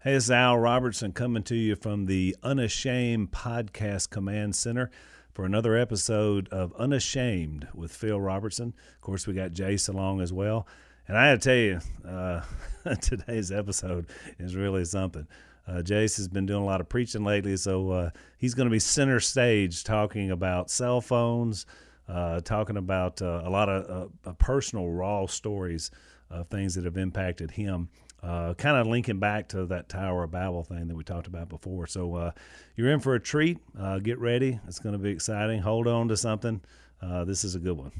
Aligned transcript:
Hey, 0.00 0.14
it's 0.14 0.30
Al 0.30 0.56
Robertson 0.56 1.10
coming 1.10 1.42
to 1.42 1.56
you 1.56 1.74
from 1.74 2.06
the 2.06 2.36
Unashamed 2.44 3.32
Podcast 3.32 4.10
Command 4.10 4.54
Center 4.54 4.92
for 5.32 5.44
another 5.44 5.76
episode 5.76 6.48
of 6.50 6.72
Unashamed 6.78 7.66
with 7.74 7.90
Phil 7.90 8.20
Robertson. 8.20 8.74
Of 8.94 9.00
course, 9.00 9.26
we 9.26 9.34
got 9.34 9.50
Jase 9.50 9.88
along 9.88 10.20
as 10.20 10.32
well. 10.32 10.68
And 11.08 11.18
I 11.18 11.32
got 11.32 11.42
to 11.42 11.48
tell 11.48 11.56
you, 11.56 11.80
uh, 12.08 12.94
today's 13.00 13.50
episode 13.50 14.06
is 14.38 14.54
really 14.54 14.84
something. 14.84 15.26
Uh, 15.66 15.82
Jase 15.82 16.16
has 16.18 16.28
been 16.28 16.46
doing 16.46 16.62
a 16.62 16.66
lot 16.66 16.80
of 16.80 16.88
preaching 16.88 17.24
lately, 17.24 17.56
so 17.56 17.90
uh, 17.90 18.10
he's 18.36 18.54
going 18.54 18.68
to 18.68 18.72
be 18.72 18.78
center 18.78 19.18
stage 19.18 19.82
talking 19.82 20.30
about 20.30 20.70
cell 20.70 21.00
phones, 21.00 21.66
uh, 22.08 22.40
talking 22.42 22.76
about 22.76 23.20
uh, 23.20 23.42
a 23.44 23.50
lot 23.50 23.68
of 23.68 24.12
uh, 24.24 24.32
personal, 24.34 24.88
raw 24.90 25.26
stories 25.26 25.90
of 26.30 26.46
things 26.46 26.76
that 26.76 26.84
have 26.84 26.98
impacted 26.98 27.50
him. 27.50 27.88
Uh, 28.22 28.52
kind 28.54 28.76
of 28.76 28.86
linking 28.86 29.20
back 29.20 29.48
to 29.48 29.66
that 29.66 29.88
Tower 29.88 30.24
of 30.24 30.32
Babel 30.32 30.64
thing 30.64 30.88
that 30.88 30.96
we 30.96 31.04
talked 31.04 31.28
about 31.28 31.48
before. 31.48 31.86
So 31.86 32.32
you're 32.76 32.90
in 32.90 33.00
for 33.00 33.14
a 33.14 33.20
treat. 33.20 33.58
get 34.02 34.18
ready. 34.18 34.58
It's 34.66 34.80
going 34.80 34.94
to 34.94 34.98
be 34.98 35.10
exciting. 35.10 35.60
Hold 35.62 35.86
on 35.86 36.08
to 36.08 36.16
something. 36.16 36.60
this 37.00 37.44
is 37.44 37.54
a 37.54 37.60
good 37.60 37.76
one. 37.76 37.92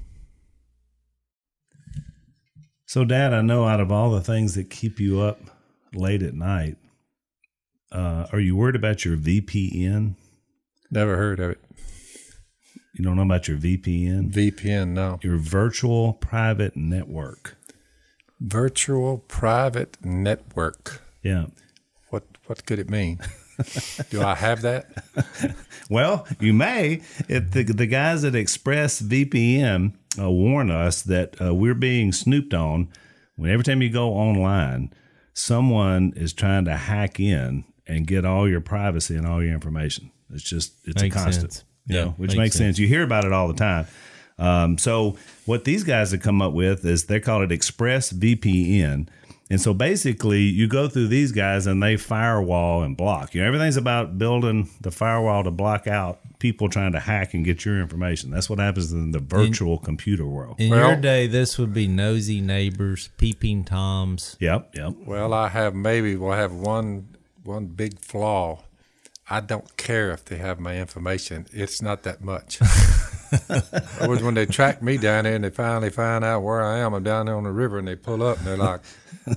So, 2.89 3.05
Dad, 3.05 3.35
I 3.35 3.43
know 3.43 3.69
out 3.69 3.81
of 3.81 3.93
all 3.93 4.11
the 4.11 4.23
things 4.23 4.55
that 4.55 4.71
keep 4.71 4.99
you 4.99 5.21
up 5.21 5.39
late 5.93 6.23
at 6.23 6.33
night, 6.33 6.79
uh, 7.93 8.29
are 8.33 8.41
you 8.41 8.57
worried 8.57 8.77
about 8.77 9.05
your 9.05 9.15
VPN? 9.15 10.15
Never 10.91 11.19
heard 11.19 11.39
of 11.39 11.51
it. 11.51 11.61
You 12.95 13.05
don't 13.05 13.17
know 13.17 13.23
about 13.25 13.47
your 13.47 13.59
VPN? 13.59 14.33
VPN, 14.33 14.89
no. 14.89 15.19
Your 15.23 15.37
virtual 15.37 16.15
private 16.15 16.79
network. 16.79 17.58
Virtual 18.41 19.19
private 19.19 19.97
network. 20.05 21.03
Yeah. 21.23 21.47
What 22.11 22.25
what 22.47 22.65
could 22.67 22.79
it 22.79 22.89
mean? 22.89 23.19
Do 24.11 24.23
I 24.23 24.37
have 24.37 24.63
that? 24.63 24.87
well, 25.91 26.27
you 26.39 26.53
may. 26.53 27.03
If 27.29 27.51
the 27.51 27.65
the 27.65 27.87
guys 27.87 28.25
at 28.25 28.35
ExpressVPN 28.35 29.95
uh, 30.19 30.31
warn 30.31 30.71
us 30.71 31.03
that 31.03 31.41
uh, 31.41 31.55
we're 31.55 31.75
being 31.75 32.13
snooped 32.13 32.55
on. 32.55 32.89
When 33.37 33.51
every 33.51 33.65
time 33.65 33.83
you 33.83 33.91
go 33.91 34.11
online, 34.11 34.93
someone 35.33 36.13
is 36.17 36.33
trying 36.33 36.65
to 36.65 36.77
hack 36.77 37.21
in 37.21 37.65
and 37.87 38.07
get 38.07 38.25
all 38.25 38.49
your 38.49 38.61
privacy 38.61 39.15
and 39.15 39.27
all 39.27 39.43
your 39.43 39.55
information. 39.55 40.11
It's 40.33 40.43
just 40.43 40.75
it's 40.85 41.01
makes 41.03 41.15
a 41.15 41.19
constant, 41.19 41.53
sense. 41.53 41.65
you 41.87 41.97
yeah, 41.97 42.05
know, 42.05 42.11
which 42.17 42.31
makes, 42.31 42.39
makes 42.39 42.57
sense. 42.57 42.67
sense. 42.67 42.79
You 42.79 42.89
hear 42.89 43.03
about 43.03 43.25
it 43.25 43.33
all 43.33 43.49
the 43.49 43.55
time. 43.55 43.87
Um, 44.39 44.79
so 44.79 45.17
what 45.47 45.65
these 45.65 45.85
guys 45.85 46.13
have 46.13 46.23
come 46.23 46.41
up 46.41 46.53
with 46.53 46.85
is 46.85 47.07
they 47.07 47.21
call 47.21 47.43
it 47.43 47.53
Express 47.53 48.13
VPN. 48.13 49.09
And 49.51 49.61
so 49.61 49.73
basically, 49.73 50.43
you 50.43 50.69
go 50.69 50.89
through 50.89 51.09
these 51.09 51.33
guys 51.33 51.67
and 51.67 51.83
they 51.83 51.97
firewall 51.97 52.83
and 52.83 52.97
block. 52.97 53.35
You 53.35 53.41
know, 53.41 53.47
everything's 53.47 53.79
about 53.79 54.19
building 54.19 54.69
the 54.83 54.91
firewall 54.91 55.43
to 55.45 55.51
block 55.51 55.87
out 55.87 56.21
people 56.39 56.69
trying 56.69 56.93
to 56.93 57.01
hack 57.01 57.33
and 57.33 57.45
get 57.45 57.65
your 57.65 57.81
information. 57.81 58.31
That's 58.31 58.51
what 58.51 58.59
happens 58.59 58.93
in 58.93 59.13
the 59.13 59.21
virtual 59.21 59.79
in, 59.79 59.85
computer 59.85 60.27
world. 60.27 60.57
In 60.61 60.71
well, 60.71 60.89
your 60.89 61.01
day, 61.01 61.27
this 61.27 61.59
would 61.59 61.73
be 61.73 61.89
nosy 61.89 62.43
neighbors, 62.43 63.09
peeping 63.17 63.65
toms. 63.65 64.37
Yep, 64.39 64.75
yep. 64.75 64.95
Well, 65.07 65.33
I 65.33 65.49
have 65.49 65.75
maybe 65.75 66.15
we'll 66.15 66.33
have 66.33 66.53
one 66.53 67.17
one 67.43 67.67
big 67.67 68.01
flaw. 68.01 68.65
I 69.31 69.41
don't 69.41 69.77
care 69.77 70.11
if 70.11 70.25
they 70.27 70.37
have 70.37 70.61
my 70.61 70.79
information. 70.79 71.47
It's 71.53 71.81
not 71.81 72.03
that 72.03 72.23
much. 72.23 72.61
it 73.33 74.09
was 74.09 74.23
when 74.23 74.35
they 74.35 74.47
tracked 74.47 74.83
me 74.83 74.97
down 74.97 75.25
there 75.25 75.35
and 75.35 75.45
they 75.45 75.51
finally 75.51 75.91
find 75.91 76.25
out 76.25 76.43
where 76.43 76.63
I 76.63 76.79
am. 76.79 76.95
I'm 76.95 77.03
down 77.03 77.27
there 77.27 77.35
on 77.35 77.45
the 77.45 77.53
river 77.53 77.79
and 77.79 77.87
they 77.87 77.97
pull 77.97 78.23
up 78.23 78.39
and 78.39 78.47
they're 78.47 78.57
like, 78.57 78.81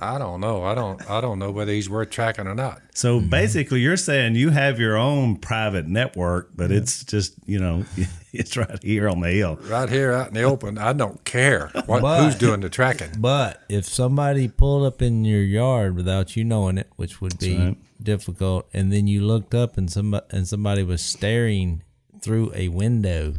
I 0.00 0.18
don't 0.18 0.40
know. 0.40 0.64
I 0.64 0.74
don't 0.74 1.10
I 1.10 1.20
don't 1.20 1.38
know 1.38 1.50
whether 1.50 1.72
he's 1.72 1.90
worth 1.90 2.10
tracking 2.10 2.46
or 2.46 2.54
not. 2.54 2.80
So 2.94 3.18
mm-hmm. 3.18 3.28
basically 3.28 3.80
you're 3.80 3.96
saying 3.96 4.36
you 4.36 4.50
have 4.50 4.78
your 4.78 4.96
own 4.96 5.36
private 5.36 5.86
network, 5.86 6.50
but 6.54 6.70
yeah. 6.70 6.78
it's 6.78 7.04
just, 7.04 7.34
you 7.44 7.58
know, 7.58 7.84
it's 8.32 8.56
right 8.56 8.82
here 8.82 9.08
on 9.08 9.20
the 9.20 9.30
hill. 9.30 9.58
Right 9.62 9.88
here 9.88 10.12
out 10.12 10.28
in 10.28 10.34
the 10.34 10.42
open. 10.42 10.78
I 10.78 10.92
don't 10.92 11.22
care 11.24 11.68
what, 11.86 12.02
but, 12.02 12.22
who's 12.22 12.34
doing 12.34 12.60
the 12.60 12.70
tracking. 12.70 13.10
But 13.18 13.62
if 13.68 13.84
somebody 13.84 14.48
pulled 14.48 14.86
up 14.86 15.02
in 15.02 15.24
your 15.24 15.42
yard 15.42 15.96
without 15.96 16.36
you 16.36 16.44
knowing 16.44 16.78
it, 16.78 16.90
which 16.96 17.20
would 17.20 17.38
be 17.38 17.58
right. 17.58 17.76
difficult, 18.02 18.68
and 18.72 18.92
then 18.92 19.06
you 19.06 19.22
looked 19.22 19.54
up 19.54 19.76
and 19.76 19.90
somebody 19.90 20.26
and 20.30 20.48
somebody 20.48 20.82
was 20.82 21.02
staring 21.02 21.82
through 22.20 22.52
a 22.54 22.68
window 22.68 23.34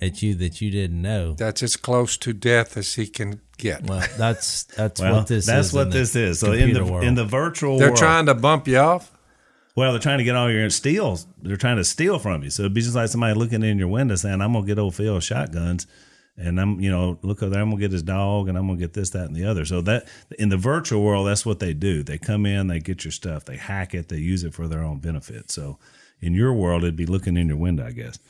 at 0.00 0.22
you 0.22 0.34
that 0.36 0.60
you 0.60 0.70
didn't 0.70 1.00
know. 1.02 1.34
That's 1.34 1.62
as 1.62 1.76
close 1.76 2.16
to 2.18 2.32
death 2.32 2.76
as 2.76 2.94
he 2.94 3.06
can 3.06 3.40
get. 3.56 3.84
Well, 3.84 4.06
that's 4.16 4.64
that's 4.64 5.00
well, 5.00 5.16
what 5.16 5.26
this 5.26 5.46
that's 5.46 5.68
is. 5.68 5.72
What 5.72 5.90
this 5.90 6.14
is. 6.14 6.40
So 6.40 6.52
in 6.52 6.72
the 6.72 6.84
world. 6.84 7.04
in 7.04 7.14
the 7.14 7.24
virtual, 7.24 7.70
world 7.70 7.80
they're 7.80 7.88
world, 7.88 7.98
trying 7.98 8.26
to 8.26 8.34
bump 8.34 8.68
you 8.68 8.78
off. 8.78 9.12
Well, 9.74 9.92
they're 9.92 10.00
trying 10.00 10.18
to 10.18 10.24
get 10.24 10.34
all 10.34 10.50
your 10.50 10.70
steals. 10.70 11.26
They're 11.42 11.56
trying 11.56 11.76
to 11.76 11.84
steal 11.84 12.18
from 12.18 12.42
you. 12.42 12.50
So 12.50 12.62
it'd 12.62 12.74
be 12.74 12.80
just 12.80 12.94
like 12.94 13.08
somebody 13.08 13.34
looking 13.34 13.62
in 13.62 13.78
your 13.78 13.88
window 13.88 14.14
saying, 14.16 14.40
"I'm 14.40 14.52
gonna 14.52 14.66
get 14.66 14.78
old 14.78 14.94
Phil 14.94 15.20
shotguns." 15.20 15.86
And 16.40 16.60
I'm, 16.60 16.78
you 16.78 16.88
know, 16.88 17.18
look 17.22 17.42
over 17.42 17.50
there. 17.50 17.60
I'm 17.60 17.70
gonna 17.70 17.80
get 17.80 17.90
his 17.90 18.04
dog, 18.04 18.48
and 18.48 18.56
I'm 18.56 18.68
gonna 18.68 18.78
get 18.78 18.92
this, 18.92 19.10
that, 19.10 19.26
and 19.26 19.34
the 19.34 19.44
other. 19.44 19.64
So 19.64 19.80
that 19.80 20.06
in 20.38 20.50
the 20.50 20.56
virtual 20.56 21.02
world, 21.02 21.26
that's 21.26 21.44
what 21.44 21.58
they 21.58 21.74
do. 21.74 22.04
They 22.04 22.16
come 22.16 22.46
in, 22.46 22.68
they 22.68 22.78
get 22.78 23.04
your 23.04 23.10
stuff, 23.10 23.44
they 23.44 23.56
hack 23.56 23.92
it, 23.92 24.08
they 24.08 24.18
use 24.18 24.44
it 24.44 24.54
for 24.54 24.68
their 24.68 24.84
own 24.84 24.98
benefit. 25.00 25.50
So 25.50 25.80
in 26.20 26.34
your 26.34 26.52
world, 26.52 26.84
it'd 26.84 26.94
be 26.94 27.06
looking 27.06 27.36
in 27.36 27.48
your 27.48 27.56
window, 27.56 27.84
I 27.84 27.90
guess. 27.90 28.20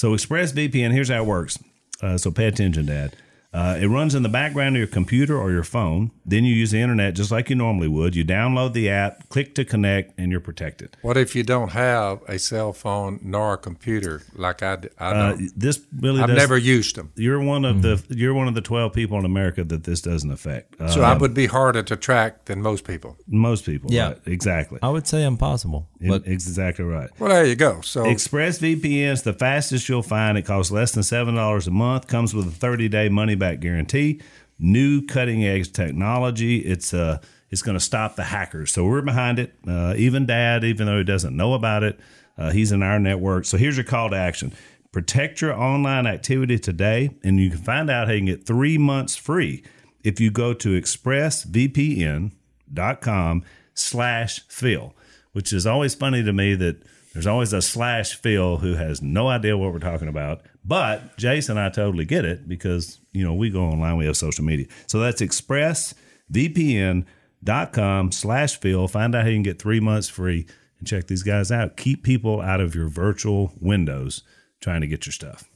So 0.00 0.12
ExpressVPN, 0.12 0.92
here's 0.92 1.10
how 1.10 1.22
it 1.22 1.26
works. 1.26 1.58
Uh, 2.00 2.16
so 2.16 2.30
pay 2.30 2.46
attention, 2.46 2.86
Dad. 2.86 3.14
Uh, 3.52 3.76
it 3.80 3.86
runs 3.86 4.14
in 4.14 4.22
the 4.22 4.28
background 4.28 4.76
of 4.76 4.78
your 4.78 4.86
computer 4.86 5.36
or 5.36 5.50
your 5.50 5.64
phone. 5.64 6.12
Then 6.24 6.44
you 6.44 6.54
use 6.54 6.70
the 6.70 6.80
internet 6.80 7.14
just 7.14 7.30
like 7.30 7.50
you 7.50 7.56
normally 7.56 7.88
would. 7.88 8.14
You 8.14 8.24
download 8.24 8.72
the 8.74 8.88
app, 8.88 9.28
click 9.28 9.54
to 9.56 9.64
connect, 9.64 10.18
and 10.18 10.30
you're 10.30 10.40
protected. 10.40 10.96
What 11.02 11.16
if 11.16 11.34
you 11.34 11.42
don't 11.42 11.70
have 11.70 12.22
a 12.28 12.38
cell 12.38 12.72
phone 12.72 13.18
nor 13.22 13.54
a 13.54 13.58
computer 13.58 14.22
like 14.34 14.62
I, 14.62 14.78
I 14.98 15.10
uh, 15.10 15.36
this 15.56 15.80
really 15.98 16.20
I've 16.20 16.28
does, 16.28 16.36
never 16.36 16.56
used 16.56 16.96
them. 16.96 17.12
You're 17.16 17.40
one 17.40 17.64
of 17.64 17.76
mm-hmm. 17.76 18.08
the 18.08 18.16
you're 18.16 18.34
one 18.34 18.46
of 18.46 18.54
the 18.54 18.60
twelve 18.60 18.92
people 18.92 19.18
in 19.18 19.24
America 19.24 19.64
that 19.64 19.84
this 19.84 20.00
doesn't 20.00 20.30
affect. 20.30 20.76
so 20.90 21.02
I 21.02 21.16
would 21.16 21.34
be 21.34 21.46
harder 21.46 21.82
to 21.82 21.96
track 21.96 22.44
than 22.44 22.62
most 22.62 22.84
people. 22.84 23.16
Most 23.26 23.66
people, 23.66 23.90
yeah, 23.92 24.08
right, 24.08 24.18
exactly. 24.26 24.78
I 24.82 24.90
would 24.90 25.06
say 25.06 25.24
impossible. 25.24 25.88
But 26.00 26.26
exactly 26.26 26.84
right. 26.84 27.10
Well, 27.18 27.28
there 27.28 27.44
you 27.44 27.56
go. 27.56 27.82
So 27.82 28.04
ExpressVPN 28.04 29.12
is 29.12 29.22
the 29.22 29.34
fastest 29.34 29.88
you'll 29.88 30.02
find. 30.02 30.38
It 30.38 30.42
costs 30.42 30.72
less 30.72 30.92
than 30.92 31.02
seven 31.02 31.34
dollars 31.34 31.66
a 31.66 31.70
month. 31.70 32.06
Comes 32.06 32.32
with 32.32 32.46
a 32.46 32.50
30 32.50 32.88
day 32.88 33.08
money 33.08 33.34
back 33.40 33.58
guarantee 33.58 34.20
new 34.60 35.04
cutting 35.06 35.44
edge 35.44 35.72
technology. 35.72 36.58
It's 36.58 36.94
uh, 36.94 37.18
it's 37.48 37.62
going 37.62 37.78
to 37.78 37.84
stop 37.84 38.14
the 38.14 38.24
hackers. 38.24 38.70
So 38.70 38.84
we're 38.84 39.02
behind 39.02 39.40
it. 39.40 39.54
Uh, 39.66 39.94
even 39.96 40.26
Dad, 40.26 40.62
even 40.62 40.86
though 40.86 40.98
he 40.98 41.04
doesn't 41.04 41.36
know 41.36 41.54
about 41.54 41.82
it, 41.82 41.98
uh, 42.38 42.52
he's 42.52 42.70
in 42.70 42.82
our 42.82 43.00
network. 43.00 43.46
So 43.46 43.56
here's 43.56 43.76
your 43.76 43.84
call 43.84 44.10
to 44.10 44.16
action: 44.16 44.52
protect 44.92 45.40
your 45.40 45.54
online 45.54 46.06
activity 46.06 46.58
today, 46.58 47.10
and 47.24 47.40
you 47.40 47.50
can 47.50 47.60
find 47.60 47.90
out 47.90 48.06
how 48.06 48.12
you 48.12 48.20
can 48.20 48.26
get 48.26 48.46
three 48.46 48.78
months 48.78 49.16
free 49.16 49.64
if 50.04 50.20
you 50.20 50.30
go 50.30 50.54
to 50.54 50.80
expressvpn.com 50.80 53.44
slash 53.74 54.40
Phil, 54.48 54.94
which 55.32 55.52
is 55.52 55.66
always 55.66 55.94
funny 55.94 56.22
to 56.22 56.32
me 56.32 56.54
that 56.54 56.82
there's 57.12 57.26
always 57.26 57.52
a 57.52 57.60
slash 57.60 58.14
Phil 58.14 58.58
who 58.58 58.74
has 58.74 59.02
no 59.02 59.26
idea 59.28 59.58
what 59.58 59.72
we're 59.72 59.80
talking 59.80 60.06
about. 60.08 60.42
But 60.64 61.18
Jason 61.18 61.58
I 61.58 61.68
totally 61.68 62.04
get 62.04 62.24
it 62.24 62.46
because, 62.48 62.99
you 63.12 63.24
know, 63.24 63.34
we 63.34 63.50
go 63.50 63.64
online, 63.64 63.96
we 63.96 64.06
have 64.06 64.16
social 64.16 64.44
media. 64.44 64.66
So 64.86 65.00
that's 65.00 65.20
expressvpn.com 65.20 68.12
slash 68.12 68.60
Phil. 68.60 68.86
Find 68.88 69.14
out 69.14 69.22
how 69.22 69.28
you 69.28 69.36
can 69.36 69.42
get 69.42 69.60
three 69.60 69.80
months 69.80 70.08
free 70.08 70.46
and 70.78 70.86
check 70.86 71.06
these 71.06 71.22
guys 71.22 71.52
out. 71.52 71.76
Keep 71.76 72.02
people 72.02 72.40
out 72.40 72.60
of 72.60 72.74
your 72.74 72.88
virtual 72.88 73.52
windows 73.60 74.22
trying 74.60 74.80
to 74.82 74.86
get 74.86 75.06
your 75.06 75.12
stuff. 75.12 75.48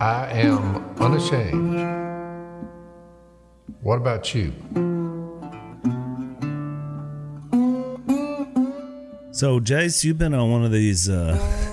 I 0.00 0.28
am 0.30 0.76
unashamed. 0.98 1.74
What 3.82 3.96
about 3.96 4.34
you? 4.34 4.52
So, 9.32 9.60
Jase, 9.60 10.04
you've 10.04 10.18
been 10.18 10.34
on 10.34 10.50
one 10.50 10.64
of 10.64 10.72
these. 10.72 11.08
Uh, 11.08 11.67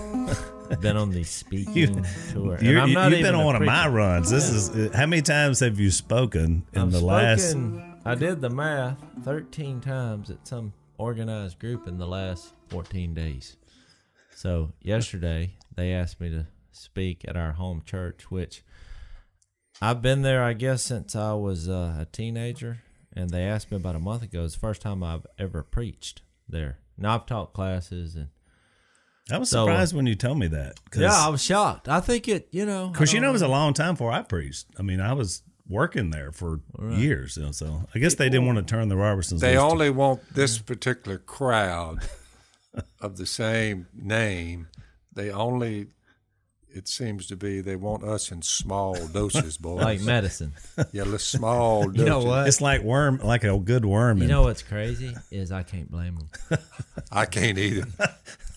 been 0.81 0.97
on 0.97 1.11
the 1.11 1.23
speaking 1.23 1.75
you, 1.75 2.03
tour. 2.31 2.57
you 2.61 2.77
have 2.77 3.11
been 3.11 3.35
on 3.35 3.45
one 3.45 3.55
of 3.55 3.61
my 3.61 3.87
runs. 3.87 4.29
This 4.29 4.49
is 4.49 4.93
how 4.95 5.05
many 5.05 5.21
times 5.21 5.59
have 5.59 5.79
you 5.79 5.91
spoken 5.91 6.65
in 6.73 6.81
I've 6.81 6.91
the 6.91 7.01
last 7.01 7.55
I 8.05 8.13
did 8.15 8.41
the 8.41 8.49
math 8.49 9.03
13 9.23 9.81
times 9.81 10.29
at 10.29 10.47
some 10.47 10.73
organized 10.97 11.57
group 11.57 11.87
in 11.87 11.97
the 11.97 12.05
last 12.07 12.53
14 12.69 13.13
days. 13.13 13.57
So 14.35 14.73
yesterday 14.81 15.53
they 15.75 15.91
asked 15.91 16.21
me 16.21 16.29
to 16.29 16.47
speak 16.71 17.25
at 17.27 17.35
our 17.35 17.53
home 17.53 17.81
church, 17.85 18.29
which 18.29 18.63
I've 19.81 20.01
been 20.01 20.21
there, 20.21 20.43
I 20.43 20.53
guess, 20.53 20.83
since 20.83 21.15
I 21.15 21.33
was 21.33 21.67
uh, 21.67 21.97
a 21.99 22.07
teenager. 22.11 22.79
And 23.13 23.29
they 23.29 23.43
asked 23.43 23.71
me 23.71 23.77
about 23.77 23.95
a 23.95 23.99
month 23.99 24.23
ago. 24.23 24.43
It's 24.43 24.53
the 24.53 24.59
first 24.59 24.81
time 24.81 25.01
I've 25.01 25.25
ever 25.39 25.63
preached 25.63 26.21
there. 26.47 26.79
Now 26.97 27.15
I've 27.15 27.25
taught 27.25 27.53
classes 27.53 28.15
and 28.15 28.27
I 29.31 29.37
was 29.39 29.49
So, 29.49 29.63
uh, 29.63 29.65
surprised 29.65 29.95
when 29.95 30.05
you 30.05 30.15
told 30.15 30.37
me 30.37 30.47
that. 30.47 30.79
yeah, 30.95 31.11
I 31.13 31.29
was 31.29 31.43
shocked. 31.43 31.87
I 31.89 31.99
think 31.99 32.27
it, 32.27 32.47
you 32.51 32.65
know, 32.65 32.89
Because 32.89 33.11
you 33.11 33.17
don't 33.19 33.23
know, 33.23 33.29
it 33.29 33.33
was 33.33 33.41
a 33.41 33.47
long 33.47 33.73
time 33.73 33.95
before 33.95 34.11
I 34.11 34.21
preached. 34.21 34.67
I 34.77 34.83
mean, 34.83 34.99
I 35.01 35.13
was 35.13 35.41
working 35.67 36.11
there 36.11 36.31
for 36.31 36.59
years. 36.91 37.37
You 37.37 37.45
know, 37.45 37.51
so 37.51 37.85
I 37.95 37.99
guess 37.99 38.15
they 38.15 38.29
didn't 38.29 38.45
want 38.45 38.59
to 38.59 38.63
turn 38.63 38.87
the 38.87 38.95
Robertsons. 38.95 39.41
They 39.41 39.57
loose 39.57 39.63
to- 39.67 39.71
only 39.71 39.89
want 39.89 40.21
this 40.33 40.59
particular 40.59 41.17
crowd 41.17 42.07
of 43.01 43.17
the 43.17 43.25
same 43.25 43.87
name. 43.95 44.67
They 45.13 45.31
only, 45.31 45.87
it 46.69 46.87
seems 46.87 47.25
to 47.27 47.35
be, 47.35 47.61
they 47.61 47.77
want 47.77 48.03
us 48.03 48.31
in 48.31 48.43
small 48.43 48.93
doses, 49.13 49.57
boys. 49.57 49.81
like 49.83 50.01
medicine. 50.01 50.53
yeah, 50.91 51.01
little 51.03 51.17
small 51.17 51.85
doses. 51.85 51.97
You 52.03 52.05
know 52.05 52.19
what? 52.23 52.47
It's 52.47 52.61
like 52.61 52.83
worm, 52.83 53.19
like 53.23 53.43
a 53.43 53.57
good 53.57 53.85
worm. 53.85 54.19
You 54.21 54.27
know 54.27 54.43
what's 54.43 54.61
crazy 54.61 55.15
is 55.31 55.51
I 55.51 55.63
can't 55.63 55.89
blame 55.89 56.17
them. 56.49 56.59
I 57.11 57.25
can't 57.25 57.57
either. 57.57 57.87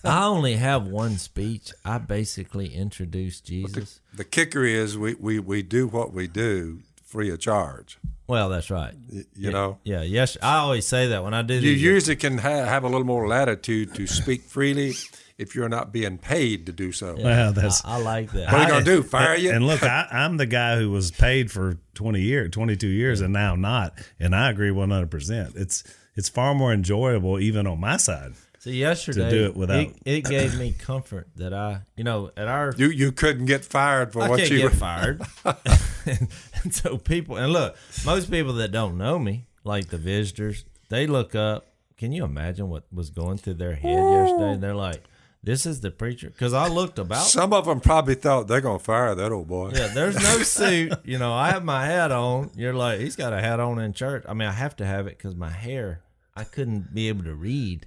I 0.03 0.25
only 0.25 0.55
have 0.55 0.87
one 0.87 1.17
speech. 1.17 1.71
I 1.83 1.97
basically 1.97 2.73
introduced 2.73 3.45
Jesus. 3.45 3.99
The 4.13 4.23
kicker 4.23 4.63
is 4.63 4.97
we, 4.97 5.15
we, 5.15 5.39
we 5.39 5.61
do 5.61 5.87
what 5.87 6.13
we 6.13 6.27
do 6.27 6.79
free 7.03 7.29
of 7.31 7.39
charge. 7.39 7.97
Well, 8.27 8.49
that's 8.49 8.69
right. 8.69 8.93
y- 9.11 9.23
You 9.35 9.51
know, 9.51 9.79
Yeah, 9.83 10.03
yes. 10.03 10.37
I 10.41 10.57
always 10.57 10.85
say 10.85 11.07
that 11.07 11.23
when 11.23 11.33
I 11.33 11.41
do 11.41 11.55
you 11.55 11.61
these. 11.61 11.81
usually 11.83 12.15
can 12.15 12.37
ha- 12.37 12.65
have 12.65 12.83
a 12.83 12.87
little 12.87 13.03
more 13.05 13.27
latitude 13.27 13.95
to 13.95 14.05
speak 14.07 14.43
freely 14.43 14.93
if 15.39 15.55
you're 15.55 15.69
not 15.69 15.91
being 15.91 16.17
paid 16.19 16.65
to 16.67 16.71
do 16.71 16.91
so. 16.91 17.15
Well, 17.17 17.53
that's 17.53 17.83
I, 17.83 17.95
I 17.95 18.01
like 18.01 18.31
that. 18.33 18.51
What 18.51 18.61
are 18.61 18.63
you 18.63 18.69
gonna 18.69 18.85
do? 18.85 19.01
Fire 19.03 19.33
and, 19.33 19.41
you? 19.43 19.51
And 19.51 19.65
look, 19.65 19.81
I, 19.81 20.07
I'm 20.11 20.37
the 20.37 20.45
guy 20.45 20.77
who 20.77 20.91
was 20.91 21.09
paid 21.11 21.49
for 21.49 21.77
20 21.95 22.21
years, 22.21 22.51
22 22.51 22.87
years, 22.87 23.21
and 23.21 23.33
now 23.33 23.55
not. 23.55 23.93
And 24.19 24.35
I 24.35 24.51
agree 24.51 24.69
100. 24.69 25.09
percent 25.09 25.53
It's 25.55 25.83
it's 26.15 26.29
far 26.29 26.53
more 26.53 26.71
enjoyable, 26.71 27.39
even 27.39 27.65
on 27.65 27.79
my 27.79 27.97
side. 27.97 28.33
So 28.69 28.75
yesterday, 28.75 29.29
do 29.29 29.45
it 29.45 29.55
without- 29.55 29.79
it, 29.79 29.95
it 30.05 30.25
gave 30.25 30.57
me 30.57 30.71
comfort 30.77 31.27
that 31.35 31.53
I, 31.53 31.81
you 31.95 32.03
know, 32.03 32.31
at 32.37 32.47
our 32.47 32.73
You 32.77 32.89
you 32.89 33.11
couldn't 33.11 33.45
get 33.45 33.63
fired 33.65 34.13
for 34.13 34.21
I 34.21 34.29
what 34.29 34.39
can't 34.39 34.51
you 34.51 34.59
get 34.59 34.73
fired. 34.87 35.21
and, 35.45 36.27
and 36.63 36.73
so 36.73 36.97
people, 36.97 37.37
and 37.37 37.51
look, 37.53 37.75
most 38.05 38.29
people 38.31 38.53
that 38.53 38.71
don't 38.71 38.97
know 38.97 39.19
me, 39.19 39.45
like 39.63 39.87
the 39.89 39.97
visitors, 39.97 40.65
they 40.89 41.07
look 41.07 41.35
up. 41.35 41.65
Can 41.97 42.11
you 42.11 42.23
imagine 42.23 42.69
what 42.69 42.83
was 42.93 43.09
going 43.09 43.37
through 43.37 43.55
their 43.55 43.75
head 43.75 43.91
yesterday? 43.99 44.57
They're 44.57 44.73
like, 44.73 45.03
"This 45.43 45.65
is 45.65 45.81
the 45.81 45.91
preacher." 45.91 46.29
Because 46.29 46.53
I 46.53 46.67
looked 46.69 46.97
about. 46.97 47.23
Some 47.25 47.51
of 47.51 47.65
them 47.65 47.81
probably 47.81 48.15
thought 48.15 48.47
they're 48.47 48.61
gonna 48.61 48.79
fire 48.79 49.13
that 49.15 49.31
old 49.33 49.47
boy. 49.49 49.71
Yeah, 49.75 49.87
there's 49.87 50.15
no 50.15 50.41
suit. 50.43 50.93
You 51.03 51.17
know, 51.17 51.33
I 51.33 51.49
have 51.51 51.65
my 51.65 51.85
hat 51.85 52.11
on. 52.13 52.51
You're 52.55 52.73
like, 52.73 53.01
he's 53.01 53.17
got 53.17 53.33
a 53.33 53.41
hat 53.41 53.59
on 53.59 53.79
in 53.79 53.91
church. 53.91 54.23
I 54.29 54.33
mean, 54.33 54.47
I 54.47 54.53
have 54.53 54.77
to 54.77 54.85
have 54.85 55.07
it 55.07 55.17
because 55.17 55.35
my 55.35 55.49
hair. 55.49 56.01
I 56.37 56.45
couldn't 56.45 56.93
be 56.95 57.09
able 57.09 57.25
to 57.25 57.33
read 57.35 57.85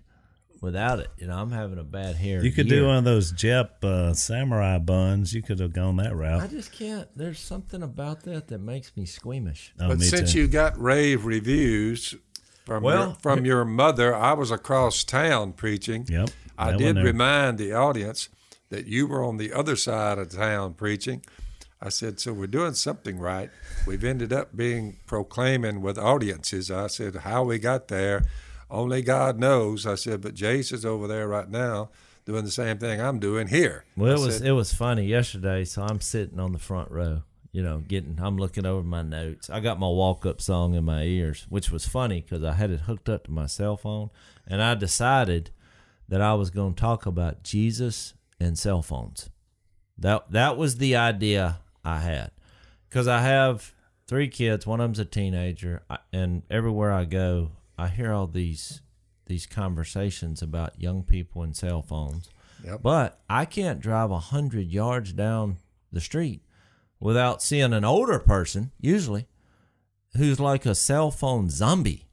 without 0.62 0.99
it. 1.00 1.09
You 1.19 1.26
know, 1.26 1.37
I'm 1.37 1.50
having 1.50 1.79
a 1.79 1.85
bad 1.85 2.17
hair. 2.17 2.43
You 2.43 2.50
could 2.53 2.67
year. 2.69 2.81
do 2.81 2.87
one 2.87 2.97
of 2.97 3.05
those 3.05 3.31
Jep 3.32 3.85
uh, 3.85 4.14
samurai 4.14 4.79
buns. 4.79 5.35
You 5.35 5.43
could 5.43 5.59
have 5.61 5.75
gone 5.75 5.97
that 5.97 6.17
route. 6.17 6.43
I 6.43 6.47
just 6.47 6.73
can't. 6.73 7.06
There's 7.14 7.38
something 7.38 7.82
about 7.82 8.23
that 8.23 8.49
that 8.49 8.61
makes 8.61 8.97
me 8.97 9.05
squeamish. 9.05 9.75
Oh, 9.79 9.88
But 9.88 9.99
me 9.99 10.06
since 10.06 10.32
too. 10.32 10.41
you 10.41 10.49
got 10.49 10.81
rave 10.81 11.26
reviews 11.26 12.14
from 12.64 12.82
Well- 12.85 13.09
your, 13.09 13.14
from 13.17 13.44
your 13.44 13.64
mother, 13.67 14.14
I 14.14 14.32
was 14.32 14.50
across 14.50 15.05
town 15.05 15.53
preaching. 15.53 16.06
Yep, 16.09 16.31
I 16.56 16.76
did 16.76 16.97
remind 16.97 17.58
the 17.58 17.73
audience 17.75 18.29
that 18.70 18.87
you 18.87 19.06
were 19.06 19.23
on 19.23 19.37
the 19.37 19.53
other 19.53 19.76
side 19.76 20.17
of 20.19 20.31
town 20.31 20.75
preaching. 20.75 21.23
I 21.85 21.88
said, 21.88 22.20
so 22.20 22.32
we're 22.32 22.47
doing 22.47 22.75
something 22.75 23.19
right. 23.19 23.50
We've 23.88 24.05
ended 24.05 24.32
up 24.32 24.56
being 24.56 24.99
proclaiming 25.06 25.82
with 25.82 25.99
audiences. 25.99 26.70
I 26.70 26.87
said, 26.87 27.17
how 27.17 27.43
we 27.43 27.58
got 27.58 27.88
there, 27.88 28.23
only 28.73 29.03
God 29.03 29.39
knows. 29.39 29.87
I 29.87 29.95
said, 29.95 30.23
but 30.23 30.35
Jase 30.35 30.73
is 30.73 30.85
over 30.85 31.07
there 31.07 31.29
right 31.29 31.49
now 31.49 31.91
doing 32.25 32.45
the 32.45 32.51
same 32.51 32.79
thing 32.79 33.01
I'm 33.01 33.19
doing 33.19 33.49
here. 33.49 33.85
Well, 33.97 34.13
it 34.13 34.23
I 34.23 34.27
was 34.27 34.37
said, 34.39 34.47
it 34.47 34.53
was 34.53 34.73
funny 34.73 35.05
yesterday. 35.05 35.65
So 35.65 35.83
I'm 35.83 36.01
sitting 36.01 36.41
on 36.41 36.53
the 36.53 36.59
front 36.59 36.91
row, 36.91 37.23
you 37.53 37.63
know, 37.63 37.79
getting. 37.79 38.19
I'm 38.21 38.39
looking 38.39 38.67
over 38.67 38.83
my 38.83 39.03
notes. 39.03 39.51
I 39.51 39.61
got 39.61 39.79
my 39.79 39.89
walk 39.89 40.25
up 40.25 40.41
song 40.41 40.75
in 40.75 40.85
my 40.85 41.03
ears, 41.03 41.47
which 41.49 41.71
was 41.71 41.87
funny 41.87 42.23
because 42.23 42.43
I 42.43 42.55
had 42.55 42.71
it 42.71 42.81
hooked 42.81 43.09
up 43.09 43.25
to 43.25 43.31
my 43.31 43.47
cell 43.47 43.77
phone, 43.77 44.11
and 44.47 44.63
I 44.63 44.75
decided 44.75 45.51
that 46.09 46.21
I 46.21 46.35
was 46.35 46.51
going 46.51 46.75
to 46.75 46.81
talk 46.81 47.07
about 47.07 47.43
Jesus 47.43 48.15
and 48.41 48.59
cell 48.59 48.83
phones. 48.83 49.31
That 49.99 50.31
that 50.33 50.57
was 50.57 50.79
the 50.79 50.97
idea 50.97 51.59
I 51.85 52.01
had, 52.01 52.31
because 52.89 53.07
I 53.07 53.21
have 53.21 53.75
three 54.07 54.29
kids. 54.29 54.67
One 54.67 54.81
of 54.81 54.85
them's 54.85 54.99
a 54.99 55.05
teenager, 55.05 55.83
and 56.13 56.43
everywhere 56.51 56.93
I 56.93 57.05
go, 57.05 57.51
I 57.82 57.88
hear 57.88 58.12
all 58.12 58.29
these 58.29 58.81
these 59.26 59.46
conversations 59.46 60.40
about 60.40 60.81
young 60.81 61.02
people 61.02 61.43
and 61.43 61.56
cell 61.56 61.82
phones. 61.82 62.31
Yep. 62.64 62.81
But 62.81 63.20
I 63.29 63.44
can't 63.44 63.81
drive 63.81 64.12
a 64.12 64.19
hundred 64.19 64.69
yards 64.69 65.12
down 65.12 65.56
the 65.90 66.00
street 66.00 66.43
without 67.00 67.43
seeing 67.43 67.73
an 67.73 67.84
older 67.84 68.20
person, 68.20 68.70
usually, 68.81 69.26
who's 70.17 70.38
like 70.38 70.64
a 70.64 70.76
cell 70.76 71.11
phone 71.11 71.50
zombie. 71.50 72.06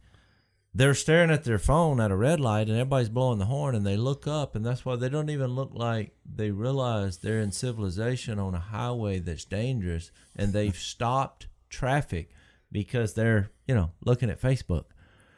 They're 0.74 0.96
staring 0.96 1.30
at 1.30 1.44
their 1.44 1.60
phone 1.60 2.00
at 2.00 2.12
a 2.12 2.16
red 2.16 2.40
light 2.40 2.68
and 2.68 2.78
everybody's 2.78 3.10
blowing 3.10 3.38
the 3.38 3.46
horn 3.46 3.76
and 3.76 3.86
they 3.86 3.98
look 3.98 4.28
up 4.28 4.56
and 4.56 4.66
that's 4.66 4.86
why 4.86 4.96
they 4.96 5.10
don't 5.10 5.30
even 5.30 5.52
look 5.52 5.72
like 5.74 6.16
they 6.26 6.50
realize 6.50 7.18
they're 7.18 7.42
in 7.42 7.52
civilization 7.52 8.40
on 8.40 8.56
a 8.56 8.60
highway 8.60 9.20
that's 9.20 9.46
dangerous 9.46 10.12
and 10.36 10.54
they've 10.54 10.76
stopped 10.76 11.48
traffic 11.70 12.32
because 12.72 13.14
they're, 13.14 13.52
you 13.68 13.76
know, 13.76 13.92
looking 14.04 14.30
at 14.30 14.42
Facebook. 14.42 14.86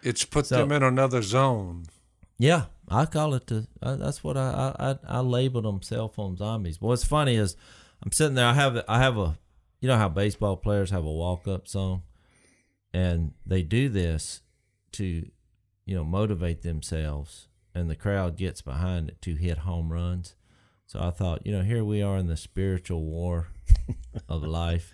It's 0.03 0.25
put 0.25 0.47
So- 0.47 0.57
them 0.57 0.71
in 0.71 0.83
another 0.83 1.21
zone. 1.21 1.85
Yeah, 2.37 2.65
I 2.87 3.05
call 3.05 3.35
it 3.35 3.45
the. 3.47 3.67
Uh, 3.83 3.95
that's 3.97 4.23
what 4.23 4.35
I, 4.35 4.73
I 4.79 4.91
I 4.91 4.97
I 5.07 5.19
labeled 5.19 5.65
them 5.65 5.81
cell 5.83 6.09
phone 6.09 6.35
zombies. 6.37 6.81
What's 6.81 7.03
funny 7.03 7.35
is 7.35 7.55
I'm 8.03 8.11
sitting 8.11 8.33
there. 8.35 8.47
I 8.47 8.53
have 8.53 8.83
I 8.87 8.97
have 8.99 9.17
a, 9.17 9.37
you 9.79 9.87
know 9.87 9.97
how 9.97 10.09
baseball 10.09 10.57
players 10.57 10.89
have 10.89 11.05
a 11.05 11.11
walk 11.11 11.47
up 11.47 11.67
song, 11.67 12.01
and 12.93 13.33
they 13.45 13.61
do 13.61 13.89
this 13.89 14.41
to, 14.93 15.29
you 15.85 15.95
know, 15.95 16.03
motivate 16.03 16.63
themselves, 16.63 17.47
and 17.75 17.89
the 17.91 17.95
crowd 17.95 18.37
gets 18.37 18.61
behind 18.63 19.09
it 19.09 19.21
to 19.21 19.35
hit 19.35 19.59
home 19.59 19.91
runs. 19.93 20.33
So 20.87 20.99
I 20.99 21.11
thought, 21.11 21.45
you 21.45 21.51
know, 21.53 21.61
here 21.61 21.85
we 21.85 22.01
are 22.01 22.17
in 22.17 22.25
the 22.25 22.35
spiritual 22.37 23.03
war 23.03 23.49
of 24.27 24.41
life. 24.43 24.91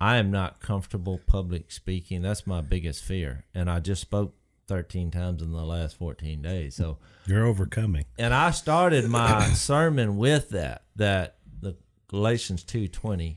I 0.00 0.16
am 0.16 0.30
not 0.30 0.60
comfortable 0.60 1.20
public 1.26 1.70
speaking. 1.70 2.22
That's 2.22 2.46
my 2.46 2.60
biggest 2.60 3.04
fear, 3.04 3.44
and 3.54 3.70
I 3.70 3.80
just 3.80 4.02
spoke 4.02 4.34
13 4.66 5.10
times 5.10 5.42
in 5.42 5.52
the 5.52 5.64
last 5.64 5.96
14 5.96 6.42
days. 6.42 6.74
So, 6.74 6.98
You're 7.26 7.46
overcoming. 7.46 8.04
and 8.18 8.34
I 8.34 8.50
started 8.50 9.08
my 9.08 9.48
sermon 9.54 10.16
with 10.16 10.50
that 10.50 10.82
that 10.96 11.36
the 11.60 11.76
Galatians 12.08 12.64
2:20, 12.64 13.36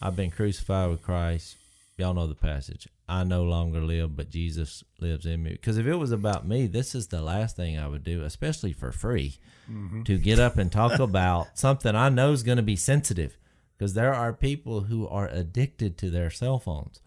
I've 0.00 0.16
been 0.16 0.30
crucified 0.30 0.90
with 0.90 1.02
Christ. 1.02 1.56
Y'all 1.98 2.14
know 2.14 2.26
the 2.26 2.34
passage. 2.34 2.88
I 3.08 3.24
no 3.24 3.44
longer 3.44 3.80
live, 3.80 4.16
but 4.16 4.30
Jesus 4.30 4.84
lives 5.00 5.24
in 5.24 5.42
me. 5.42 5.52
Because 5.52 5.78
if 5.78 5.86
it 5.86 5.94
was 5.94 6.12
about 6.12 6.46
me, 6.46 6.66
this 6.66 6.94
is 6.94 7.06
the 7.06 7.22
last 7.22 7.56
thing 7.56 7.78
I 7.78 7.86
would 7.86 8.04
do, 8.04 8.22
especially 8.22 8.72
for 8.72 8.92
free, 8.92 9.36
mm-hmm. 9.70 10.02
to 10.02 10.18
get 10.18 10.38
up 10.38 10.58
and 10.58 10.70
talk 10.70 10.98
about 10.98 11.58
something 11.58 11.94
I 11.94 12.08
know 12.08 12.32
is 12.32 12.42
going 12.42 12.56
to 12.56 12.62
be 12.62 12.76
sensitive. 12.76 13.38
Because 13.76 13.94
there 13.94 14.14
are 14.14 14.32
people 14.32 14.82
who 14.82 15.06
are 15.08 15.28
addicted 15.28 15.98
to 15.98 16.10
their 16.10 16.30
cell 16.30 16.58
phones. 16.58 17.00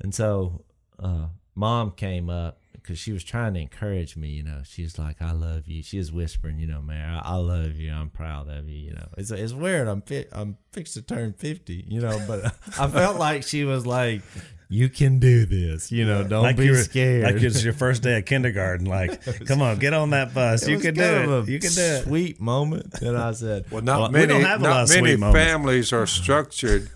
And 0.00 0.14
so, 0.14 0.64
uh, 0.98 1.28
mom 1.54 1.92
came 1.92 2.28
up 2.28 2.58
because 2.84 2.98
she 2.98 3.12
was 3.12 3.24
trying 3.24 3.54
to 3.54 3.60
encourage 3.60 4.16
me. 4.16 4.28
You 4.28 4.42
know, 4.42 4.60
she's 4.64 4.98
like, 4.98 5.22
"I 5.22 5.32
love 5.32 5.66
you." 5.66 5.82
She 5.82 5.98
whispering, 6.12 6.58
"You 6.58 6.66
know, 6.66 6.82
man, 6.82 7.08
I, 7.08 7.32
I 7.32 7.36
love 7.36 7.76
you. 7.76 7.92
I'm 7.92 8.10
proud 8.10 8.48
of 8.48 8.68
you." 8.68 8.76
You 8.76 8.92
know, 8.92 9.08
it's 9.16 9.30
it's 9.30 9.54
weird. 9.54 9.88
I'm 9.88 10.02
fi- 10.02 10.26
I'm 10.32 10.58
fixed 10.72 10.94
to 10.94 11.02
turn 11.02 11.32
fifty. 11.32 11.84
You 11.88 12.00
know, 12.00 12.22
but 12.26 12.44
I 12.78 12.88
felt 12.88 13.18
like 13.18 13.42
she 13.42 13.64
was 13.64 13.86
like, 13.86 14.22
"You 14.74 14.88
can 14.88 15.18
do 15.18 15.46
this." 15.46 15.92
You 15.92 16.04
know, 16.04 16.24
don't 16.24 16.42
like 16.42 16.56
be 16.56 16.66
you 16.66 16.72
were, 16.72 16.78
scared. 16.78 17.24
Like 17.24 17.42
it's 17.42 17.62
your 17.62 17.72
first 17.72 18.02
day 18.02 18.18
of 18.18 18.24
kindergarten. 18.24 18.86
Like, 18.86 19.22
come 19.46 19.62
on, 19.62 19.78
get 19.78 19.94
on 19.94 20.10
that 20.10 20.34
bus. 20.34 20.66
You 20.66 20.78
can 20.78 20.94
do 20.94 21.02
it. 21.02 21.48
You 21.48 21.58
can 21.58 21.72
do 21.72 21.80
it. 21.80 22.02
Sweet 22.04 22.40
moment, 22.40 23.00
and 23.00 23.16
I 23.16 23.32
said, 23.32 23.66
Well, 23.70 23.82
not 23.82 24.00
Well, 24.00 24.08
we 24.08 24.12
many, 24.12 24.26
don't 24.26 24.42
have 24.42 24.60
a 24.60 24.64
lot 24.64 24.82
of 24.84 24.88
many 24.90 25.16
sweet 25.16 25.32
families 25.32 25.92
are 25.92 26.06
structured 26.20 26.90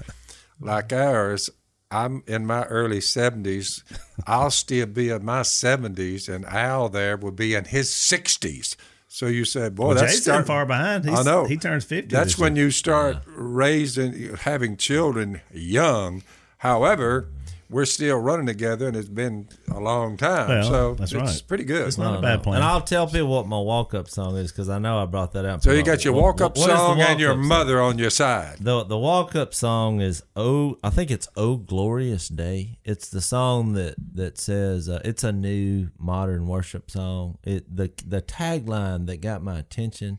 like 0.61 0.93
ours. 0.93 1.51
I'm 1.91 2.23
in 2.27 2.45
my 2.45 2.65
early 2.65 2.99
70s. 2.99 3.83
I'll 4.27 4.51
still 4.51 4.85
be 4.85 5.09
in 5.09 5.25
my 5.25 5.41
70s, 5.41 6.29
and 6.29 6.45
Al 6.45 6.91
there 6.91 7.17
will 7.17 7.31
be 7.33 7.55
in 7.55 7.65
his 7.65 7.89
60s. 7.89 8.77
So 9.11 9.25
you 9.25 9.47
said, 9.47 9.75
boy, 9.75 9.87
Well, 9.87 9.95
that's 9.95 10.09
Jason's 10.13 10.25
start- 10.25 10.47
far 10.47 10.67
behind. 10.67 11.07
He's, 11.07 11.19
I 11.19 11.23
know. 11.23 11.47
He 11.47 11.57
turns 11.57 11.85
50. 11.87 12.15
That's 12.15 12.37
when 12.39 12.57
year. 12.57 12.67
you 12.67 12.71
start 12.73 13.17
raising, 13.27 14.35
having 14.37 14.77
children 14.77 15.41
young. 15.51 16.23
However, 16.59 17.29
we're 17.71 17.85
still 17.85 18.19
running 18.19 18.47
together, 18.47 18.89
and 18.89 18.97
it's 18.97 19.09
been 19.09 19.47
a 19.71 19.79
long 19.79 20.17
time. 20.17 20.49
Well, 20.49 20.63
so 20.71 20.95
that's 20.95 21.13
it's 21.13 21.21
right. 21.21 21.43
pretty 21.47 21.65
good. 21.65 21.87
It's 21.87 21.99
not 21.99 22.13
No, 22.13 22.19
a 22.19 22.23
bad 22.23 22.37
no. 22.37 22.43
plan. 22.43 22.57
And 22.57 22.65
I'll 22.65 22.81
tell 22.81 23.07
people 23.07 23.29
what 23.29 23.47
my 23.47 23.59
walk 23.59 23.93
up 23.93 24.09
song 24.09 24.37
is 24.37 24.51
because 24.51 24.69
I 24.71 24.79
know 24.79 25.03
I 25.03 25.05
brought 25.07 25.33
that 25.35 25.45
up. 25.45 25.63
so 25.63 25.73
you 25.73 25.83
got 25.83 26.05
your 26.05 26.15
walk 26.15 26.41
up 26.41 26.57
what 26.57 26.61
is 26.63 26.67
the 26.67 26.77
song 26.77 27.01
and 27.01 27.21
your 27.21 27.31
walk-up 27.31 27.43
song? 27.43 27.49
mother 27.49 27.81
on 27.83 27.99
your 27.99 28.11
side. 28.11 28.57
The 28.61 28.85
the 28.85 28.97
walk 28.99 29.37
up 29.37 29.53
song 29.55 30.01
is 30.01 30.23
oh 30.35 30.79
I 30.83 30.91
think 30.91 31.11
it's 31.11 31.29
oh 31.37 31.57
glorious 31.57 32.29
day. 32.29 32.79
It's 32.85 33.09
the 33.11 33.21
song 33.21 33.75
that 33.75 33.97
that 34.15 34.39
says 34.39 34.89
uh, 34.89 35.01
it's 35.05 35.23
a 35.25 35.33
new 35.33 35.91
modern 35.99 36.47
worship 36.47 36.91
song. 36.91 37.39
It 37.45 37.75
the 37.77 37.91
the 38.07 38.23
tagline 38.23 39.07
that 39.07 39.21
got 39.21 39.43
my 39.43 39.59
attention 39.59 40.19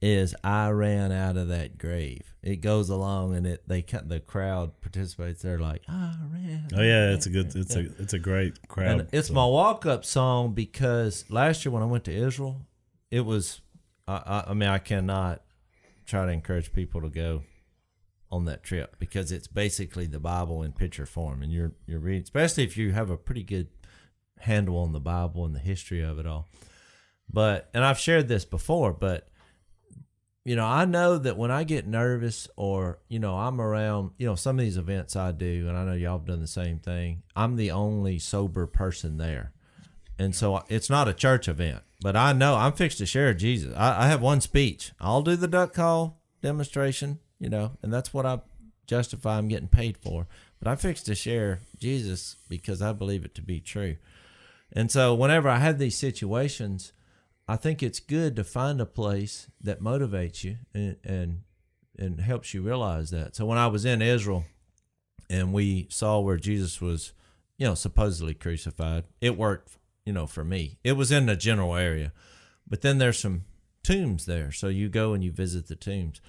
is 0.00 0.34
I 0.44 0.68
ran 0.68 1.10
out 1.12 1.36
of 1.36 1.48
that 1.48 1.78
grave. 1.78 2.33
It 2.44 2.56
goes 2.56 2.90
along 2.90 3.34
and 3.34 3.46
it 3.46 3.66
they 3.66 3.80
cut 3.80 4.06
the 4.10 4.20
crowd 4.20 4.78
participates. 4.82 5.40
They're 5.40 5.58
like 5.58 5.80
ah, 5.88 6.14
ran. 6.30 6.68
oh 6.74 6.82
yeah, 6.82 7.12
it's 7.14 7.24
a 7.24 7.30
good. 7.30 7.56
It's 7.56 7.74
a 7.74 7.90
it's 7.98 8.12
a 8.12 8.18
great 8.18 8.68
crowd. 8.68 9.00
And 9.00 9.08
it's 9.12 9.28
So- 9.28 9.34
my 9.34 9.46
walk 9.46 9.86
up 9.86 10.04
song 10.04 10.52
because 10.52 11.24
last 11.30 11.64
year 11.64 11.72
when 11.72 11.82
I 11.82 11.86
went 11.86 12.04
to 12.04 12.12
Israel, 12.12 12.60
it 13.10 13.20
was, 13.20 13.62
I, 14.06 14.16
I, 14.16 14.50
I 14.50 14.54
mean, 14.54 14.68
I 14.68 14.76
cannot 14.78 15.40
try 16.04 16.26
to 16.26 16.32
encourage 16.32 16.74
people 16.74 17.00
to 17.00 17.08
go 17.08 17.44
on 18.30 18.44
that 18.44 18.62
trip 18.62 18.96
because 18.98 19.32
it's 19.32 19.46
basically 19.48 20.06
the 20.06 20.20
Bible 20.20 20.62
in 20.62 20.72
picture 20.72 21.06
form, 21.06 21.42
and 21.42 21.50
you're 21.50 21.72
you're 21.86 21.98
reading, 21.98 22.24
especially 22.24 22.64
if 22.64 22.76
you 22.76 22.92
have 22.92 23.08
a 23.08 23.16
pretty 23.16 23.42
good 23.42 23.68
handle 24.40 24.76
on 24.76 24.92
the 24.92 25.00
Bible 25.00 25.46
and 25.46 25.54
the 25.54 25.60
history 25.60 26.02
of 26.02 26.18
it 26.18 26.26
all. 26.26 26.46
But 27.32 27.70
and 27.72 27.82
I've 27.82 27.98
shared 27.98 28.28
this 28.28 28.44
before, 28.44 28.92
but 28.92 29.28
you 30.44 30.56
know, 30.56 30.66
I 30.66 30.84
know 30.84 31.16
that 31.16 31.38
when 31.38 31.50
I 31.50 31.64
get 31.64 31.86
nervous 31.86 32.48
or, 32.54 32.98
you 33.08 33.18
know, 33.18 33.34
I'm 33.34 33.60
around, 33.60 34.10
you 34.18 34.26
know, 34.26 34.34
some 34.34 34.58
of 34.58 34.64
these 34.64 34.76
events 34.76 35.16
I 35.16 35.32
do, 35.32 35.66
and 35.68 35.76
I 35.76 35.84
know 35.84 35.94
y'all 35.94 36.18
have 36.18 36.26
done 36.26 36.40
the 36.40 36.46
same 36.46 36.78
thing, 36.78 37.22
I'm 37.34 37.56
the 37.56 37.70
only 37.70 38.18
sober 38.18 38.66
person 38.66 39.16
there. 39.16 39.52
And 40.18 40.34
so 40.34 40.62
it's 40.68 40.90
not 40.90 41.08
a 41.08 41.14
church 41.14 41.48
event, 41.48 41.82
but 42.02 42.14
I 42.14 42.34
know 42.34 42.56
I'm 42.56 42.74
fixed 42.74 42.98
to 42.98 43.06
share 43.06 43.32
Jesus. 43.32 43.74
I, 43.74 44.04
I 44.04 44.06
have 44.08 44.20
one 44.20 44.42
speech. 44.42 44.92
I'll 45.00 45.22
do 45.22 45.34
the 45.34 45.48
duck 45.48 45.72
call 45.72 46.20
demonstration, 46.42 47.20
you 47.40 47.48
know, 47.48 47.72
and 47.82 47.92
that's 47.92 48.12
what 48.12 48.26
I 48.26 48.40
justify 48.86 49.38
I'm 49.38 49.48
getting 49.48 49.68
paid 49.68 49.96
for. 49.96 50.26
But 50.60 50.68
I'm 50.68 50.76
fixed 50.76 51.06
to 51.06 51.14
share 51.14 51.60
Jesus 51.78 52.36
because 52.50 52.82
I 52.82 52.92
believe 52.92 53.24
it 53.24 53.34
to 53.36 53.42
be 53.42 53.60
true. 53.60 53.96
And 54.72 54.90
so 54.90 55.14
whenever 55.14 55.48
I 55.48 55.58
have 55.58 55.78
these 55.78 55.96
situations, 55.96 56.92
I 57.46 57.56
think 57.56 57.82
it's 57.82 58.00
good 58.00 58.36
to 58.36 58.44
find 58.44 58.80
a 58.80 58.86
place 58.86 59.48
that 59.60 59.82
motivates 59.82 60.44
you 60.44 60.56
and 60.72 60.96
and, 61.04 61.42
and 61.98 62.20
helps 62.20 62.54
you 62.54 62.62
realize 62.62 63.10
that. 63.10 63.36
So 63.36 63.44
when 63.44 63.58
I 63.58 63.66
was 63.66 63.84
in 63.84 64.02
Israel 64.02 64.44
and 65.28 65.52
we 65.52 65.86
saw 65.90 66.20
where 66.20 66.36
Jesus 66.36 66.80
was, 66.80 67.12
you 67.58 67.66
know, 67.66 67.74
supposedly 67.74 68.34
crucified, 68.34 69.04
it 69.20 69.36
worked, 69.36 69.76
you 70.04 70.12
know, 70.12 70.26
for 70.26 70.44
me. 70.44 70.78
It 70.84 70.92
was 70.92 71.12
in 71.12 71.26
the 71.26 71.36
general 71.36 71.76
area. 71.76 72.12
But 72.66 72.80
then 72.80 72.98
there's 72.98 73.18
some 73.18 73.44
tombs 73.82 74.26
there. 74.26 74.50
So 74.50 74.68
you 74.68 74.88
go 74.88 75.12
and 75.12 75.22
you 75.22 75.30
visit 75.30 75.68
the 75.68 75.76
tombs. 75.76 76.20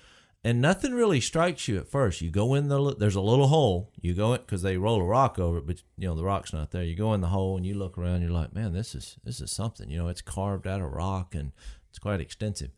And 0.45 0.61
nothing 0.61 0.93
really 0.93 1.21
strikes 1.21 1.67
you 1.67 1.79
at 1.79 1.87
first. 1.87 2.21
You 2.21 2.29
go 2.29 2.53
in 2.53 2.67
the 2.67 2.93
there's 2.93 3.15
a 3.15 3.21
little 3.21 3.47
hole. 3.47 3.91
You 3.99 4.13
go 4.13 4.35
in 4.35 4.41
because 4.41 4.61
they 4.61 4.77
roll 4.77 5.01
a 5.01 5.03
rock 5.03 5.39
over 5.39 5.57
it, 5.57 5.65
but 5.65 5.81
you 5.97 6.07
know 6.07 6.13
the 6.13 6.23
rock's 6.23 6.53
not 6.53 6.69
there. 6.69 6.83
You 6.83 6.95
go 6.95 7.15
in 7.15 7.21
the 7.21 7.29
hole 7.29 7.57
and 7.57 7.65
you 7.65 7.73
look 7.73 7.97
around. 7.97 8.21
You're 8.21 8.29
like, 8.29 8.53
man, 8.53 8.71
this 8.71 8.93
is 8.93 9.17
this 9.23 9.41
is 9.41 9.49
something. 9.49 9.89
You 9.89 9.97
know, 9.97 10.07
it's 10.07 10.21
carved 10.21 10.67
out 10.67 10.81
of 10.81 10.91
rock 10.91 11.33
and 11.33 11.51
it's 11.89 11.97
quite 11.97 12.21
extensive. 12.21 12.69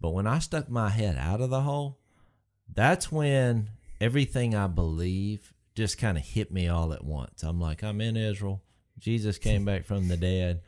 But 0.00 0.10
when 0.10 0.26
I 0.26 0.40
stuck 0.40 0.68
my 0.68 0.88
head 0.88 1.16
out 1.16 1.40
of 1.40 1.50
the 1.50 1.60
hole, 1.60 2.00
that's 2.74 3.12
when 3.12 3.70
everything 4.00 4.56
I 4.56 4.66
believe 4.66 5.54
just 5.76 5.98
kind 5.98 6.18
of 6.18 6.24
hit 6.24 6.52
me 6.52 6.66
all 6.66 6.92
at 6.92 7.04
once. 7.04 7.44
I'm 7.44 7.60
like, 7.60 7.84
I'm 7.84 8.00
in 8.00 8.16
Israel. 8.16 8.62
Jesus 8.98 9.38
came 9.38 9.64
back 9.64 9.84
from 9.84 10.08
the 10.08 10.16
dead. 10.16 10.62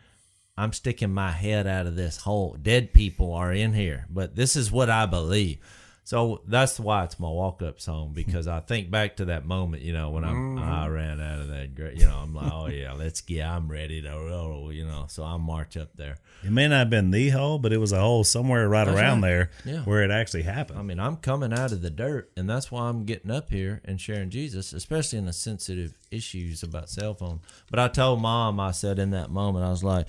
I'm 0.57 0.73
sticking 0.73 1.13
my 1.13 1.33
head 1.33 1.67
out 1.67 1.89
of 1.89 1.97
this 1.97 2.19
hole. 2.19 2.57
Dead 2.63 2.93
people 2.93 3.35
are 3.35 3.53
in 3.53 3.73
here, 3.73 4.07
but 4.09 4.37
this 4.37 4.55
is 4.55 4.71
what 4.71 4.89
I 4.89 5.07
believe. 5.07 5.59
So 6.07 6.43
that's 6.47 6.79
why 6.79 7.05
it's 7.05 7.19
my 7.19 7.31
walk 7.31 7.63
up 7.63 7.81
song 7.81 8.13
because 8.13 8.47
I 8.47 8.61
think 8.61 8.91
back 8.91 9.17
to 9.17 9.25
that 9.27 9.47
moment, 9.47 9.83
you 9.83 9.95
know, 9.95 10.11
when 10.11 10.23
I'm 10.23 10.57
mm-hmm. 10.57 10.63
I 10.63 10.87
ran 10.89 11.19
out 11.19 11.41
of 11.41 11.49
that 11.49 11.75
great, 11.75 11.99
you 11.99 12.05
know, 12.05 12.17
I'm 12.17 12.35
like, 12.35 12.53
oh 12.53 12.67
yeah, 12.67 12.93
let's 12.93 13.23
get, 13.23 13.47
I'm 13.47 13.69
ready 13.69 14.03
to 14.03 14.11
roll, 14.11 14.71
you 14.71 14.85
know. 14.85 15.07
So 15.09 15.25
I 15.25 15.39
march 15.39 15.79
up 15.79 15.97
there. 15.97 16.19
It 16.45 16.53
may 16.53 16.69
not 16.69 16.77
have 16.77 16.91
been 16.91 17.11
the 17.11 17.31
hole, 17.31 17.59
but 17.59 17.73
it 17.73 17.79
was 17.79 17.93
a 17.93 18.01
hole 18.01 18.23
somewhere 18.23 18.69
right 18.69 18.85
That's 18.85 18.99
around 18.99 19.23
right. 19.23 19.29
there 19.29 19.51
Yeah. 19.65 19.81
where 19.85 20.03
it 20.03 20.11
actually 20.11 20.43
happened. 20.43 20.79
I 20.79 20.83
mean, 20.83 21.01
I'm 21.01 21.17
coming 21.17 21.55
out 21.55 21.73
of 21.73 21.81
the 21.81 21.89
dirt, 21.89 22.31
and 22.37 22.51
that's 22.51 22.71
why 22.71 22.83
I'm 22.83 23.07
getting 23.07 23.31
up 23.31 23.49
here 23.49 23.81
and 23.87 23.99
sharing 23.99 24.29
Jesus, 24.29 24.75
especially 24.75 25.19
in 25.19 25.25
the 25.25 25.33
sensitive 25.33 25.97
issues 26.11 26.63
about 26.63 26.91
cell 26.91 27.15
phone. 27.15 27.41
But 27.71 27.81
I 27.81 27.89
told 27.89 28.21
mom, 28.21 28.61
I 28.61 28.73
said 28.73 28.99
in 28.99 29.11
that 29.13 29.31
moment, 29.31 29.65
I 29.65 29.71
was 29.71 29.83
like, 29.83 30.07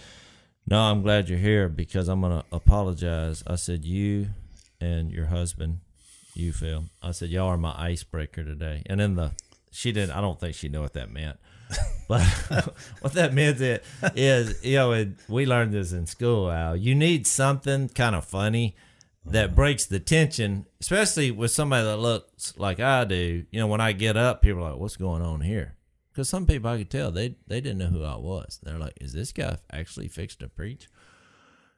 "No, 0.67 0.77
I'm 0.81 1.03
glad 1.03 1.29
you're 1.29 1.39
here 1.39 1.69
because 1.69 2.09
I'm 2.09 2.19
gonna 2.19 2.43
apologize." 2.51 3.45
I 3.47 3.55
said, 3.55 3.85
"You 3.85 4.27
and 4.81 5.09
your 5.09 5.27
husband, 5.27 5.79
you 6.35 6.53
Phil." 6.53 6.85
I 7.01 7.11
said, 7.11 7.29
"Y'all 7.29 7.47
are 7.47 7.57
my 7.57 7.75
icebreaker 7.77 8.43
today." 8.43 8.83
And 8.85 9.01
in 9.01 9.15
the 9.15 9.31
she 9.75 9.91
didn't. 9.91 10.15
I 10.15 10.21
don't 10.21 10.39
think 10.39 10.55
she 10.55 10.69
knew 10.69 10.81
what 10.81 10.93
that 10.93 11.11
meant. 11.11 11.37
But 12.07 12.21
what 13.01 13.13
that 13.13 13.33
meant 13.33 13.59
is, 13.59 13.79
is 14.15 14.63
you 14.63 14.75
know, 14.75 14.91
it, 14.91 15.09
we 15.27 15.47
learned 15.47 15.73
this 15.73 15.91
in 15.91 16.05
school. 16.05 16.51
Al, 16.51 16.75
you 16.75 16.93
need 16.93 17.25
something 17.25 17.89
kind 17.89 18.15
of 18.15 18.23
funny 18.25 18.75
that 19.25 19.45
uh-huh. 19.45 19.55
breaks 19.55 19.87
the 19.87 19.99
tension, 19.99 20.67
especially 20.79 21.31
with 21.31 21.49
somebody 21.49 21.83
that 21.83 21.97
looks 21.97 22.53
like 22.57 22.79
I 22.79 23.05
do. 23.05 23.45
You 23.49 23.59
know, 23.59 23.65
when 23.65 23.81
I 23.81 23.91
get 23.91 24.17
up, 24.17 24.43
people 24.43 24.59
are 24.63 24.71
like, 24.71 24.79
"What's 24.79 24.97
going 24.97 25.23
on 25.23 25.41
here?" 25.41 25.73
Because 26.11 26.29
some 26.29 26.45
people 26.45 26.69
I 26.69 26.77
could 26.77 26.91
tell 26.91 27.09
they 27.09 27.37
they 27.47 27.59
didn't 27.59 27.79
know 27.79 27.87
who 27.87 28.03
I 28.03 28.17
was. 28.17 28.59
They're 28.61 28.77
like, 28.77 28.97
"Is 29.01 29.13
this 29.13 29.31
guy 29.31 29.57
actually 29.73 30.07
fixed 30.07 30.41
to 30.41 30.47
preach?" 30.47 30.87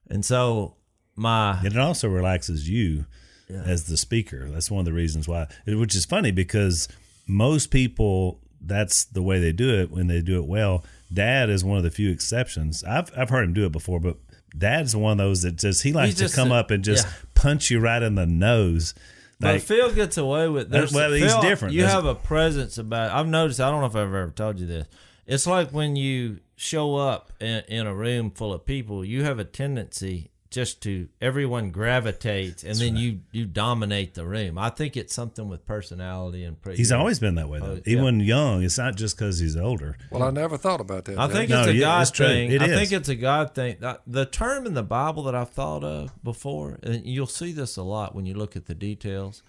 And 0.10 0.26
so 0.26 0.76
my 1.16 1.60
And 1.60 1.68
it 1.74 1.78
also 1.78 2.10
relaxes 2.10 2.70
you 2.70 3.06
as 3.50 3.86
the 3.86 3.98
speaker. 3.98 4.50
That's 4.50 4.70
one 4.72 4.80
of 4.80 4.86
the 4.86 4.94
reasons 4.94 5.28
why, 5.28 5.48
which 5.66 5.96
is 5.96 6.06
funny 6.06 6.32
because 6.32 6.88
most 7.28 7.72
people, 7.72 8.40
that's 8.62 9.06
the 9.06 9.22
way 9.22 9.40
they 9.40 9.52
do 9.52 9.80
it 9.80 9.92
when 9.92 10.08
they 10.08 10.22
do 10.22 10.38
it 10.38 10.46
well. 10.46 10.84
Dad 11.14 11.50
is 11.50 11.64
one 11.64 11.78
of 11.78 11.84
the 11.84 11.92
few 11.92 12.10
exceptions. 12.10 12.84
I've, 12.84 13.12
I've 13.18 13.30
heard 13.30 13.46
him 13.46 13.54
do 13.54 13.66
it 13.66 13.72
before, 13.72 14.00
but 14.00 14.18
Dad's 14.58 14.96
one 14.96 15.14
of 15.14 15.18
those 15.18 15.44
that 15.44 15.56
just, 15.56 15.84
he 15.84 15.94
likes 15.94 16.20
He's 16.20 16.32
to 16.32 16.36
come 16.36 16.52
up 16.52 16.72
and 16.72 16.84
just 16.84 17.06
yeah. 17.06 17.14
punch 17.36 17.70
you 17.70 17.80
right 17.80 18.02
in 18.02 18.16
the 18.16 18.26
nose. 18.26 18.94
But 19.40 19.62
Phil 19.62 19.94
gets 19.94 20.18
away 20.18 20.50
with 20.50 20.70
there's 20.72 20.92
well, 20.92 21.12
he's 21.12 21.32
Phil, 21.32 21.42
different. 21.42 21.76
You 21.76 21.84
have 21.86 22.06
a 22.06 22.16
presence 22.16 22.80
about. 22.80 23.12
I've 23.12 23.28
noticed. 23.28 23.60
I 23.60 23.70
don't 23.70 23.82
know 23.82 23.88
if 23.88 23.96
I've 23.96 24.08
ever 24.08 24.32
told 24.32 24.60
you 24.60 24.66
this. 24.66 24.88
It's 25.28 25.46
like 25.46 25.70
when 25.70 25.96
you 25.96 26.40
show 26.56 26.96
up 26.96 27.32
in, 27.40 27.64
in 27.68 27.86
a 27.86 27.94
room 27.94 28.32
full 28.32 28.52
of 28.52 28.66
people, 28.66 29.06
you 29.06 29.24
have 29.24 29.38
a 29.38 29.44
tendency 29.44 30.32
just 30.58 30.82
to 30.82 31.08
everyone 31.22 31.70
gravitates, 31.70 32.64
and 32.64 32.76
then 32.80 32.96
you 32.96 33.20
you 33.32 33.46
dominate 33.46 34.16
the 34.16 34.26
room. 34.26 34.58
I 34.58 34.70
think 34.72 34.98
it's 34.98 35.14
something 35.14 35.48
with 35.48 35.68
personality 35.68 36.44
and. 36.44 36.60
Pre- 36.60 36.76
he's 36.76 36.92
always 36.92 37.20
been 37.20 37.36
that 37.36 37.48
way, 37.48 37.60
though. 37.60 37.78
Oh, 37.78 37.82
Even 37.86 38.20
yeah. 38.20 38.26
young, 38.36 38.64
it's 38.64 38.80
not 38.80 38.96
just 38.96 39.16
because 39.18 39.38
he's 39.38 39.56
older. 39.56 39.96
Well, 40.12 40.24
I 40.24 40.32
never 40.32 40.58
thought 40.58 40.82
about 40.82 41.06
that. 41.06 41.20
I 41.20 41.28
Jack. 41.28 41.36
think 41.36 41.50
No, 41.52 41.60
it's 41.60 41.68
a 41.70 41.74
yeah, 41.76 41.80
God 41.86 42.02
it's 42.02 42.12
thing. 42.18 42.52
It 42.52 42.62
I 42.64 42.66
is. 42.66 42.76
think 42.80 42.92
it's 42.92 43.10
a 43.10 43.16
God 43.16 43.54
thing. 43.54 43.84
Uh, 43.84 43.98
The 44.08 44.26
term 44.26 44.66
in 44.66 44.74
the 44.74 44.82
Bible 44.84 45.22
that 45.24 45.36
I've 45.36 45.52
thought 45.52 45.84
of 45.84 46.12
before, 46.24 46.80
and 46.82 47.06
you'll 47.06 47.28
see 47.28 47.52
this 47.52 47.78
a 47.78 47.84
lot 47.84 48.16
when 48.16 48.26
you 48.26 48.34
look 48.34 48.56
at 48.56 48.66
the 48.66 48.74
details. 48.76 49.44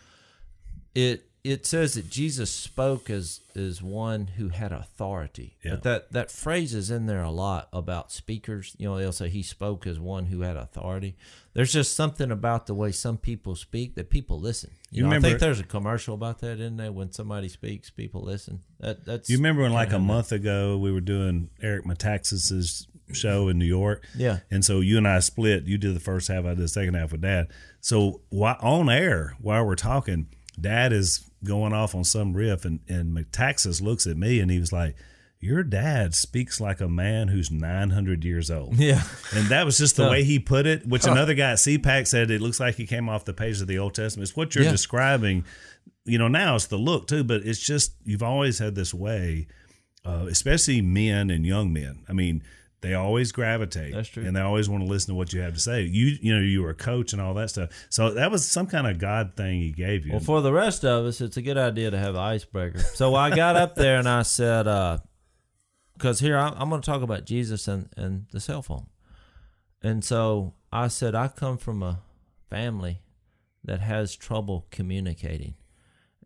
It 0.94 1.27
it 1.44 1.64
says 1.66 1.94
that 1.94 2.10
Jesus 2.10 2.50
spoke 2.50 3.08
as 3.08 3.40
as 3.54 3.82
one 3.82 4.28
who 4.36 4.48
had 4.48 4.72
authority. 4.72 5.56
Yeah. 5.64 5.72
But 5.72 5.82
that 5.82 6.12
that 6.12 6.30
phrase 6.30 6.74
is 6.74 6.90
in 6.90 7.06
there 7.06 7.22
a 7.22 7.30
lot 7.30 7.68
about 7.72 8.12
speakers. 8.12 8.74
You 8.78 8.88
know, 8.88 8.98
they'll 8.98 9.12
say 9.12 9.28
he 9.28 9.42
spoke 9.42 9.86
as 9.86 9.98
one 9.98 10.26
who 10.26 10.42
had 10.42 10.56
authority. 10.56 11.16
There's 11.54 11.72
just 11.72 11.94
something 11.94 12.30
about 12.30 12.66
the 12.66 12.74
way 12.74 12.92
some 12.92 13.18
people 13.18 13.56
speak 13.56 13.94
that 13.96 14.10
people 14.10 14.38
listen. 14.38 14.70
You, 14.90 15.04
You 15.04 15.10
know, 15.10 15.16
I 15.16 15.20
think 15.20 15.38
there's 15.38 15.60
a 15.60 15.64
commercial 15.64 16.14
about 16.14 16.40
that, 16.40 16.60
isn't 16.60 16.76
there? 16.76 16.92
When 16.92 17.12
somebody 17.12 17.48
speaks, 17.48 17.90
people 17.90 18.22
listen. 18.22 18.62
That 18.80 19.04
that's 19.04 19.28
You 19.28 19.36
remember 19.38 19.62
when, 19.62 19.72
like 19.72 19.92
a 19.92 19.98
month 19.98 20.32
ago, 20.32 20.78
we 20.78 20.92
were 20.92 21.00
doing 21.00 21.50
Eric 21.62 21.84
Metaxas's 21.84 22.86
show 23.12 23.48
in 23.48 23.58
New 23.58 23.64
York? 23.64 24.04
Yeah. 24.16 24.40
And 24.50 24.64
so 24.64 24.80
you 24.80 24.98
and 24.98 25.08
I 25.08 25.20
split. 25.20 25.64
You 25.64 25.78
did 25.78 25.94
the 25.94 26.00
first 26.00 26.28
half, 26.28 26.44
I 26.44 26.50
did 26.50 26.58
the 26.58 26.68
second 26.68 26.94
half 26.94 27.12
with 27.12 27.22
Dad. 27.22 27.48
So 27.80 28.22
while, 28.28 28.56
on 28.60 28.88
air, 28.88 29.34
while 29.40 29.64
we're 29.64 29.76
talking, 29.76 30.28
Dad 30.60 30.92
is 30.92 31.27
going 31.44 31.72
off 31.72 31.94
on 31.94 32.04
some 32.04 32.32
riff, 32.34 32.64
and, 32.64 32.80
and 32.88 33.16
Metaxas 33.16 33.80
looks 33.82 34.06
at 34.06 34.16
me 34.16 34.40
and 34.40 34.50
he 34.50 34.58
was 34.58 34.72
like, 34.72 34.96
Your 35.40 35.62
dad 35.62 36.14
speaks 36.14 36.60
like 36.60 36.80
a 36.80 36.88
man 36.88 37.28
who's 37.28 37.50
900 37.50 38.24
years 38.24 38.50
old. 38.50 38.76
Yeah. 38.76 39.02
And 39.34 39.46
that 39.48 39.64
was 39.64 39.78
just 39.78 39.96
the 39.96 40.08
way 40.08 40.24
he 40.24 40.38
put 40.38 40.66
it, 40.66 40.86
which 40.86 41.04
another 41.06 41.34
guy 41.34 41.52
at 41.52 41.58
CPAC 41.58 42.06
said 42.08 42.30
it 42.30 42.40
looks 42.40 42.58
like 42.60 42.74
he 42.74 42.86
came 42.86 43.08
off 43.08 43.24
the 43.24 43.32
page 43.34 43.60
of 43.60 43.68
the 43.68 43.78
Old 43.78 43.94
Testament. 43.94 44.28
It's 44.28 44.36
what 44.36 44.54
you're 44.54 44.64
Yeah. 44.64 44.72
describing. 44.72 45.44
You 46.04 46.18
know, 46.18 46.28
now 46.28 46.56
it's 46.56 46.66
the 46.66 46.76
look 46.78 47.06
too, 47.06 47.22
but 47.22 47.42
it's 47.46 47.60
just, 47.60 47.92
you've 48.04 48.22
always 48.22 48.58
had 48.58 48.74
this 48.74 48.92
way, 48.94 49.46
uh, 50.04 50.26
especially 50.28 50.80
men 50.80 51.30
and 51.30 51.44
young 51.46 51.72
men. 51.72 52.00
I 52.08 52.14
mean, 52.14 52.42
they 52.80 52.94
always 52.94 53.32
gravitate. 53.32 53.92
That's 53.92 54.08
true. 54.08 54.24
And 54.24 54.36
they 54.36 54.40
always 54.40 54.68
want 54.68 54.84
to 54.84 54.88
listen 54.88 55.12
to 55.12 55.14
what 55.16 55.32
you 55.32 55.40
have 55.40 55.54
to 55.54 55.60
say. 55.60 55.82
You, 55.82 56.16
you 56.20 56.34
know, 56.34 56.40
you 56.40 56.62
were 56.62 56.70
a 56.70 56.74
coach 56.74 57.12
and 57.12 57.20
all 57.20 57.34
that 57.34 57.50
stuff. 57.50 57.70
So 57.88 58.10
that 58.14 58.30
was 58.30 58.46
some 58.46 58.66
kind 58.66 58.86
of 58.86 58.98
God 58.98 59.34
thing 59.36 59.60
he 59.60 59.72
gave 59.72 60.06
you. 60.06 60.12
Well, 60.12 60.20
for 60.20 60.40
the 60.40 60.52
rest 60.52 60.84
of 60.84 61.04
us, 61.04 61.20
it's 61.20 61.36
a 61.36 61.42
good 61.42 61.58
idea 61.58 61.90
to 61.90 61.98
have 61.98 62.14
an 62.14 62.20
icebreaker. 62.20 62.78
So 62.78 63.14
I 63.14 63.34
got 63.34 63.56
up 63.56 63.74
there 63.74 63.98
and 63.98 64.08
I 64.08 64.22
said, 64.22 64.68
uh, 64.68 64.98
because 65.94 66.20
here 66.20 66.38
I'm, 66.38 66.54
I'm 66.56 66.68
going 66.68 66.80
to 66.80 66.86
talk 66.86 67.02
about 67.02 67.24
Jesus 67.24 67.66
and, 67.66 67.88
and 67.96 68.26
the 68.30 68.38
cell 68.38 68.62
phone. 68.62 68.86
And 69.82 70.04
so 70.04 70.54
I 70.72 70.88
said, 70.88 71.14
I 71.14 71.28
come 71.28 71.58
from 71.58 71.82
a 71.82 72.00
family 72.48 73.02
that 73.64 73.80
has 73.80 74.14
trouble 74.14 74.66
communicating. 74.70 75.54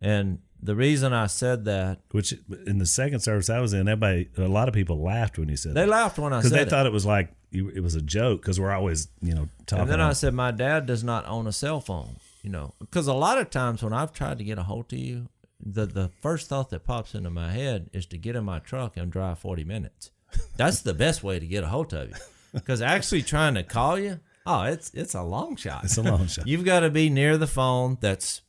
And 0.01 0.39
the 0.63 0.75
reason 0.75 1.13
I 1.13 1.27
said 1.27 1.65
that, 1.65 1.99
Which 2.11 2.33
in 2.65 2.77
the 2.79 2.85
second 2.85 3.19
service 3.19 3.49
I 3.49 3.59
was 3.59 3.73
in, 3.73 3.87
everybody, 3.87 4.29
a 4.37 4.47
lot 4.47 4.67
of 4.67 4.73
people 4.73 5.01
laughed 5.01 5.37
when 5.37 5.49
he 5.49 5.55
said 5.55 5.73
they 5.73 5.81
that 5.81 5.89
laughed 5.89 6.17
when 6.17 6.33
I 6.33 6.37
said 6.37 6.41
because 6.43 6.51
they 6.51 6.61
it. 6.61 6.69
thought 6.69 6.85
it 6.85 6.91
was 6.93 7.05
like 7.05 7.29
it 7.51 7.83
was 7.83 7.95
a 7.95 8.01
joke 8.01 8.41
because 8.41 8.59
we're 8.59 8.71
always 8.71 9.09
you 9.21 9.35
know 9.35 9.47
talking. 9.67 9.83
And 9.83 9.91
then 9.91 10.01
I 10.01 10.13
said, 10.13 10.33
my 10.33 10.51
dad 10.51 10.85
does 10.85 11.03
not 11.03 11.27
own 11.27 11.45
a 11.45 11.51
cell 11.51 11.81
phone, 11.81 12.15
you 12.41 12.49
know, 12.49 12.73
because 12.79 13.07
a 13.07 13.13
lot 13.13 13.37
of 13.37 13.49
times 13.49 13.83
when 13.83 13.93
I've 13.93 14.11
tried 14.13 14.39
to 14.39 14.43
get 14.43 14.57
a 14.57 14.63
hold 14.63 14.91
of 14.91 14.97
you, 14.99 15.27
the, 15.63 15.85
the 15.85 16.09
first 16.21 16.49
thought 16.49 16.69
that 16.71 16.83
pops 16.83 17.13
into 17.13 17.29
my 17.29 17.51
head 17.51 17.89
is 17.93 18.05
to 18.07 18.17
get 18.17 18.35
in 18.35 18.43
my 18.43 18.59
truck 18.59 18.97
and 18.97 19.11
drive 19.11 19.39
40 19.39 19.63
minutes. 19.63 20.11
That's 20.57 20.81
the 20.81 20.93
best 20.95 21.23
way 21.23 21.39
to 21.39 21.45
get 21.45 21.63
a 21.63 21.67
hold 21.67 21.93
of 21.93 22.09
you. 22.09 22.15
Because 22.53 22.81
actually 22.81 23.21
trying 23.21 23.53
to 23.55 23.63
call 23.63 23.99
you, 23.99 24.19
oh, 24.45 24.63
it's 24.63 24.91
it's 24.95 25.13
a 25.13 25.21
long 25.23 25.55
shot. 25.55 25.83
it's 25.83 25.97
a 25.97 26.01
long 26.03 26.27
shot. 26.33 26.47
You've 26.47 26.65
got 26.65 26.79
to 26.81 26.89
be 26.89 27.09
near 27.09 27.37
the 27.37 27.47
phone 27.47 27.97
that's 28.01 28.41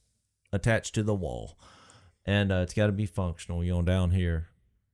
attached 0.52 0.94
to 0.94 1.02
the 1.02 1.14
wall, 1.14 1.56
and 2.26 2.52
uh, 2.52 2.56
it's 2.56 2.74
got 2.74 2.86
to 2.86 2.92
be 2.92 3.06
functional. 3.06 3.62
You're 3.64 3.78
on 3.78 3.84
down 3.84 4.10
here. 4.10 4.48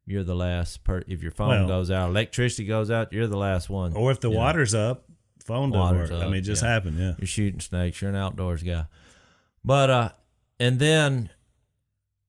You're 0.07 0.25
the 0.25 0.35
last 0.35 0.83
per. 0.85 1.03
If 1.07 1.23
your 1.23 1.31
phone 1.31 1.49
Well- 1.51 1.69
goes 1.69 1.91
out, 1.91 2.11
electricity 2.11 2.65
goes 2.67 2.91
out, 2.91 3.13
you're 3.13 3.27
the 3.29 3.37
last 3.39 3.71
one. 3.71 3.95
or 3.95 4.11
if 4.11 4.21
the 4.21 4.29
you 4.29 4.35
know. 4.35 4.41
water's 4.41 4.75
up, 4.75 5.05
phone 5.45 5.71
doesn't 5.71 5.97
Water's 5.97 6.11
work. 6.11 6.23
I 6.23 6.27
mean, 6.27 6.37
it 6.37 6.41
just 6.43 6.63
yeah. 6.63 6.69
happened. 6.69 6.99
Yeah. 6.99 7.15
You're 7.19 7.27
shooting 7.27 7.61
snakes. 7.61 8.01
You're 8.01 8.11
an 8.11 8.17
outdoors 8.17 8.63
guy. 8.63 8.87
But 9.65 9.91
uh, 9.91 10.09
and 10.59 10.79
then 10.79 11.31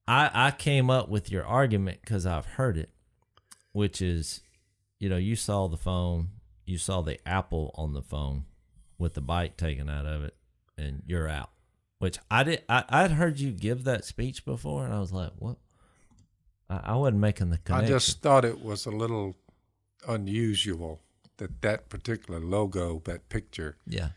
I 0.08 0.30
I 0.34 0.52
came 0.52 0.90
up 0.90 1.10
with 1.10 1.32
your 1.32 1.46
argument 1.46 2.00
because 2.02 2.26
I've 2.26 2.46
heard 2.46 2.78
it, 2.78 2.90
which 3.72 4.02
is, 4.02 4.42
you 5.00 5.10
know, 5.10 5.18
you 5.18 5.36
saw 5.36 5.68
the 5.68 5.78
phone, 5.78 6.30
you 6.66 6.78
saw 6.78 7.02
the 7.02 7.20
apple 7.28 7.72
on 7.76 7.94
the 7.94 8.02
phone 8.02 8.46
with 8.98 9.14
the 9.14 9.22
bite 9.22 9.58
taken 9.58 9.90
out 9.90 10.06
of 10.06 10.24
it, 10.24 10.36
and 10.78 11.02
you're 11.08 11.28
out. 11.28 11.50
Which 12.02 12.18
I 12.32 12.42
did. 12.44 12.64
I 12.68 12.84
I'd 12.90 13.12
heard 13.12 13.40
you 13.40 13.52
give 13.52 13.84
that 13.84 14.04
speech 14.06 14.44
before, 14.44 14.84
and 14.86 14.92
I 14.92 15.00
was 15.00 15.12
like, 15.14 15.30
what? 15.38 15.58
I, 16.68 16.80
I 16.84 16.96
wasn't 16.96 17.20
making 17.20 17.52
the 17.52 17.60
connection. 17.60 17.86
I 17.94 17.98
just 18.00 18.22
thought 18.24 18.44
it 18.44 18.64
was 18.64 18.88
a 18.88 18.92
little 18.92 19.36
unusual 20.08 21.00
that 21.38 21.62
that 21.62 21.90
particular 21.90 22.40
logo, 22.40 23.04
that 23.06 23.30
picture, 23.30 23.78
yeah. 23.86 24.10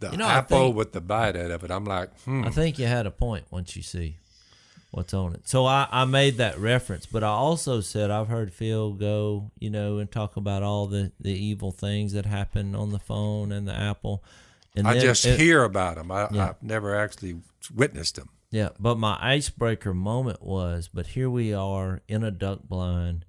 the 0.00 0.10
You 0.10 0.16
know, 0.16 0.26
apple 0.26 0.58
think- 0.66 0.76
with 0.76 0.92
the 0.92 1.00
bite 1.00 1.36
out 1.36 1.52
of 1.52 1.62
it. 1.62 1.70
I'm 1.70 1.84
like, 1.84 2.10
hmm. 2.22 2.44
I 2.44 2.50
think 2.50 2.80
you 2.80 2.86
had 2.86 3.06
a 3.06 3.12
point 3.12 3.44
once 3.50 3.76
you 3.76 3.82
see 3.82 4.16
what's 4.90 5.14
on 5.14 5.34
it. 5.34 5.48
So 5.48 5.64
I, 5.64 5.86
I 5.92 6.04
made 6.06 6.38
that 6.38 6.58
reference, 6.58 7.06
but 7.06 7.22
I 7.22 7.28
also 7.28 7.80
said 7.80 8.10
I've 8.10 8.26
heard 8.28 8.52
Phil 8.52 8.94
go, 8.94 9.52
you 9.60 9.70
know, 9.70 9.98
and 9.98 10.10
talk 10.10 10.36
about 10.36 10.64
all 10.64 10.88
the, 10.88 11.12
the 11.20 11.32
evil 11.32 11.70
things 11.70 12.14
that 12.14 12.26
happen 12.26 12.74
on 12.74 12.90
the 12.90 12.98
phone 12.98 13.52
and 13.52 13.66
the 13.68 13.74
Apple. 13.74 14.24
And 14.74 14.86
I 14.88 14.98
just 14.98 15.24
it- 15.26 15.38
hear 15.38 15.64
about 15.64 15.96
them. 15.96 16.10
I, 16.10 16.28
Yeah. 16.30 16.48
I've 16.50 16.62
never 16.62 16.94
actually 16.96 17.40
witnessed 17.74 18.16
them. 18.16 18.28
Yeah, 18.50 18.70
but 18.78 18.98
my 18.98 19.16
icebreaker 19.20 19.94
moment 19.94 20.42
was, 20.42 20.88
but 20.92 21.08
here 21.08 21.30
we 21.30 21.54
are 21.54 22.02
in 22.06 22.22
a 22.22 22.30
duck 22.30 22.64
blind, 22.68 23.24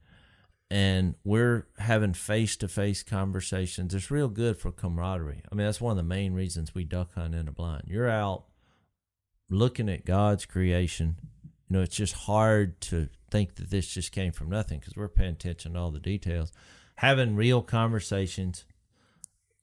and 0.69 1.15
we're 1.23 1.67
having 1.77 2.13
face 2.13 2.57
to 2.57 2.67
face 2.67 3.03
conversations. 3.03 3.93
It's 3.93 4.11
real 4.11 4.27
good 4.27 4.57
for 4.57 4.71
camaraderie. 4.71 5.41
I 5.49 5.55
mean, 5.55 5.65
that's 5.65 5.79
one 5.79 5.91
of 5.91 5.97
the 5.97 6.03
main 6.03 6.33
reasons 6.33 6.75
we 6.75 6.83
duck 6.83 7.13
hunt 7.13 7.35
in 7.35 7.47
a 7.47 7.53
blind. 7.53 7.83
You're 7.87 8.09
out 8.09 8.45
looking 9.49 9.87
at 9.87 10.03
God's 10.05 10.45
creation. 10.45 11.15
You 11.69 11.77
know, 11.77 11.81
it's 11.83 11.95
just 11.95 12.13
hard 12.13 12.81
to 12.81 13.07
think 13.31 13.55
that 13.55 13.69
this 13.69 13.87
just 13.87 14.11
came 14.11 14.31
from 14.33 14.49
nothing 14.49 14.79
because 14.79 14.95
we're 14.97 15.07
paying 15.07 15.31
attention 15.33 15.73
to 15.73 15.79
all 15.79 15.91
the 15.91 15.99
details. 15.99 16.51
Having 16.97 17.35
real 17.35 17.61
conversations, 17.61 18.65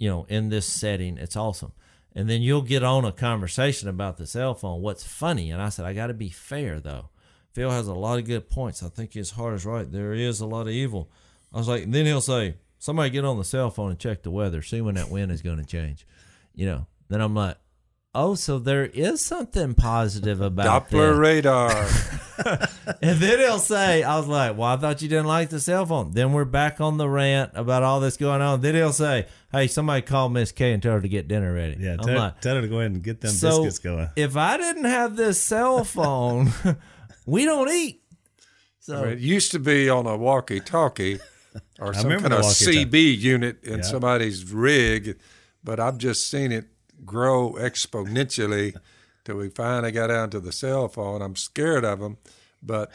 you 0.00 0.08
know, 0.08 0.26
in 0.28 0.48
this 0.48 0.66
setting, 0.66 1.18
it's 1.18 1.36
awesome. 1.36 1.72
And 2.16 2.28
then 2.28 2.42
you'll 2.42 2.62
get 2.62 2.82
on 2.82 3.04
a 3.04 3.12
conversation 3.12 3.88
about 3.88 4.16
the 4.16 4.26
cell 4.26 4.54
phone. 4.54 4.80
What's 4.80 5.04
funny? 5.04 5.52
And 5.52 5.62
I 5.62 5.68
said, 5.68 5.84
I 5.84 5.92
got 5.92 6.08
to 6.08 6.14
be 6.14 6.30
fair 6.30 6.80
though. 6.80 7.10
Phil 7.52 7.70
has 7.70 7.86
a 7.86 7.94
lot 7.94 8.18
of 8.18 8.24
good 8.24 8.48
points. 8.48 8.82
I 8.82 8.88
think 8.88 9.12
his 9.12 9.32
heart 9.32 9.54
is 9.54 9.66
right. 9.66 9.90
There 9.90 10.14
is 10.14 10.40
a 10.40 10.46
lot 10.46 10.62
of 10.62 10.68
evil. 10.72 11.10
I 11.52 11.58
was 11.58 11.68
like, 11.68 11.88
then 11.90 12.06
he'll 12.06 12.20
say, 12.20 12.54
somebody 12.78 13.10
get 13.10 13.24
on 13.24 13.36
the 13.36 13.44
cell 13.44 13.70
phone 13.70 13.90
and 13.90 13.98
check 13.98 14.22
the 14.22 14.30
weather, 14.30 14.62
see 14.62 14.80
when 14.80 14.94
that 14.94 15.10
wind 15.10 15.30
is 15.30 15.42
going 15.42 15.58
to 15.58 15.64
change. 15.64 16.06
You 16.54 16.66
know, 16.66 16.86
then 17.08 17.20
I'm 17.20 17.34
like, 17.34 17.58
oh, 18.14 18.36
so 18.36 18.58
there 18.58 18.86
is 18.86 19.20
something 19.20 19.74
positive 19.74 20.40
about 20.40 20.88
Doppler 20.88 21.10
this. 21.10 21.18
radar. 21.18 21.70
And 23.02 23.18
then 23.18 23.38
he'll 23.38 23.58
say, 23.58 24.02
I 24.02 24.18
was 24.18 24.26
like, 24.26 24.56
well, 24.58 24.68
I 24.68 24.76
thought 24.76 25.00
you 25.00 25.08
didn't 25.08 25.26
like 25.26 25.48
the 25.48 25.60
cell 25.60 25.86
phone. 25.86 26.10
Then 26.12 26.32
we're 26.32 26.44
back 26.44 26.80
on 26.80 26.96
the 26.98 27.08
rant 27.08 27.52
about 27.54 27.82
all 27.82 28.00
this 28.00 28.16
going 28.16 28.42
on. 28.42 28.60
Then 28.60 28.74
he'll 28.74 28.92
say, 28.92 29.26
hey, 29.52 29.66
somebody 29.68 30.02
call 30.02 30.28
Miss 30.28 30.52
Kay 30.52 30.72
and 30.72 30.82
tell 30.82 30.92
her 30.94 31.00
to 31.00 31.08
get 31.08 31.26
dinner 31.28 31.52
ready. 31.54 31.76
Yeah. 31.80 31.96
Tell, 31.96 32.14
like, 32.18 32.40
tell 32.40 32.56
her 32.56 32.60
to 32.60 32.68
go 32.68 32.80
ahead 32.80 32.90
and 32.92 33.02
get 33.02 33.20
them 33.20 33.30
so 33.30 33.62
biscuits 33.64 33.78
going. 33.78 34.08
if 34.16 34.36
I 34.36 34.56
didn't 34.58 34.84
have 34.84 35.16
this 35.16 35.40
cell 35.42 35.84
phone, 35.96 36.50
we 37.26 37.44
don't 37.44 37.70
eat. 37.70 38.02
So 38.80 39.04
it 39.04 39.18
used 39.18 39.52
to 39.52 39.58
be 39.58 39.88
on 39.88 40.06
a 40.06 40.16
walkie-talkie 40.16 41.20
or 41.78 41.94
some 41.94 42.04
remember 42.04 42.28
kind 42.30 42.40
of. 42.40 42.46
CB 42.50 43.18
unit 43.18 43.62
in 43.64 43.78
Yeah. 43.78 43.82
somebody's 43.84 44.52
rig, 44.52 45.18
but 45.64 45.78
I've 45.80 45.98
just 45.98 46.28
seen 46.30 46.50
it 46.52 46.66
grow 47.04 47.52
exponentially 47.54 48.74
till 49.24 49.36
we 49.36 49.48
finally 49.50 49.92
got 49.92 50.08
down 50.08 50.30
to 50.30 50.40
the 50.40 50.52
cell 50.52 50.88
phone. 50.88 51.22
I'm 51.22 51.36
scared 51.36 51.84
of 51.84 52.00
them, 52.00 52.18
but 52.62 52.90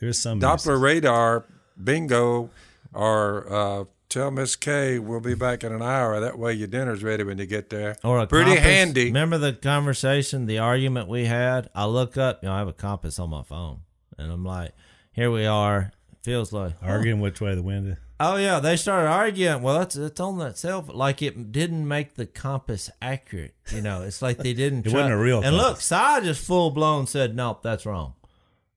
There's 0.00 0.20
some 0.20 0.40
Doppler 0.40 0.80
radar, 0.80 1.44
bingo, 1.82 2.50
or 2.92 3.52
uh, 3.52 3.84
tell 4.08 4.30
Miss 4.30 4.56
Kay 4.56 4.98
we'll 4.98 5.20
be 5.20 5.34
back 5.34 5.62
in 5.64 5.72
an 5.72 5.82
hour. 5.82 6.20
That 6.20 6.38
way 6.38 6.52
your 6.54 6.68
dinner's 6.68 7.02
ready 7.02 7.24
when 7.24 7.38
you 7.38 7.46
get 7.46 7.70
there. 7.70 7.96
or 8.04 8.18
a 8.20 8.26
pretty 8.26 8.50
compass. 8.54 8.64
handy. 8.66 9.04
Remember 9.06 9.38
the 9.38 9.52
conversation, 9.52 10.46
the 10.46 10.58
argument 10.58 11.08
we 11.08 11.24
had? 11.26 11.68
I 11.74 11.86
look 11.86 12.16
up, 12.16 12.42
you 12.42 12.48
know, 12.48 12.54
I 12.54 12.58
have 12.58 12.68
a 12.68 12.72
compass 12.72 13.18
on 13.18 13.30
my 13.30 13.42
phone, 13.42 13.80
and 14.16 14.30
I'm 14.32 14.44
like, 14.44 14.72
here 15.12 15.30
we 15.30 15.46
are. 15.46 15.92
Feels 16.22 16.52
like 16.52 16.74
arguing 16.82 17.20
which 17.20 17.40
way 17.40 17.54
the 17.54 17.62
wind 17.62 17.88
is. 17.92 17.96
Oh 18.20 18.36
yeah, 18.36 18.58
they 18.58 18.76
started 18.76 19.08
arguing. 19.08 19.62
Well, 19.62 19.78
that's 19.78 19.94
it's 19.96 20.18
on 20.20 20.40
itself. 20.40 20.90
Like 20.92 21.22
it 21.22 21.52
didn't 21.52 21.86
make 21.86 22.14
the 22.14 22.26
compass 22.26 22.90
accurate. 23.00 23.54
You 23.72 23.80
know, 23.82 24.02
it's 24.02 24.20
like 24.22 24.38
they 24.38 24.54
didn't. 24.54 24.80
It 24.86 24.90
try- 24.90 25.00
wasn't 25.02 25.14
a 25.14 25.18
real 25.22 25.42
And 25.42 25.56
look, 25.56 25.78
compass. 25.80 25.84
Si 25.84 26.20
just 26.26 26.44
full 26.46 26.70
blown 26.72 27.06
said, 27.06 27.36
"Nope, 27.36 27.62
that's 27.62 27.86
wrong." 27.86 28.14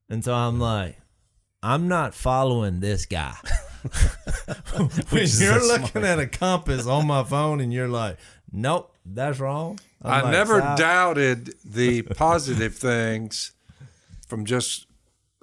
And 0.10 0.23
so 0.23 0.34
I'm 0.34 0.60
like, 0.60 0.97
I'm 1.63 1.88
not 1.88 2.13
following 2.13 2.82
this 2.82 3.06
guy. 3.06 3.34
when 5.10 5.23
is 5.23 5.41
you're 5.41 5.58
a 5.58 5.60
smart- 5.60 5.82
looking 5.82 6.04
at 6.04 6.19
a 6.19 6.27
compass 6.27 6.86
on 6.86 7.08
my 7.08 7.23
phone 7.23 7.60
and 7.62 7.73
you're 7.73 7.88
like, 7.88 8.17
"Nope, 8.51 8.93
that's 9.06 9.39
wrong." 9.39 9.80
I'm 10.04 10.12
I 10.12 10.21
like, 10.21 10.32
never 10.34 10.60
"Si." 10.62 10.75
doubted 10.77 11.56
the 11.65 12.04
positive 12.04 12.75
things 12.75 13.54
from 14.27 14.45
just 14.45 14.86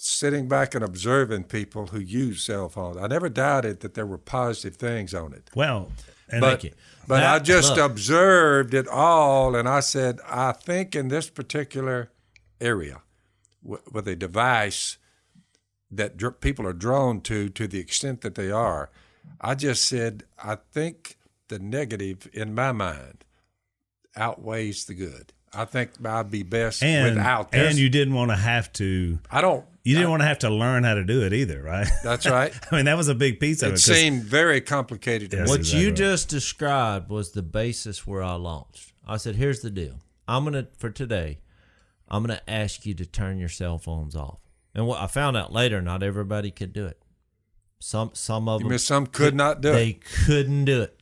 sitting 0.01 0.49
back 0.49 0.75
and 0.75 0.85
observing 0.85 1.45
people 1.45 1.89
who 1.89 1.99
use 2.01 2.43
cell 2.45 2.69
phones. 2.69 2.97
I 2.97 3.07
never 3.09 3.29
doubted 3.29 3.81
that 3.81 3.95
there 3.95 4.07
were 4.07 4.19
positive 4.19 4.77
things 4.77 5.13
on 5.15 5.33
it. 5.33 5.51
Well, 5.55 5.91
and 6.31 6.41
But, 6.41 6.63
you. 6.65 6.71
but 7.07 7.23
I 7.25 7.39
just 7.41 7.71
look. 7.77 7.91
observed 7.91 8.75
it 8.75 8.87
all, 8.87 9.57
and 9.57 9.69
I 9.69 9.81
said, 9.81 10.21
I 10.29 10.53
think 10.53 10.95
in 10.95 11.09
this 11.09 11.29
particular 11.31 12.11
area, 12.61 13.01
w- 13.65 13.83
with 13.91 14.07
a 14.07 14.15
device 14.15 14.99
that 15.91 16.17
dr- 16.17 16.41
people 16.41 16.67
are 16.67 16.73
drawn 16.75 17.21
to 17.23 17.49
to 17.49 17.67
the 17.67 17.79
extent 17.81 18.21
that 18.21 18.35
they 18.35 18.51
are, 18.51 18.91
I 19.41 19.55
just 19.55 19.85
said, 19.87 20.25
I 20.43 20.57
think 20.73 21.17
the 21.49 21.59
negative 21.59 22.29
in 22.33 22.55
my 22.55 22.73
mind 22.73 23.25
outweighs 24.17 24.85
the 24.85 24.95
good. 24.95 25.33
I 25.53 25.65
think 25.65 25.93
I'd 26.05 26.31
be 26.31 26.43
best 26.43 26.83
and 26.83 27.17
without 27.17 27.53
this. 27.53 27.71
and 27.71 27.79
you 27.79 27.89
didn't 27.89 28.13
want 28.15 28.31
to 28.31 28.37
have 28.37 28.71
to. 28.75 29.19
I 29.31 29.41
don't. 29.41 29.65
You 29.89 29.95
didn't 29.97 30.11
want 30.11 30.23
to 30.23 30.27
have 30.27 30.39
to 30.41 30.51
learn 30.51 30.85
how 30.85 30.95
to 30.95 31.05
do 31.05 31.23
it 31.23 31.33
either, 31.33 31.63
right? 31.63 31.89
That's 32.05 32.27
right. 32.27 32.53
I 32.73 32.77
mean, 32.77 32.85
that 32.85 32.97
was 32.97 33.09
a 33.09 33.15
big 33.15 33.41
piece 33.41 33.63
of 33.63 33.69
it. 33.69 33.71
It 33.71 33.73
'cause- 33.75 33.85
seemed 33.85 34.23
very 34.25 34.61
complicated 34.61 35.31
to 35.33 35.39
Yes. 35.39 35.49
What 35.49 35.61
exactly 35.61 35.81
you 35.83 35.89
right. 35.89 35.97
just 35.97 36.29
described 36.29 37.11
was 37.11 37.33
the 37.33 37.43
basis 37.43 38.07
where 38.07 38.23
I 38.23 38.35
launched. 38.35 38.93
I 39.07 39.17
said, 39.17 39.37
"Here's 39.37 39.61
the 39.61 39.71
deal. 39.71 40.01
I'm 40.27 40.45
gonna 40.45 40.67
for 40.77 40.91
today. 40.91 41.39
I'm 42.09 42.23
gonna 42.23 42.43
ask 42.47 42.85
you 42.87 42.95
to 42.95 43.07
turn 43.07 43.39
your 43.39 43.49
cell 43.49 43.79
phones 43.79 44.15
off." 44.15 44.39
And 44.75 44.87
what 44.87 45.01
I 45.01 45.07
found 45.07 45.37
out 45.37 45.53
later, 45.53 45.81
not 45.81 46.03
everybody 46.03 46.51
could 46.51 46.73
do 46.75 46.87
it. 46.87 47.01
Some 47.81 48.11
some 48.13 48.49
of 48.49 48.61
You 48.61 48.65
them 48.65 48.71
mean 48.71 48.79
some 48.79 49.07
could 49.07 49.35
not 49.35 49.61
do 49.63 49.73
they 49.73 49.89
it. 49.91 50.01
They 50.03 50.25
couldn't 50.27 50.65
do 50.67 50.83
it. 50.83 50.98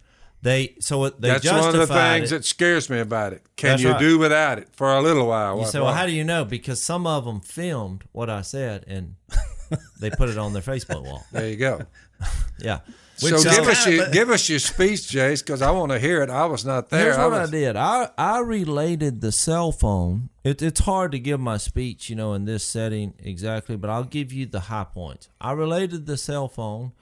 They 0.47 0.77
so 0.79 1.09
they 1.09 1.29
That's 1.31 1.51
one 1.51 1.75
of 1.75 1.89
the 1.89 1.89
things 1.89 2.31
it. 2.31 2.37
that 2.37 2.45
scares 2.45 2.89
me 2.89 3.01
about 3.01 3.33
it. 3.33 3.43
Can 3.57 3.71
That's 3.71 3.83
you 3.83 3.91
right. 3.91 3.99
do 3.99 4.17
without 4.17 4.61
it 4.61 4.69
for 4.77 4.93
a 4.93 5.03
little 5.03 5.27
while? 5.27 5.55
You 5.55 5.63
What- 5.63 5.71
say, 5.73 5.81
well, 5.81 5.93
how 5.93 6.07
do 6.07 6.13
you 6.13 6.23
know? 6.23 6.45
Because 6.45 6.81
some 6.81 7.05
of 7.05 7.25
them 7.25 7.41
filmed 7.41 8.05
what 8.13 8.31
I 8.31 8.43
said 8.43 8.85
and 8.87 9.17
they 10.01 10.09
put 10.11 10.29
it 10.29 10.39
on 10.39 10.53
their 10.53 10.63
Facebook 10.63 11.03
wall. 11.03 11.25
there 11.33 11.49
you 11.49 11.57
go. 11.57 11.81
Yeah. 12.61 12.79
so 13.17 13.27
is 13.27 13.45
give 13.45 13.67
us 13.67 13.87
your 13.89 14.09
give 14.11 14.31
us 14.31 14.49
your 14.49 14.61
speech, 14.61 15.09
Jase, 15.09 15.43
because 15.43 15.63
I 15.63 15.73
want 15.73 15.91
to 15.91 15.99
hear 15.99 16.23
it. 16.23 16.31
I 16.31 16.47
was 16.47 16.65
not 16.65 16.91
there. 16.91 17.01
Here's 17.07 17.19
what 17.19 17.33
I, 17.35 17.41
was, 17.43 17.51
did. 17.51 17.75
I 17.75 18.09
I 18.17 18.39
related 18.39 19.21
the 19.23 19.33
cell 19.33 19.73
phone. 19.73 20.31
It, 20.45 20.63
it's 20.63 20.81
hard 20.81 21.11
to 21.13 21.19
give 21.19 21.41
my 21.41 21.57
speech, 21.57 22.09
you 22.09 22.15
know, 22.15 22.35
in 22.35 22.45
this 22.45 22.65
setting 22.65 23.15
exactly, 23.19 23.77
but 23.77 23.91
I'll 23.91 24.05
give 24.05 24.33
you 24.33 24.47
the 24.47 24.61
high 24.61 24.85
points. 24.85 25.29
I 25.41 25.53
related 25.53 26.07
the 26.07 26.17
cell 26.17 26.47
phone 26.49 26.93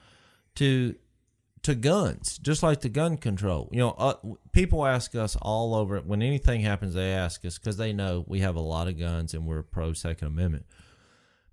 to 0.55 0.95
to 1.65 1.73
guns, 1.73 2.37
just 2.37 2.61
like 2.61 2.81
the 2.81 2.89
gun 2.89 3.17
control. 3.17 3.69
You 3.71 3.79
know, 3.79 3.89
uh, 3.97 4.13
people 4.51 4.85
ask 4.85 5.15
us 5.15 5.35
all 5.41 5.73
over 5.73 5.99
when 5.99 6.21
anything 6.21 6.61
happens. 6.61 6.93
They 6.93 7.11
ask 7.11 7.43
us 7.43 7.57
because 7.57 7.77
they 7.77 7.91
know 7.91 8.23
we 8.27 8.41
have 8.41 8.55
a 8.55 8.61
lot 8.61 8.87
of 8.87 8.99
guns 8.99 9.33
and 9.33 9.47
we're 9.47 9.63
pro 9.63 9.93
Second 9.93 10.27
Amendment. 10.27 10.67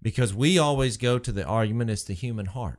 Because 0.02 0.34
we 0.34 0.58
always 0.58 0.98
go 0.98 1.18
to 1.18 1.32
the 1.32 1.44
argument 1.44 1.88
it's 1.88 2.04
the 2.04 2.12
human 2.12 2.46
heart. 2.46 2.78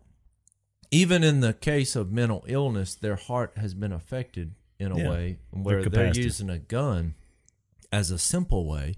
Even 0.91 1.23
in 1.23 1.39
the 1.39 1.53
case 1.53 1.95
of 1.95 2.11
mental 2.11 2.45
illness, 2.47 2.93
their 2.93 3.15
heart 3.15 3.53
has 3.57 3.73
been 3.73 3.91
affected 3.91 4.53
in 4.77 4.91
a 4.91 4.97
Yeah, 4.99 5.09
way 5.09 5.39
where 5.49 5.81
they're 5.89 6.13
using 6.25 6.49
a 6.51 6.59
gun 6.59 7.15
as 7.91 8.11
a 8.11 8.19
simple 8.19 8.69
way. 8.69 8.95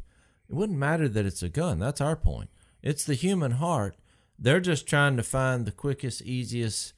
It 0.50 0.56
wouldn't 0.56 0.78
matter 0.78 1.08
that 1.08 1.26
it's 1.26 1.42
a 1.44 1.50
gun. 1.50 1.80
That's 1.80 2.02
our 2.02 2.18
point. 2.18 2.50
It's 2.84 3.06
the 3.06 3.14
human 3.14 3.52
heart. 3.52 3.96
They're 4.38 4.60
just 4.60 4.88
trying 4.88 5.16
to 5.16 5.24
find 5.24 5.66
the 5.66 5.72
quickest, 5.72 6.22
easiest 6.24 6.94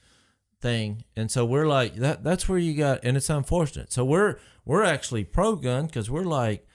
thing. 0.61 1.03
And 1.15 1.29
so 1.31 1.45
we're 1.45 1.67
like 1.67 1.95
that 1.95 2.23
that's 2.23 2.47
where 2.49 2.57
you 2.57 2.73
got 2.73 2.99
and 3.03 3.17
it's 3.17 3.29
unfortunate. 3.29 3.91
So 3.91 4.03
we're 4.03 4.39
we're 4.65 4.83
actually 4.83 5.23
pro 5.23 5.55
gun 5.55 5.85
because 5.87 6.09
we're 6.09 6.23
like 6.23 6.67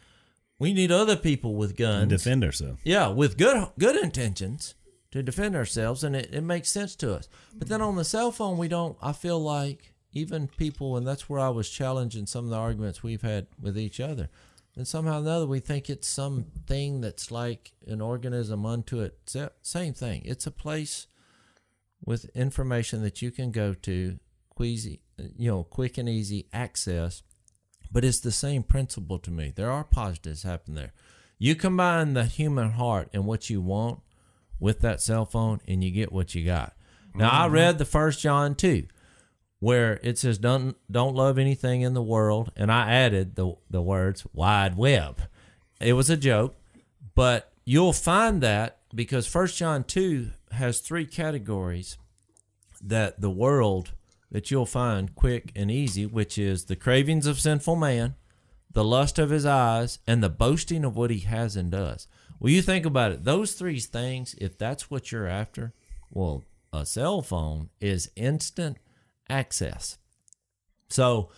we 0.58 0.72
need 0.72 0.92
other 0.92 1.16
people 1.16 1.56
with 1.56 1.76
guns. 1.76 2.02
and 2.02 2.10
defend 2.10 2.44
ourselves. 2.44 2.80
Yeah, 2.84 3.08
with 3.08 3.36
good 3.36 3.68
good 3.78 3.96
intentions 3.96 4.74
to 5.10 5.22
defend 5.22 5.54
ourselves, 5.54 6.02
and 6.02 6.16
it, 6.16 6.30
it 6.32 6.42
makes 6.42 6.70
sense 6.70 6.96
to 6.96 7.14
us. 7.14 7.28
But 7.54 7.68
then 7.68 7.82
on 7.82 7.96
the 7.96 8.04
cell 8.04 8.32
phone, 8.32 8.58
we 8.58 8.68
don't. 8.68 8.96
I 9.02 9.12
feel 9.12 9.40
like 9.40 9.92
even 10.12 10.48
people, 10.48 10.96
and 10.96 11.06
that's 11.06 11.28
where 11.28 11.40
I 11.40 11.48
was 11.48 11.68
challenging 11.68 12.26
some 12.26 12.44
of 12.44 12.50
the 12.50 12.56
arguments 12.56 13.02
we've 13.02 13.22
had 13.22 13.46
with 13.60 13.78
each 13.78 14.00
other. 14.00 14.28
And 14.74 14.88
somehow 14.88 15.16
or 15.16 15.20
another, 15.20 15.46
we 15.46 15.60
think 15.60 15.90
it's 15.90 16.08
something 16.08 17.02
that's 17.02 17.30
like 17.30 17.72
an 17.86 18.00
organism 18.00 18.64
unto 18.64 19.00
it. 19.00 19.18
Same 19.60 19.92
thing. 19.92 20.22
It's 20.24 20.46
a 20.46 20.50
place 20.50 21.06
with 22.04 22.24
information 22.34 23.02
that 23.02 23.22
you 23.22 23.30
can 23.30 23.50
go 23.50 23.74
to, 23.74 24.18
queasy, 24.50 25.02
you 25.36 25.50
know, 25.50 25.62
quick 25.62 25.98
and 25.98 26.08
easy 26.08 26.48
access. 26.52 27.22
But 27.90 28.04
it's 28.04 28.20
the 28.20 28.32
same 28.32 28.62
principle 28.62 29.18
to 29.20 29.30
me. 29.30 29.52
There 29.54 29.70
are 29.70 29.84
positives 29.84 30.42
happen 30.42 30.74
there. 30.74 30.92
You 31.38 31.54
combine 31.54 32.14
the 32.14 32.24
human 32.24 32.72
heart 32.72 33.08
and 33.12 33.26
what 33.26 33.50
you 33.50 33.60
want 33.60 34.00
with 34.58 34.80
that 34.80 35.00
cell 35.00 35.24
phone, 35.24 35.60
and 35.66 35.82
you 35.82 35.90
get 35.90 36.12
what 36.12 36.34
you 36.34 36.44
got. 36.44 36.74
Now, 37.14 37.30
I 37.30 37.44
mm-hmm. 37.44 37.54
read 37.54 37.78
the 37.78 37.84
First 37.84 38.20
John 38.20 38.54
two, 38.54 38.86
where 39.58 39.98
it 40.02 40.18
says, 40.18 40.38
"Don't 40.38 40.76
don't 40.90 41.16
love 41.16 41.38
anything 41.38 41.82
in 41.82 41.94
the 41.94 42.02
world," 42.02 42.52
and 42.56 42.70
I 42.70 42.92
added 42.92 43.34
the 43.34 43.54
the 43.68 43.82
words 43.82 44.24
"wide 44.32 44.76
web." 44.76 45.22
It 45.80 45.94
was 45.94 46.08
a 46.08 46.16
joke, 46.16 46.54
but 47.14 47.52
you'll 47.64 47.92
find 47.92 48.40
that 48.42 48.78
because 48.94 49.26
First 49.26 49.56
John 49.56 49.84
two 49.84 50.30
has 50.52 50.80
three 50.80 51.06
categories 51.06 51.98
that 52.82 53.20
the 53.20 53.30
world 53.30 53.92
that 54.30 54.50
you'll 54.50 54.66
find 54.66 55.14
quick 55.14 55.52
and 55.54 55.70
easy, 55.70 56.06
which 56.06 56.38
is 56.38 56.64
the 56.64 56.76
cravings 56.76 57.26
of 57.26 57.38
sinful 57.38 57.76
man, 57.76 58.14
the 58.72 58.84
lust 58.84 59.18
of 59.18 59.30
his 59.30 59.44
eyes, 59.44 59.98
and 60.06 60.22
the 60.22 60.30
boasting 60.30 60.84
of 60.84 60.96
what 60.96 61.10
he 61.10 61.20
has 61.20 61.56
and 61.56 61.70
does. 61.70 62.08
Well, 62.40 62.52
you 62.52 62.62
think 62.62 62.86
about 62.86 63.12
it, 63.12 63.24
those 63.24 63.52
three 63.52 63.78
things, 63.78 64.34
if 64.38 64.56
that's 64.56 64.90
what 64.90 65.12
you're 65.12 65.28
after, 65.28 65.74
well, 66.10 66.44
a 66.72 66.86
cell 66.86 67.22
phone 67.22 67.68
is 67.80 68.10
instant 68.16 68.78
access. 69.28 69.98
So, 70.88 71.30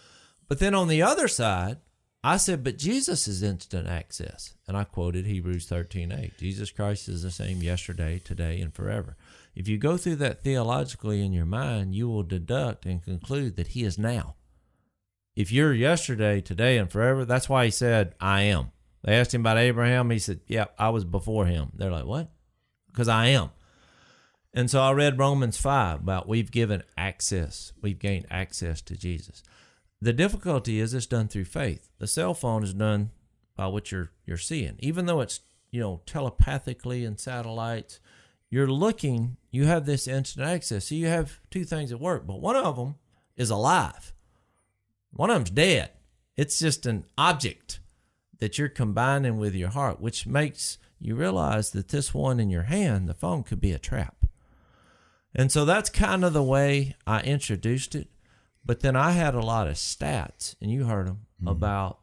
but 0.48 0.60
then 0.60 0.74
on 0.74 0.88
the 0.88 1.02
other 1.02 1.28
side, 1.28 1.78
I 2.26 2.38
said, 2.38 2.64
but 2.64 2.78
Jesus 2.78 3.28
is 3.28 3.42
instant 3.42 3.86
access. 3.86 4.54
And 4.66 4.78
I 4.78 4.84
quoted 4.84 5.26
Hebrews 5.26 5.66
13 5.66 6.10
8. 6.10 6.38
Jesus 6.38 6.70
Christ 6.70 7.06
is 7.06 7.22
the 7.22 7.30
same 7.30 7.62
yesterday, 7.62 8.18
today, 8.18 8.62
and 8.62 8.72
forever. 8.72 9.14
If 9.54 9.68
you 9.68 9.76
go 9.76 9.98
through 9.98 10.16
that 10.16 10.42
theologically 10.42 11.22
in 11.22 11.34
your 11.34 11.44
mind, 11.44 11.94
you 11.94 12.08
will 12.08 12.22
deduct 12.22 12.86
and 12.86 13.04
conclude 13.04 13.56
that 13.56 13.68
He 13.68 13.84
is 13.84 13.98
now. 13.98 14.36
If 15.36 15.52
you're 15.52 15.74
yesterday, 15.74 16.40
today, 16.40 16.78
and 16.78 16.90
forever, 16.90 17.26
that's 17.26 17.50
why 17.50 17.66
He 17.66 17.70
said, 17.70 18.14
I 18.18 18.40
am. 18.42 18.72
They 19.02 19.12
asked 19.16 19.34
Him 19.34 19.42
about 19.42 19.58
Abraham. 19.58 20.08
He 20.08 20.18
said, 20.18 20.40
Yep, 20.46 20.76
I 20.78 20.88
was 20.88 21.04
before 21.04 21.44
him. 21.44 21.72
They're 21.74 21.90
like, 21.90 22.06
What? 22.06 22.30
Because 22.86 23.06
I 23.06 23.26
am. 23.26 23.50
And 24.54 24.70
so 24.70 24.80
I 24.80 24.92
read 24.92 25.18
Romans 25.18 25.58
5 25.58 26.00
about 26.00 26.26
we've 26.26 26.50
given 26.50 26.84
access, 26.96 27.74
we've 27.82 27.98
gained 27.98 28.24
access 28.30 28.80
to 28.80 28.96
Jesus. 28.96 29.42
The 30.04 30.12
difficulty 30.12 30.80
is 30.80 30.92
it's 30.92 31.06
done 31.06 31.28
through 31.28 31.46
faith. 31.46 31.88
The 31.98 32.06
cell 32.06 32.34
phone 32.34 32.62
is 32.62 32.74
done 32.74 33.10
by 33.56 33.68
what 33.68 33.90
you're 33.90 34.10
you're 34.26 34.36
seeing. 34.36 34.76
Even 34.80 35.06
though 35.06 35.22
it's, 35.22 35.40
you 35.70 35.80
know, 35.80 36.02
telepathically 36.04 37.06
and 37.06 37.18
satellites, 37.18 38.00
you're 38.50 38.68
looking, 38.68 39.38
you 39.50 39.64
have 39.64 39.86
this 39.86 40.06
instant 40.06 40.46
access. 40.46 40.84
So 40.84 40.94
you 40.94 41.06
have 41.06 41.40
two 41.50 41.64
things 41.64 41.90
at 41.90 42.00
work, 42.00 42.26
but 42.26 42.42
one 42.42 42.54
of 42.54 42.76
them 42.76 42.96
is 43.38 43.48
alive. 43.48 44.12
One 45.10 45.30
of 45.30 45.36
them's 45.36 45.50
dead. 45.52 45.92
It's 46.36 46.58
just 46.58 46.84
an 46.84 47.06
object 47.16 47.80
that 48.40 48.58
you're 48.58 48.68
combining 48.68 49.38
with 49.38 49.54
your 49.54 49.70
heart, 49.70 50.02
which 50.02 50.26
makes 50.26 50.76
you 51.00 51.14
realize 51.14 51.70
that 51.70 51.88
this 51.88 52.12
one 52.12 52.40
in 52.40 52.50
your 52.50 52.64
hand, 52.64 53.08
the 53.08 53.14
phone, 53.14 53.42
could 53.42 53.58
be 53.58 53.72
a 53.72 53.78
trap. 53.78 54.26
And 55.34 55.50
so 55.50 55.64
that's 55.64 55.88
kind 55.88 56.26
of 56.26 56.34
the 56.34 56.42
way 56.42 56.94
I 57.06 57.22
introduced 57.22 57.94
it. 57.94 58.08
But 58.64 58.80
then 58.80 58.96
I 58.96 59.12
had 59.12 59.34
a 59.34 59.40
lot 59.40 59.68
of 59.68 59.74
stats, 59.74 60.56
and 60.60 60.70
you 60.70 60.84
heard 60.84 61.06
them, 61.06 61.26
about 61.46 61.98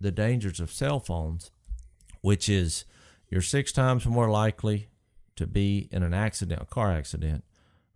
the 0.00 0.12
dangers 0.12 0.60
of 0.60 0.72
cell 0.72 1.00
phones, 1.00 1.50
which 2.20 2.48
is 2.48 2.84
you're 3.28 3.42
six 3.42 3.72
times 3.72 4.06
more 4.06 4.30
likely 4.30 4.88
to 5.36 5.46
be 5.46 5.88
in 5.90 6.02
an 6.02 6.14
accident, 6.14 6.62
a 6.62 6.66
car 6.66 6.92
accident, 6.92 7.42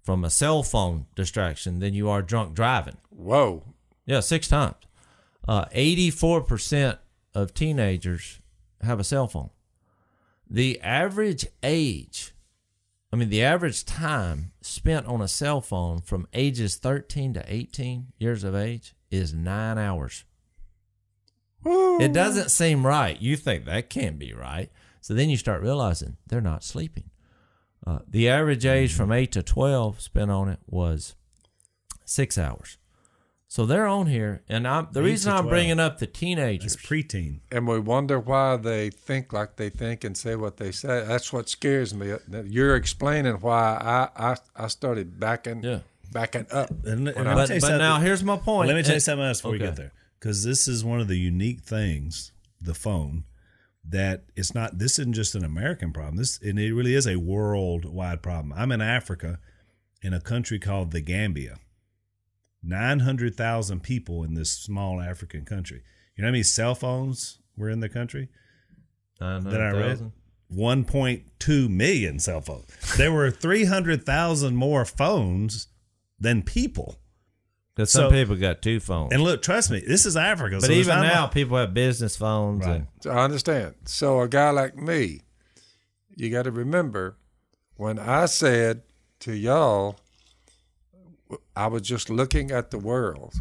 from 0.02 0.24
a 0.24 0.30
cell 0.30 0.62
phone 0.62 1.06
distraction 1.14 1.78
than 1.78 1.94
you 1.94 2.08
are 2.08 2.22
drunk 2.22 2.54
driving. 2.54 2.96
Whoa. 3.10 3.62
Yeah, 4.06 4.20
six 4.20 4.48
times. 4.48 4.74
Uh, 5.46 5.66
84% 5.66 6.98
of 7.34 7.54
teenagers 7.54 8.40
have 8.82 8.98
a 8.98 9.04
cell 9.04 9.28
phone. 9.28 9.50
The 10.50 10.80
average 10.80 11.46
age, 11.62 12.32
I 13.12 13.16
mean, 13.16 13.30
the 13.30 13.42
average 13.42 13.84
time 13.84 14.52
spent 14.60 15.06
on 15.06 15.22
a 15.22 15.28
cell 15.28 15.60
phone 15.60 16.00
from 16.00 16.28
ages 16.34 16.76
13 16.76 17.34
to 17.34 17.44
18 17.46 18.08
years 18.18 18.44
of 18.44 18.54
age 18.54 18.94
is 19.10 19.32
nine 19.32 19.78
hours. 19.78 20.24
It 21.64 22.12
doesn't 22.12 22.50
seem 22.50 22.86
right. 22.86 23.20
You 23.20 23.36
think 23.36 23.64
that 23.64 23.90
can't 23.90 24.18
be 24.18 24.32
right. 24.32 24.70
So 25.00 25.14
then 25.14 25.30
you 25.30 25.36
start 25.36 25.62
realizing 25.62 26.16
they're 26.26 26.40
not 26.40 26.62
sleeping. 26.62 27.10
Uh, 27.86 28.00
the 28.06 28.28
average 28.28 28.66
age 28.66 28.92
from 28.92 29.10
8 29.10 29.32
to 29.32 29.42
12 29.42 30.00
spent 30.00 30.30
on 30.30 30.48
it 30.48 30.60
was 30.66 31.16
six 32.04 32.36
hours. 32.36 32.78
So 33.50 33.64
they're 33.64 33.86
on 33.86 34.06
here, 34.08 34.42
and 34.46 34.68
I'm 34.68 34.88
the 34.92 35.00
Eight 35.00 35.04
reason 35.04 35.32
to 35.32 35.38
I'm 35.38 35.44
12. 35.44 35.50
bringing 35.50 35.80
up 35.80 35.98
the 35.98 36.06
teenagers. 36.06 36.74
It's 36.74 36.86
preteen. 36.86 37.40
And 37.50 37.66
we 37.66 37.80
wonder 37.80 38.20
why 38.20 38.56
they 38.58 38.90
think 38.90 39.32
like 39.32 39.56
they 39.56 39.70
think 39.70 40.04
and 40.04 40.14
say 40.16 40.36
what 40.36 40.58
they 40.58 40.70
say. 40.70 41.02
That's 41.08 41.32
what 41.32 41.48
scares 41.48 41.94
me. 41.94 42.12
You're 42.44 42.76
explaining 42.76 43.36
why 43.36 43.78
I 44.16 44.32
I, 44.32 44.36
I 44.54 44.68
started 44.68 45.18
backing 45.18 45.62
Yeah. 45.62 45.78
backing 46.12 46.46
up. 46.50 46.68
And, 46.84 47.08
and 47.08 47.26
I- 47.26 47.34
me 47.34 47.34
but 47.34 47.46
tell 47.46 47.56
you 47.56 47.60
but 47.62 47.66
something. 47.68 47.78
now 47.78 48.00
here's 48.00 48.22
my 48.22 48.36
point. 48.36 48.68
Let 48.68 48.76
me 48.76 48.82
tell 48.82 48.94
you 48.94 49.00
something 49.00 49.24
else 49.26 49.38
before 49.38 49.52
we 49.52 49.56
okay. 49.56 49.66
get 49.66 49.76
there, 49.76 49.92
because 50.20 50.44
this 50.44 50.68
is 50.68 50.84
one 50.84 51.00
of 51.00 51.08
the 51.08 51.16
unique 51.18 51.62
things, 51.62 52.32
the 52.60 52.74
phone, 52.74 53.24
that 53.82 54.24
it's 54.36 54.54
not. 54.54 54.78
This 54.78 54.98
isn't 54.98 55.14
just 55.14 55.34
an 55.34 55.44
American 55.46 55.90
problem. 55.90 56.16
This 56.16 56.38
and 56.42 56.58
it 56.58 56.74
really 56.74 56.94
is 56.94 57.06
a 57.06 57.16
worldwide 57.16 58.20
problem. 58.22 58.52
I'm 58.54 58.72
in 58.72 58.82
Africa, 58.82 59.38
in 60.02 60.12
a 60.12 60.20
country 60.20 60.58
called 60.58 60.90
the 60.90 61.00
Gambia. 61.00 61.56
Nine 62.62 63.00
hundred 63.00 63.36
thousand 63.36 63.82
people 63.82 64.24
in 64.24 64.34
this 64.34 64.50
small 64.50 65.00
African 65.00 65.44
country. 65.44 65.82
You 66.16 66.22
know 66.22 66.28
how 66.28 66.32
many 66.32 66.42
cell 66.42 66.74
phones 66.74 67.38
were 67.56 67.70
in 67.70 67.80
the 67.80 67.88
country? 67.88 68.28
that 69.20 69.26
I 69.26 69.70
read? 69.72 70.00
900,000? 70.00 70.12
1.2 70.54 71.68
million 71.70 72.18
cell 72.18 72.40
phones. 72.40 72.66
There 72.96 73.12
were 73.12 73.30
300,000 73.30 74.56
more 74.56 74.84
phones 74.84 75.68
than 76.18 76.42
people. 76.42 76.98
Because 77.74 77.92
So- 77.92 78.00
some 78.08 78.12
people 78.12 78.36
got 78.36 78.62
two 78.62 78.80
phones. 78.80 79.12
And 79.12 79.22
look, 79.22 79.42
trust 79.42 79.70
me, 79.70 79.80
this 79.80 80.06
is 80.06 80.16
Africa. 80.16 80.56
but 80.60 80.66
so 80.66 80.72
even 80.72 81.00
now, 81.00 81.22
much- 81.22 81.32
people 81.34 81.56
have 81.58 81.74
business 81.74 82.16
phones. 82.16 82.66
Right. 82.66 82.76
And, 82.76 82.86
So 83.02 83.10
I 83.10 83.22
understand. 83.24 83.74
So 83.84 84.20
a 84.20 84.28
guy 84.28 84.50
like 84.50 84.76
me, 84.76 85.20
you 86.16 86.30
got 86.30 86.42
to 86.44 86.50
remember 86.50 87.18
when 87.76 87.98
I 87.98 88.26
said 88.26 88.82
to 89.20 89.32
y'all, 89.36 89.98
I 91.54 91.66
was 91.66 91.82
just 91.82 92.10
looking 92.10 92.50
at 92.50 92.70
the 92.70 92.78
world, 92.78 93.34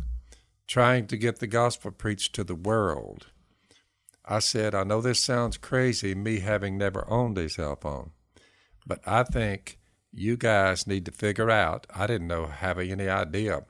trying 0.68 1.08
to 1.08 1.18
get 1.18 1.40
the 1.40 1.48
gospel 1.48 1.92
preached 1.92 2.34
to 2.36 2.44
the 2.44 2.56
world. 2.56 3.28
I 4.26 4.40
said, 4.40 4.76
I 4.76 4.84
know 4.84 5.00
this 5.00 5.22
sounds 5.22 5.58
crazy, 5.58 6.14
me 6.14 6.40
having 6.40 6.78
never 6.78 7.10
owned 7.10 7.38
a 7.38 7.48
cell 7.48 7.78
phone, 7.78 8.12
but 8.86 9.00
I 9.06 9.24
think 9.24 9.80
you 10.12 10.36
guys 10.36 10.88
need 10.88 11.06
to 11.06 11.12
figure 11.12 11.50
out. 11.50 11.88
I 11.94 12.08
didn't 12.08 12.28
know, 12.28 12.48
have 12.48 12.80
any 12.80 13.08
idea 13.08 13.64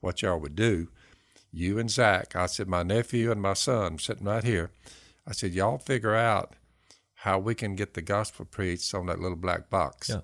what 0.00 0.22
y'all 0.22 0.40
would 0.40 0.56
do. 0.56 0.88
You 1.52 1.78
and 1.78 1.90
Zach, 1.90 2.34
I 2.34 2.46
said, 2.46 2.68
my 2.68 2.82
nephew 2.82 3.30
and 3.30 3.40
my 3.40 3.54
son 3.54 3.98
sitting 3.98 4.26
right 4.26 4.42
here. 4.42 4.70
I 5.26 5.32
said, 5.32 5.52
y'all 5.52 5.78
figure 5.78 6.14
out 6.14 6.54
how 7.14 7.38
we 7.38 7.54
can 7.54 7.74
get 7.76 7.94
the 7.94 8.02
gospel 8.02 8.44
preached 8.44 8.94
on 8.94 9.06
that 9.06 9.20
little 9.20 9.36
black 9.36 9.68
box. 9.68 10.08
Yeah. 10.08 10.20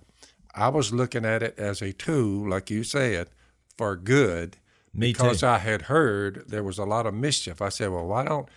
I 0.55 0.69
was 0.69 0.93
looking 0.93 1.25
at 1.27 1.43
it 1.43 1.59
as 1.59 1.83
a 1.83 1.93
tool, 1.93 2.49
like 2.49 2.71
you 2.71 2.83
said, 2.83 3.29
for 3.77 3.97
good 3.97 4.57
Me 4.95 5.13
because 5.13 5.41
too. 5.41 5.47
I 5.47 5.59
had 5.59 5.83
heard 5.83 6.45
there 6.49 6.63
was 6.63 6.79
a 6.79 6.85
lot 6.85 7.07
of 7.07 7.15
mischief. 7.15 7.61
I 7.61 7.69
said, 7.69 7.91
well, 7.91 8.07
why 8.07 8.25
don't? 8.25 8.49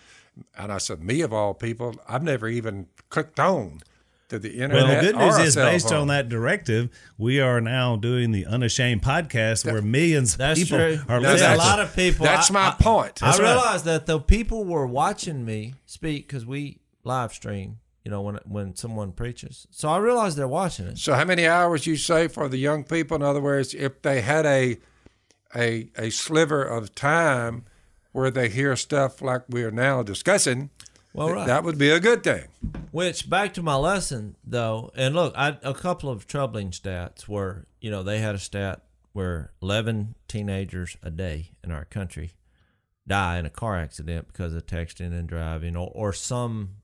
And 0.56 0.72
I 0.72 0.78
said, 0.78 1.02
me 1.02 1.20
of 1.20 1.32
all 1.32 1.54
people, 1.54 1.94
I've 2.08 2.22
never 2.22 2.48
even 2.48 2.86
clicked 3.10 3.38
on 3.40 3.80
to 4.28 4.38
the 4.38 4.52
internet. 4.54 4.74
Well, 4.84 4.86
the 4.94 5.00
good 5.12 5.16
news 5.16 5.38
is, 5.38 5.56
based 5.56 5.92
on 5.92 6.06
that 6.06 6.28
directive, 6.28 6.88
we 7.18 7.40
are 7.40 7.60
now 7.60 7.96
doing 7.96 8.30
the 8.30 8.46
Unashamed 8.46 9.02
podcast 9.02 9.70
where 9.70 9.82
millions 9.82 10.36
of 10.38 10.56
people 10.56 10.78
true. 10.78 10.98
are 11.08 11.20
That's- 11.20 11.40
See, 11.40 11.46
a 11.46 11.56
lot 11.56 11.80
of 11.80 11.94
people. 11.96 12.24
That's 12.24 12.48
I- 12.50 12.54
my 12.54 12.68
I- 12.68 12.76
point. 12.80 13.22
I 13.22 13.26
That's 13.26 13.40
right. 13.40 13.52
realized 13.52 13.84
that 13.86 14.06
though 14.06 14.20
people 14.20 14.64
were 14.64 14.86
watching 14.86 15.44
me 15.44 15.74
speak 15.84 16.28
because 16.28 16.46
we 16.46 16.78
live 17.04 17.32
stream. 17.32 17.78
You 18.04 18.10
know 18.12 18.22
when 18.22 18.36
when 18.46 18.76
someone 18.76 19.12
preaches, 19.12 19.66
so 19.70 19.90
I 19.90 19.98
realized 19.98 20.38
they're 20.38 20.48
watching 20.48 20.86
it. 20.86 20.96
So, 20.96 21.12
how 21.14 21.24
many 21.26 21.46
hours 21.46 21.86
you 21.86 21.96
say 21.96 22.28
for 22.28 22.48
the 22.48 22.56
young 22.56 22.82
people? 22.82 23.14
In 23.16 23.22
other 23.22 23.42
words, 23.42 23.74
if 23.74 24.00
they 24.00 24.22
had 24.22 24.46
a 24.46 24.78
a 25.54 25.90
a 25.96 26.10
sliver 26.10 26.62
of 26.62 26.94
time 26.94 27.64
where 28.12 28.30
they 28.30 28.48
hear 28.48 28.74
stuff 28.76 29.22
like 29.22 29.42
we 29.48 29.62
are 29.62 29.70
now 29.70 30.02
discussing, 30.02 30.70
Well, 31.12 31.32
right. 31.32 31.46
that 31.46 31.62
would 31.64 31.78
be 31.78 31.90
a 31.90 32.00
good 32.00 32.24
thing. 32.24 32.48
Which 32.90 33.30
back 33.30 33.54
to 33.54 33.62
my 33.62 33.76
lesson 33.76 34.36
though, 34.44 34.90
and 34.96 35.14
look, 35.14 35.32
I 35.36 35.58
a 35.62 35.74
couple 35.74 36.10
of 36.10 36.26
troubling 36.26 36.70
stats 36.70 37.28
were, 37.28 37.66
you 37.80 37.90
know, 37.90 38.02
they 38.02 38.18
had 38.18 38.34
a 38.34 38.38
stat 38.38 38.82
where 39.12 39.52
11 39.60 40.14
teenagers 40.28 40.96
a 41.02 41.10
day 41.10 41.50
in 41.64 41.70
our 41.72 41.84
country 41.84 42.32
die 43.06 43.38
in 43.38 43.46
a 43.46 43.50
car 43.50 43.76
accident 43.76 44.28
because 44.28 44.54
of 44.54 44.66
texting 44.66 45.12
and 45.12 45.28
driving 45.28 45.74
or, 45.76 45.90
or 45.94 46.12
some 46.12 46.76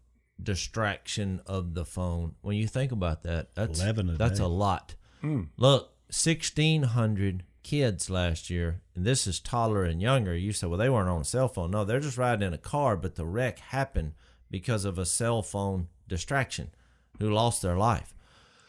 distraction 0.42 1.40
of 1.46 1.74
the 1.74 1.84
phone. 1.84 2.34
When 2.42 2.56
you 2.56 2.66
think 2.66 2.90
about 2.92 3.22
that, 3.22 3.54
that's 3.54 3.80
11 3.80 4.10
a 4.10 4.12
that's 4.14 4.38
day. 4.38 4.44
a 4.44 4.48
lot. 4.48 4.94
Hmm. 5.20 5.42
Look, 5.56 5.92
1600 6.08 7.44
kids 7.66 8.08
last 8.08 8.48
year, 8.48 8.80
and 8.94 9.04
this 9.04 9.26
is 9.26 9.40
taller 9.40 9.82
and 9.82 10.00
younger. 10.00 10.36
You 10.36 10.52
said, 10.52 10.68
well, 10.68 10.78
they 10.78 10.88
weren't 10.88 11.08
on 11.08 11.22
a 11.22 11.24
cell 11.24 11.48
phone. 11.48 11.72
No, 11.72 11.84
they're 11.84 11.98
just 11.98 12.16
riding 12.16 12.46
in 12.46 12.54
a 12.54 12.58
car, 12.58 12.96
but 12.96 13.16
the 13.16 13.26
wreck 13.26 13.58
happened 13.58 14.12
because 14.50 14.84
of 14.84 14.98
a 14.98 15.04
cell 15.04 15.42
phone 15.42 15.88
distraction 16.06 16.70
who 17.18 17.28
lost 17.28 17.62
their 17.62 17.76
life. 17.76 18.14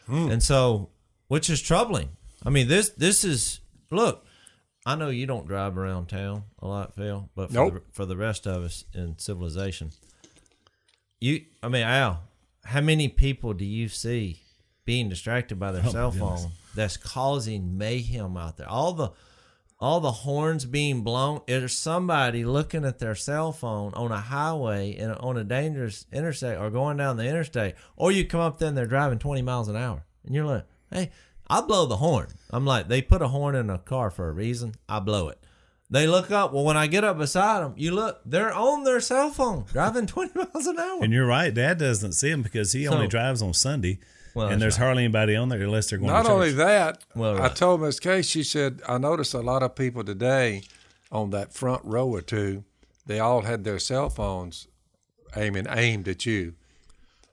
Hmm. 0.06 0.30
And 0.32 0.42
so, 0.42 0.88
which 1.28 1.48
is 1.48 1.62
troubling. 1.62 2.08
I 2.44 2.50
mean, 2.50 2.66
this 2.66 2.90
this 2.90 3.22
is 3.22 3.60
look. 3.92 4.24
I 4.84 4.96
know 4.96 5.10
you 5.10 5.26
don't 5.26 5.46
drive 5.46 5.78
around 5.78 6.06
town 6.08 6.44
a 6.60 6.66
lot, 6.66 6.94
Phil, 6.96 7.28
but 7.36 7.48
for, 7.48 7.54
Nope. 7.54 7.74
the, 7.74 7.82
for 7.92 8.04
the 8.06 8.16
rest 8.16 8.46
of 8.46 8.64
us 8.64 8.84
in 8.94 9.18
civilization, 9.18 9.92
you. 11.20 11.42
I 11.62 11.68
mean, 11.68 11.82
Al, 11.82 12.22
how 12.64 12.80
many 12.80 13.08
people 13.08 13.52
do 13.54 13.64
you 13.64 13.88
see 13.88 14.40
being 14.84 15.08
distracted 15.08 15.58
by 15.60 15.70
their 15.70 15.84
Oh, 15.86 15.90
cell 15.90 16.10
phone 16.10 16.50
that's 16.78 16.96
causing 16.96 17.76
mayhem 17.76 18.36
out 18.36 18.56
there? 18.56 18.68
All 18.68 18.92
the 18.94 19.10
all 19.80 20.00
the 20.00 20.10
horns 20.10 20.64
being 20.64 21.02
blown. 21.02 21.40
There's 21.46 21.76
somebody 21.76 22.44
looking 22.44 22.84
at 22.84 22.98
their 22.98 23.14
cell 23.14 23.52
phone 23.52 23.94
on 23.94 24.10
a 24.10 24.16
highway 24.20 24.96
and 24.96 25.12
on 25.12 25.36
a 25.36 25.44
dangerous 25.44 26.04
interstate 26.12 26.58
or 26.58 26.68
going 26.70 26.96
down 26.96 27.16
the 27.16 27.24
interstate, 27.28 27.76
or 27.96 28.10
you 28.10 28.24
come 28.24 28.40
up 28.40 28.58
there 28.58 28.68
and 28.68 28.76
they're 28.76 28.86
driving 28.86 29.20
20 29.20 29.42
miles 29.42 29.68
an 29.68 29.76
hour, 29.76 30.04
and 30.26 30.34
you're 30.34 30.44
like, 30.46 30.64
"Hey, 30.90 31.10
I 31.48 31.60
blow 31.60 31.86
the 31.86 31.98
horn." 31.98 32.26
I'm 32.50 32.66
like, 32.66 32.88
they 32.88 33.02
put 33.02 33.22
a 33.22 33.28
horn 33.28 33.54
in 33.54 33.70
a 33.70 33.78
car 33.78 34.10
for 34.10 34.28
a 34.28 34.32
reason. 34.32 34.74
I 34.88 34.98
blow 34.98 35.28
it. 35.28 35.38
They 35.90 36.06
look 36.08 36.30
up. 36.30 36.52
Well, 36.52 36.64
when 36.64 36.76
I 36.76 36.86
get 36.86 37.04
up 37.04 37.16
beside 37.16 37.62
them, 37.62 37.72
you 37.76 37.92
look, 37.92 38.20
they're 38.26 38.52
on 38.52 38.82
their 38.84 39.00
cell 39.00 39.30
phone 39.30 39.64
driving 39.72 40.06
20 40.08 40.32
miles 40.34 40.66
an 40.66 40.78
hour. 40.78 41.02
And 41.04 41.12
you're 41.12 41.24
right. 41.26 41.54
Dad 41.54 41.78
doesn't 41.78 42.12
see 42.12 42.30
them 42.30 42.42
because 42.42 42.72
he 42.72 42.84
So- 42.84 42.92
only 42.94 43.06
drives 43.06 43.40
on 43.42 43.54
Sunday. 43.54 44.00
Well, 44.34 44.46
and 44.46 44.54
that's 44.54 44.60
there's 44.60 44.76
hardly 44.76 45.04
anybody 45.04 45.34
on 45.36 45.48
there 45.48 45.62
unless 45.62 45.90
they're 45.90 45.98
going 45.98 46.10
Not 46.12 46.24
to 46.26 46.30
only 46.32 46.52
that, 46.52 47.04
Well, 47.14 47.40
I 47.42 47.48
told 47.48 47.80
Miss 47.80 47.98
Case. 48.00 48.26
she 48.26 48.42
said, 48.42 48.80
I 48.88 48.98
noticed 48.98 49.34
a 49.34 49.40
lot 49.40 49.62
of 49.62 49.74
people 49.74 50.04
today 50.04 50.62
on 51.10 51.30
that 51.30 51.52
front 51.54 51.82
row 51.84 52.08
or 52.08 52.20
two, 52.20 52.64
they 53.06 53.18
all 53.20 53.42
had 53.42 53.64
their 53.64 53.78
cell 53.78 54.10
phones 54.10 54.68
aiming 55.36 55.66
aimed 55.70 56.08
at 56.08 56.26
you. 56.26 56.54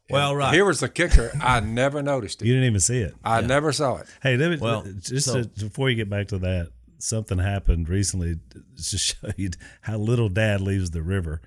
well, 0.09 0.35
right. 0.35 0.53
Here 0.53 0.65
was 0.65 0.79
the 0.79 0.89
kicker. 0.89 1.31
I 1.41 1.59
never 1.59 2.01
noticed 2.01 2.41
it. 2.41 2.45
you 2.47 2.53
didn't 2.53 2.67
even 2.67 2.79
see 2.79 2.99
it. 2.99 3.13
I 3.23 3.41
never 3.41 3.71
saw 3.71 3.97
it. 3.97 4.07
Hey, 4.21 4.37
let 4.37 4.51
me, 4.51 4.57
Well, 4.57 4.83
just 4.99 5.25
so- 5.27 5.43
to, 5.43 5.65
before 5.65 5.89
you 5.89 5.95
get 5.95 6.09
back 6.09 6.27
to 6.29 6.37
that, 6.39 6.69
something 6.97 7.37
happened 7.39 7.89
recently 7.89 8.37
to 8.89 8.97
show 8.97 9.29
you 9.37 9.49
how 9.81 9.97
little 9.97 10.29
Dad 10.29 10.61
leaves 10.61 10.91
the 10.91 11.01
river 11.01 11.41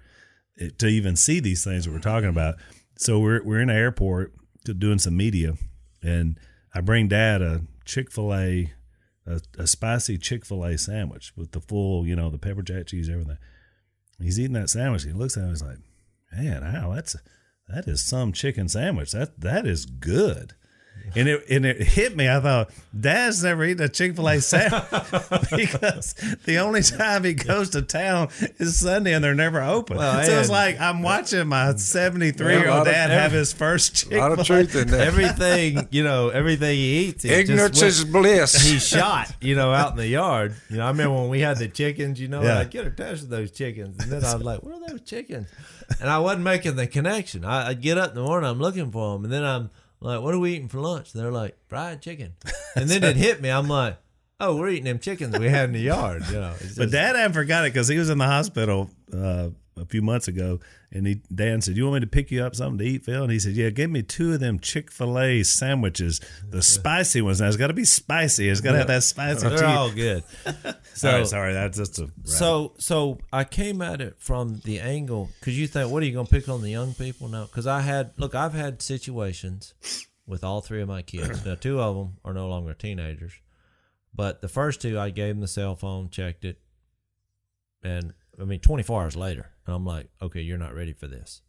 eh, 0.61 0.69
to 0.79 0.87
even 0.87 1.17
see 1.17 1.41
these 1.41 1.65
things 1.65 1.85
that 1.87 1.93
we're 1.93 1.99
talking 2.01 2.29
about. 2.29 2.57
So 2.97 3.19
we're 3.21 3.43
we're 3.45 3.61
in 3.61 3.71
an 3.71 3.77
airport 3.77 4.33
to 4.35 4.38
doing 4.75 4.99
some 4.99 5.17
media, 5.17 5.55
and 6.03 6.39
I 6.75 6.81
bring 6.81 7.09
Dad 7.09 7.43
a 7.43 7.63
Chick 7.85 8.11
Fil 8.11 8.35
A, 8.35 8.73
a, 9.27 9.67
spicy 9.67 10.19
Chick 10.19 10.45
Fil 10.45 10.65
A 10.65 10.77
sandwich 10.77 11.33
with 11.37 11.53
the 11.53 11.61
full, 11.61 12.07
you 12.07 12.17
know, 12.17 12.31
the 12.31 12.39
pepper 12.39 12.63
jack 12.63 12.87
cheese, 12.87 13.09
everything. 13.09 13.39
He's 14.21 14.39
eating 14.39 14.55
that 14.55 14.71
sandwich. 14.71 15.05
He 15.05 15.13
looks 15.13 15.37
at 15.37 15.45
it. 15.45 15.49
He's 15.49 15.63
like, 15.63 15.79
"Man, 16.33 16.65
Al, 16.65 16.93
that's 16.93 17.17
that 17.69 17.87
is 17.87 18.03
some 18.03 18.33
chicken 18.33 18.69
sandwich. 18.69 19.13
That 19.13 19.41
that 19.41 19.67
is 19.67 19.87
good." 19.87 20.55
And 21.17 21.27
it 21.29 21.45
and 21.49 21.65
it 21.65 21.81
hit 21.83 22.15
me. 22.17 22.29
I 22.29 22.39
thought 22.39 22.71
Dad's 22.99 23.43
never 23.43 23.65
eaten 23.65 23.83
a 23.83 23.89
Chick 23.89 24.15
Fil 24.15 24.29
A 24.29 24.41
sandwich 24.41 24.83
because 25.51 26.15
the 26.45 26.59
only 26.59 26.83
time 26.83 27.25
he 27.25 27.33
goes 27.35 27.71
to 27.71 27.83
town 27.83 28.29
is 28.59 28.79
Sunday, 28.79 29.15
and 29.15 29.25
they're 29.25 29.35
never 29.35 29.61
open. 29.63 29.97
Well, 29.97 30.23
so 30.25 30.39
it's 30.39 30.51
like 30.51 30.79
I'm 30.79 31.03
watching 31.03 31.49
my 31.49 31.75
73 31.77 32.47
year 32.53 32.69
lot 32.69 32.79
old 32.81 32.89
of- 32.89 32.93
dad 32.95 33.11
have 33.11 33.33
his 33.33 33.53
first 33.53 33.95
Chick 33.97 34.11
Fil 34.11 34.19
A 34.19 34.21
lot 34.29 34.39
of 34.39 34.47
truth 34.47 34.75
in 34.77 34.89
that. 34.89 35.01
everything, 35.01 35.89
you 35.91 36.05
know, 36.05 36.29
everything 36.29 36.77
he 36.77 36.99
eats. 37.09 37.25
it 37.25 37.29
just 37.29 37.51
Ignorance 37.51 37.81
went- 37.81 37.89
is 37.93 38.05
bliss. 38.05 38.55
he 38.71 38.79
shot, 38.79 39.35
you 39.41 39.57
know, 39.57 39.73
out 39.73 39.93
in 39.93 39.97
the 39.97 40.07
yard. 40.07 40.55
You 40.69 40.77
know, 40.77 40.85
I 40.85 40.89
remember 40.91 41.15
when 41.17 41.31
we 41.31 41.41
had 41.41 41.57
the 41.59 41.69
chickens, 41.69 42.21
you 42.21 42.29
know, 42.29 42.43
Yeah. 42.43 42.59
I 42.59 42.65
get 42.65 42.87
attached 42.87 43.21
to 43.23 43.27
those 43.29 43.51
chickens. 43.51 43.97
And 44.03 44.13
then 44.13 44.25
I 44.25 44.35
was 44.35 44.45
like, 44.45 44.63
what 44.63 44.75
are 44.75 44.89
those 44.89 45.01
chickens? 45.03 45.49
And 46.01 46.11
I 46.11 46.19
wasn't 46.19 46.45
making 46.45 46.77
the 46.77 46.87
connection. 46.87 47.45
I, 47.47 47.69
I'd 47.69 47.81
get 47.81 47.97
up 47.97 48.11
in 48.11 48.17
the 48.17 48.23
morning, 48.23 48.49
I'm 48.51 48.59
looking 48.61 48.91
for 48.93 49.15
them. 49.15 49.25
And 49.25 49.33
then 49.33 49.43
I'm 49.45 49.71
like, 50.01 50.21
what 50.21 50.35
are 50.35 50.39
we 50.39 50.55
eating 50.55 50.69
for 50.69 50.81
lunch? 50.81 51.13
They're 51.13 51.33
like, 51.33 51.57
fried 51.69 52.03
chicken. 52.03 52.35
And 52.77 52.89
then 52.89 53.03
it 53.03 53.17
hit 53.17 53.41
me. 53.41 53.51
I'm 53.51 53.67
like, 53.67 53.97
oh, 54.39 54.57
we're 54.57 54.69
eating 54.69 54.85
them 54.85 55.01
chickens 55.01 55.37
we 55.37 55.49
had 55.49 55.65
in 55.65 55.73
the 55.73 55.81
yard. 55.81 56.23
You 56.29 56.35
know, 56.35 56.55
it's 56.61 56.77
But 56.77 56.93
Dad 56.93 57.17
hadn't 57.17 57.33
forgot 57.33 57.65
it 57.65 57.73
because 57.73 57.89
he 57.89 57.99
was 57.99 58.09
in 58.09 58.19
the 58.19 58.27
hospital 58.27 58.89
uh, 59.13 59.49
a 59.81 59.87
few 59.87 60.03
months 60.03 60.29
ago, 60.29 60.61
and 60.91 61.07
he 61.07 61.23
Dan 61.35 61.61
said, 61.61 61.77
"You 61.77 61.85
want 61.85 61.95
me 61.95 62.01
to 62.01 62.07
pick 62.07 62.31
you 62.31 62.43
up 62.43 62.55
something 62.55 62.79
to 62.79 62.85
eat, 62.85 63.05
Phil?" 63.05 63.23
And 63.23 63.33
he 63.33 63.39
said, 63.39 63.53
"Yeah, 63.55 63.71
give 63.71 63.91
me 63.91 64.03
two 64.03 64.35
of 64.35 64.41
them 64.41 64.59
Chick 64.59 64.91
Fil 64.91 65.19
A 65.19 65.43
sandwiches, 65.43 66.21
the 66.49 66.63
spicy 66.63 67.21
ones. 67.21 67.41
Now 67.41 67.49
it's 67.49 67.57
got 67.57 67.69
to 67.69 67.75
be 67.75 67.85
spicy. 67.85 68.49
It's 68.49 68.61
got 68.61 68.73
to 68.73 68.79
have 68.79 68.87
that 68.89 69.03
spicy 69.03 69.49
cheese." 69.49 69.61
they're 69.61 69.69
all 69.69 69.91
good. 69.91 70.25
sorry, 70.95 71.25
sorry, 71.27 71.53
that's 71.53 71.79
just 71.79 71.99
a 71.99 72.11
So 72.25 72.75
so 72.79 73.19
I 73.33 73.45
came 73.45 73.83
at 73.83 74.01
it 74.01 74.17
from 74.19 74.61
the 74.65 74.81
angle 74.81 75.31
because 75.41 75.59
you 75.59 75.67
think, 75.67 75.91
what 75.91 76.03
are 76.03 76.07
you 76.07 76.13
going 76.13 76.27
to 76.27 76.33
pick 76.33 76.49
on 76.49 76.63
the 76.63 76.71
young 76.71 76.95
people? 76.95 77.29
now?" 77.29 77.45
because 77.45 77.67
I 77.67 77.81
had 77.81 78.13
look, 78.17 78.35
I've 78.35 78.55
had 78.55 78.83
situations 78.83 79.75
with 80.27 80.45
all 80.45 80.61
three 80.61 80.83
of 80.83 80.89
my 80.89 81.03
kids. 81.03 81.45
Now 81.45 81.55
two 81.55 81.81
of 81.81 81.97
them 81.97 82.19
are 82.25 82.35
no 82.35 82.49
longer 82.49 82.75
teenagers, 82.75 83.33
but 84.15 84.41
the 84.43 84.49
first 84.49 84.81
two 84.81 84.99
I 84.99 85.11
gave 85.11 85.35
them 85.35 85.41
the 85.41 85.49
cell 85.49 85.75
phone, 85.77 86.11
checked 86.11 86.45
it, 86.45 86.61
and 87.83 88.13
I 88.41 88.45
mean 88.45 88.61
24 88.61 89.03
hours 89.03 89.17
later, 89.17 89.51
and 89.67 89.75
I'm 89.75 89.85
like, 89.85 90.09
okay, 90.23 90.41
you're 90.41 90.59
not 90.59 90.75
ready 90.75 90.93
for 90.93 91.07
this. 91.09 91.43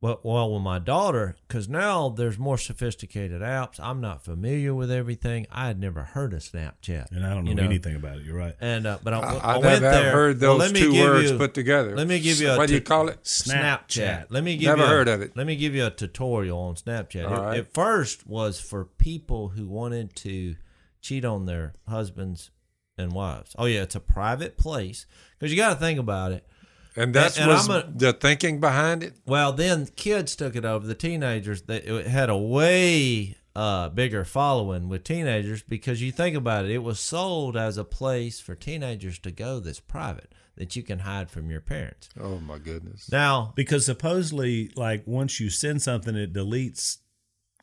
Well, 0.00 0.18
well, 0.24 0.52
with 0.52 0.62
my 0.62 0.80
daughter, 0.80 1.36
because 1.46 1.68
now 1.68 2.08
there's 2.08 2.36
more 2.36 2.58
sophisticated 2.58 3.40
apps. 3.40 3.78
I'm 3.78 4.00
not 4.00 4.24
familiar 4.24 4.74
with 4.74 4.90
everything. 4.90 5.46
I 5.52 5.68
had 5.68 5.78
never 5.78 6.02
heard 6.02 6.32
of 6.32 6.40
Snapchat, 6.40 7.12
and 7.12 7.24
I 7.24 7.32
don't 7.32 7.44
know, 7.44 7.52
you 7.52 7.60
anything 7.60 7.94
about 7.94 8.16
it. 8.16 8.24
You're 8.24 8.36
right. 8.36 8.56
And 8.60 8.84
uh, 8.84 8.98
but 9.04 9.14
I, 9.14 9.20
I, 9.20 9.34
I 9.34 9.52
I 9.54 9.58
went 9.58 9.62
never 9.82 9.90
have 9.94 10.02
there. 10.02 10.12
heard 10.12 10.40
Well, 10.40 10.58
those 10.58 10.72
let 10.72 10.72
me 10.72 10.80
two 10.80 11.00
words 11.00 11.30
you- 11.30 11.38
put 11.38 11.54
together. 11.54 11.94
Let 11.94 12.08
me 12.08 12.18
give 12.18 12.40
you 12.40 12.50
a 12.50 12.56
What 12.56 12.66
do 12.66 12.74
you 12.74 12.80
call 12.80 13.10
it? 13.10 13.22
Snapchat. 13.22 14.26
Let 14.30 14.42
me 14.42 14.56
give 14.56 14.70
Never 14.70 14.80
you 14.80 14.84
a- 14.86 14.88
heard 14.88 15.06
of 15.08 15.20
it. 15.22 15.36
Let 15.36 15.46
me 15.46 15.54
give 15.54 15.72
you 15.76 15.86
a 15.86 15.90
tutorial 15.90 16.58
on 16.58 16.74
Snapchat. 16.74 17.28
All 17.30 17.34
It- 17.36 17.40
right. 17.40 17.58
At 17.60 17.72
first 17.72 18.26
was 18.26 18.58
for 18.58 18.84
people 18.84 19.50
who 19.50 19.68
wanted 19.68 20.16
to 20.16 20.56
cheat 21.00 21.24
on 21.24 21.46
their 21.46 21.74
husbands 21.86 22.50
and 22.98 23.12
wives. 23.12 23.54
Oh 23.58 23.64
yeah, 23.66 23.82
it's 23.82 23.94
a 23.94 24.00
private 24.00 24.56
place 24.56 25.06
because 25.38 25.52
you 25.52 25.56
got 25.56 25.74
to 25.74 25.80
think 25.80 25.98
about 25.98 26.32
it. 26.32 26.46
And 26.94 27.14
that's 27.14 27.38
and 27.38 27.48
was 27.48 27.68
I'm 27.68 27.76
a- 27.88 27.92
the 27.94 28.12
thinking 28.12 28.60
behind 28.60 29.02
it. 29.02 29.14
Well, 29.26 29.52
then 29.52 29.86
kids 29.96 30.36
took 30.36 30.54
it 30.56 30.64
over. 30.64 30.86
The 30.86 30.94
teenagers 30.94 31.62
they, 31.62 31.78
it 31.78 32.06
had 32.06 32.28
a 32.28 32.36
way 32.36 33.36
uh, 33.56 33.88
bigger 33.88 34.24
following 34.24 34.88
with 34.88 35.04
teenagers 35.04 35.62
because 35.62 36.02
you 36.02 36.12
think 36.12 36.36
about 36.36 36.64
it, 36.66 36.70
it 36.70 36.82
was 36.82 37.00
sold 37.00 37.56
as 37.56 37.76
a 37.78 37.84
place 37.84 38.40
for 38.40 38.54
teenagers 38.54 39.18
to 39.20 39.30
go 39.30 39.58
that's 39.60 39.80
private 39.80 40.32
that 40.56 40.76
you 40.76 40.82
can 40.82 40.98
hide 41.00 41.30
from 41.30 41.50
your 41.50 41.60
parents. 41.62 42.10
Oh 42.20 42.38
my 42.40 42.58
goodness. 42.58 43.10
Now, 43.10 43.54
Because 43.56 43.86
supposedly, 43.86 44.70
like 44.76 45.02
once 45.06 45.40
you 45.40 45.48
send 45.48 45.80
something, 45.80 46.14
it 46.14 46.34
deletes 46.34 46.98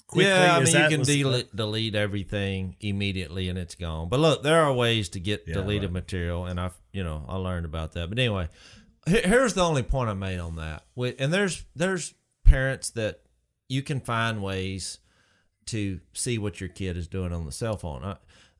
quickly. 0.10 0.30
Yeah, 0.32 0.58
I 0.58 0.63
mean 0.63 0.67
you 0.76 0.89
can 0.89 1.04
delete 1.04 1.56
delete 1.56 1.95
everything 1.95 2.76
immediately 2.82 3.48
and 3.50 3.58
it's 3.58 3.76
gone. 3.76 4.10
But 4.10 4.19
look, 4.19 4.43
there 4.43 4.62
are 4.63 4.74
ways 4.74 5.10
to 5.10 5.19
get 5.19 5.43
Yeah, 5.48 5.54
deleted 5.56 5.89
right. 5.89 5.93
material, 6.04 6.45
and 6.45 6.60
I've 6.60 6.78
you 6.91 7.04
know, 7.04 7.26
I 7.28 7.36
learned 7.38 7.65
about 7.65 7.93
that. 7.93 8.10
But 8.10 8.19
anyway, 8.19 8.50
here's 9.08 9.54
the 9.54 9.63
only 9.63 9.84
point 9.84 10.10
I 10.10 10.13
made 10.13 10.39
on 10.39 10.56
that. 10.58 10.84
And 10.98 11.32
there's 11.34 11.63
there's 11.76 12.13
parents 12.43 12.89
that 12.91 13.22
you 13.67 13.82
can 13.84 14.00
find 14.00 14.41
ways 14.41 15.00
to 15.67 16.00
see 16.13 16.38
what 16.39 16.60
your 16.60 16.69
kid 16.69 16.98
is 16.98 17.08
doing 17.08 17.32
on 17.32 17.45
the 17.45 17.52
cell 17.52 17.78
phone. 17.78 18.04
I, 18.04 18.17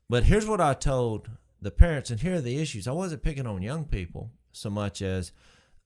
but 0.08 0.24
here's 0.24 0.46
what 0.46 0.60
I 0.60 0.74
told 0.74 1.28
the 1.60 1.70
parents, 1.72 2.10
and 2.10 2.20
here 2.20 2.36
are 2.36 2.40
the 2.40 2.58
issues. 2.60 2.86
I 2.88 2.92
wasn't 2.92 3.22
picking 3.22 3.46
on 3.46 3.62
young 3.62 3.84
people 3.84 4.30
so 4.52 4.70
much 4.70 5.02
as 5.02 5.32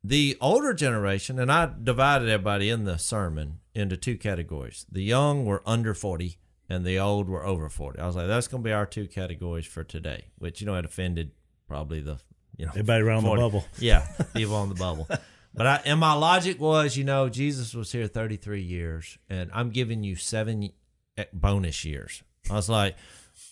the 0.07 0.37
older 0.39 0.75
generation, 0.75 1.39
and 1.39 1.51
I 1.51 1.71
divided 1.83 2.29
everybody 2.29 2.69
in 2.69 2.85
the 2.85 2.99
sermon 2.99 3.61
into 3.75 3.97
two 3.97 4.19
categories. 4.19 4.85
The 4.93 5.03
young 5.03 5.47
were 5.47 5.63
under 5.65 5.95
40, 5.95 6.37
and 6.69 6.85
the 6.85 6.99
old 6.99 7.29
were 7.29 7.45
over 7.45 7.71
40. 7.71 7.99
I 7.99 8.07
was 8.07 8.15
like, 8.15 8.27
that's 8.27 8.47
going 8.47 8.63
to 8.63 8.69
be 8.69 8.73
our 8.73 8.85
two 8.85 9.07
categories 9.09 9.65
for 9.65 9.83
today, 9.83 10.27
which, 10.37 10.61
you 10.61 10.67
know, 10.67 10.75
it 10.75 10.85
offended 10.85 11.31
probably 11.67 12.01
the, 12.01 12.19
you 12.57 12.67
know, 12.67 12.73
Everybody 12.73 13.03
around 13.03 13.23
40. 13.23 13.41
the 13.41 13.49
bubble. 13.49 13.65
Yeah, 13.79 14.07
people 14.35 14.57
on 14.57 14.69
the 14.69 14.75
bubble. 14.75 15.09
But 15.55 15.67
I, 15.67 15.81
and 15.87 15.99
my 15.99 16.13
logic 16.13 16.61
was, 16.61 16.97
you 16.99 17.05
know, 17.05 17.31
Jesus 17.31 17.73
was 17.75 17.91
here 17.91 18.07
33 18.07 18.61
years, 18.61 19.17
and 19.31 19.51
I'm 19.55 19.71
giving 19.71 20.05
you 20.05 20.17
seven 20.17 20.71
eh, 21.17 21.25
bonus 21.33 21.83
years. 21.85 22.23
I 22.51 22.55
was 22.55 22.69
like, 22.69 22.97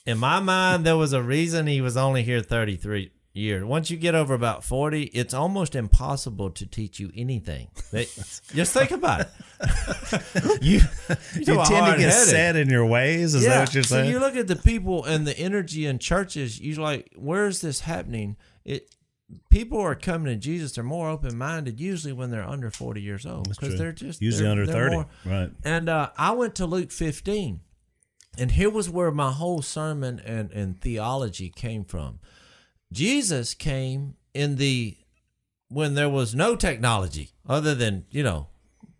in 0.04 0.18
my 0.18 0.40
mind, 0.40 0.84
there 0.84 0.98
was 0.98 1.14
a 1.14 1.22
reason 1.22 1.66
he 1.66 1.80
was 1.80 1.96
only 1.96 2.22
here 2.24 2.42
33 2.42 3.10
years. 3.34 3.64
Once 3.64 3.90
you 3.90 3.96
get 3.96 4.14
over 4.14 4.34
about 4.34 4.62
40, 4.64 5.04
it's 5.04 5.32
almost 5.34 5.74
impossible 5.74 6.50
to 6.50 6.66
teach 6.66 7.00
you 7.00 7.10
anything. 7.16 7.68
They, 7.90 8.04
just 8.54 8.72
think 8.72 8.90
about 8.90 9.22
it. 9.22 9.28
you 10.62 10.80
You 11.34 11.44
tend 11.64 11.92
to 11.92 11.96
get 11.98 12.12
set 12.12 12.56
in 12.56 12.68
your 12.68 12.86
ways. 12.86 13.34
Is 13.34 13.44
that 13.44 13.60
what 13.60 13.74
you're 13.74 13.84
so 13.84 13.96
saying? 13.96 14.10
you 14.10 14.18
look 14.20 14.36
at 14.36 14.46
the 14.48 14.56
people 14.56 15.04
and 15.04 15.26
the 15.26 15.36
energy 15.38 15.86
in 15.86 15.98
churches. 15.98 16.60
You're 16.60 16.82
like, 16.82 17.10
where 17.16 17.46
is 17.46 17.60
this 17.60 17.80
happening? 17.80 18.36
It 18.64 18.94
people 19.50 19.80
are 19.80 19.94
coming 19.94 20.26
to 20.26 20.36
Jesus. 20.36 20.72
They're 20.72 20.84
more 20.84 21.08
open 21.08 21.38
minded 21.38 21.80
usually 21.80 22.12
when 22.12 22.30
they're 22.30 22.46
under 22.46 22.70
forty 22.70 23.00
years 23.00 23.24
old 23.24 23.48
because 23.48 23.78
they're 23.78 23.92
just 23.92 24.20
Usually 24.20 24.42
they're- 24.42 24.50
under 24.50 24.66
they're 24.66 24.90
30. 24.90 24.94
more- 24.94 25.06
Right. 25.24 25.50
And 25.64 25.88
uh, 25.88 26.10
I 26.18 26.32
went 26.32 26.54
to 26.56 26.66
Luke 26.66 26.90
15, 26.92 27.60
and 28.38 28.50
here 28.52 28.68
was 28.70 28.90
where 28.90 29.10
my 29.10 29.32
whole 29.32 29.62
sermon 29.62 30.20
and, 30.24 30.50
and 30.52 30.78
theology 30.80 31.48
came 31.48 31.84
from. 31.84 32.18
Jesus 32.92 33.54
came 33.54 34.14
in 34.34 34.56
the 34.56 34.96
when 35.68 35.94
there 35.94 36.08
was 36.08 36.34
no 36.34 36.54
technology 36.54 37.30
other 37.48 37.74
than 37.74 38.04
you 38.10 38.22
know 38.22 38.48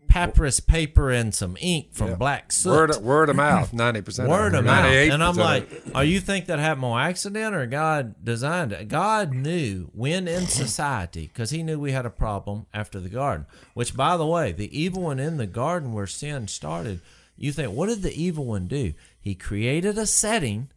papyrus 0.08 0.60
paper 0.60 1.10
and 1.10 1.34
some 1.34 1.56
ink 1.60 1.94
from 1.94 2.08
Yeah. 2.10 2.14
black 2.16 2.52
soot. 2.52 2.70
Word, 2.90 2.96
word 2.96 3.28
of 3.30 3.36
mouth, 3.36 3.72
ninety 3.84 4.02
percent. 4.02 4.28
Word 4.28 4.54
of 4.54 4.64
mouth. 4.64 4.84
And 4.86 5.24
I'm 5.24 5.36
like, 5.36 5.70
are 5.94 6.04
you 6.04 6.20
think 6.20 6.46
that 6.46 6.58
happened 6.58 6.84
on 6.84 7.00
accident 7.00 7.54
or 7.54 7.64
God 7.66 8.16
designed 8.22 8.72
it? 8.72 8.88
God 8.88 9.32
knew 9.32 9.90
when 9.94 10.28
in 10.28 10.46
society, 10.48 11.28
because 11.28 11.48
he 11.50 11.62
knew 11.62 11.78
we 11.78 11.92
had 11.92 12.04
a 12.04 12.10
problem 12.10 12.66
after 12.74 13.00
the 13.00 13.08
garden, 13.08 13.46
which 13.72 13.96
by 13.96 14.16
the 14.18 14.26
way, 14.26 14.52
the 14.52 14.78
evil 14.78 15.02
one 15.04 15.18
in 15.18 15.38
the 15.38 15.46
garden 15.46 15.92
where 15.94 16.06
sin 16.06 16.46
started, 16.46 17.00
you 17.36 17.50
think, 17.50 17.74
what 17.74 17.88
did 17.88 18.02
the 18.02 18.12
evil 18.14 18.44
one 18.44 18.66
do? 18.66 18.92
He 19.18 19.34
created 19.34 19.96
a 19.96 20.04
setting 20.06 20.68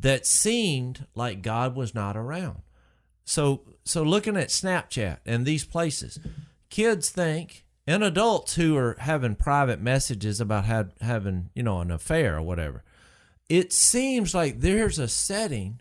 that 0.00 0.26
seemed 0.26 1.06
like 1.14 1.42
God 1.42 1.76
was 1.76 1.94
not 1.94 2.16
around. 2.16 2.62
So 3.24 3.62
so 3.84 4.02
looking 4.02 4.36
at 4.36 4.48
Snapchat 4.48 5.18
and 5.24 5.46
these 5.46 5.64
places, 5.64 6.18
kids 6.68 7.10
think 7.10 7.64
and 7.86 8.04
adults 8.04 8.54
who 8.54 8.76
are 8.76 8.96
having 9.00 9.34
private 9.34 9.80
messages 9.80 10.40
about 10.40 10.64
had, 10.64 10.92
having, 11.00 11.50
you 11.54 11.62
know, 11.62 11.80
an 11.80 11.90
affair 11.90 12.36
or 12.36 12.42
whatever. 12.42 12.84
It 13.48 13.72
seems 13.72 14.34
like 14.34 14.60
there's 14.60 14.98
a 14.98 15.08
setting 15.08 15.80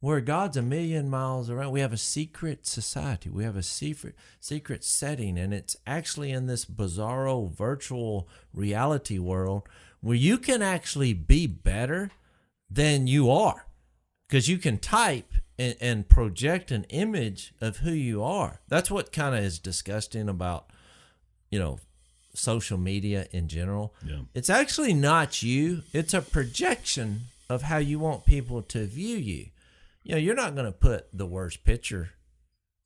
where 0.00 0.22
God's 0.22 0.56
a 0.56 0.62
million 0.62 1.10
miles 1.10 1.50
around. 1.50 1.72
We 1.72 1.80
have 1.80 1.92
a 1.92 1.98
secret 1.98 2.66
society. 2.66 3.28
We 3.28 3.44
have 3.44 3.56
a 3.56 3.62
secret 3.62 4.14
secret 4.40 4.84
setting 4.84 5.38
and 5.38 5.52
it's 5.52 5.76
actually 5.86 6.30
in 6.30 6.46
this 6.46 6.64
bizarro 6.64 7.50
virtual 7.50 8.28
reality 8.54 9.18
world 9.18 9.68
where 10.00 10.16
you 10.16 10.38
can 10.38 10.62
actually 10.62 11.12
be 11.12 11.46
better 11.46 12.10
than 12.70 13.06
you 13.06 13.30
are 13.30 13.66
because 14.28 14.48
you 14.48 14.58
can 14.58 14.78
type 14.78 15.34
and, 15.58 15.76
and 15.80 16.08
project 16.08 16.70
an 16.70 16.84
image 16.84 17.52
of 17.60 17.78
who 17.78 17.92
you 17.92 18.22
are. 18.22 18.60
That's 18.68 18.90
what 18.90 19.12
kind 19.12 19.34
of 19.34 19.42
is 19.42 19.58
disgusting 19.58 20.28
about, 20.28 20.70
you 21.50 21.58
know, 21.58 21.80
social 22.34 22.78
media 22.78 23.26
in 23.32 23.48
general. 23.48 23.94
Yeah. 24.06 24.20
It's 24.34 24.50
actually 24.50 24.94
not 24.94 25.42
you, 25.42 25.82
it's 25.92 26.14
a 26.14 26.22
projection 26.22 27.22
of 27.48 27.62
how 27.62 27.78
you 27.78 27.98
want 27.98 28.24
people 28.24 28.62
to 28.62 28.86
view 28.86 29.16
you. 29.16 29.46
You 30.02 30.12
know, 30.12 30.18
you're 30.18 30.34
not 30.34 30.54
going 30.54 30.66
to 30.66 30.72
put 30.72 31.08
the 31.12 31.26
worst 31.26 31.64
picture 31.64 32.10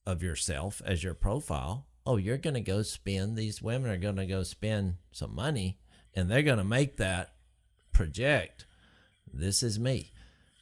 of 0.07 0.23
yourself 0.23 0.83
as 0.85 1.05
your 1.05 1.15
profile. 1.15 1.87
Oh, 2.07 2.17
you're 2.17 2.39
going 2.39 2.55
to 2.55 2.61
go 2.61 2.83
spend, 2.83 3.37
these 3.37 3.63
women 3.63 3.91
are 3.91 3.97
going 3.97 4.17
to 4.17 4.27
go 4.27 4.43
spend 4.43 4.97
some 5.13 5.35
money 5.35 5.79
and 6.15 6.31
they're 6.31 6.43
going 6.43 6.59
to 6.59 6.65
make 6.65 6.97
that 6.97 7.35
project. 7.93 8.67
This 9.39 9.63
is 9.63 9.79
me. 9.79 10.13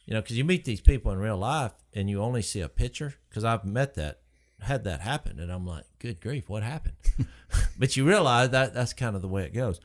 You 0.05 0.13
know, 0.13 0.21
because 0.21 0.37
you 0.37 0.43
meet 0.43 0.65
these 0.65 0.81
people 0.81 1.11
in 1.11 1.19
real 1.19 1.37
life 1.37 1.73
and 1.93 2.09
you 2.09 2.21
only 2.21 2.41
see 2.41 2.61
a 2.61 2.69
picture. 2.69 3.15
Because 3.29 3.43
I've 3.43 3.65
met 3.65 3.95
that, 3.95 4.19
had 4.61 4.83
that 4.83 5.01
happen, 5.01 5.39
and 5.39 5.51
I'm 5.51 5.65
like, 5.65 5.85
good 5.99 6.19
grief, 6.19 6.49
what 6.49 6.63
happened? 6.63 6.95
but 7.77 7.95
you 7.95 8.05
realize 8.05 8.49
that 8.49 8.73
that's 8.73 8.93
kind 8.93 9.15
of 9.15 9.21
the 9.21 9.27
way 9.27 9.43
it 9.43 9.53
goes. 9.53 9.79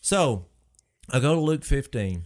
So 0.00 0.46
I 1.10 1.20
go 1.20 1.34
to 1.34 1.40
Luke 1.40 1.64
15, 1.64 2.24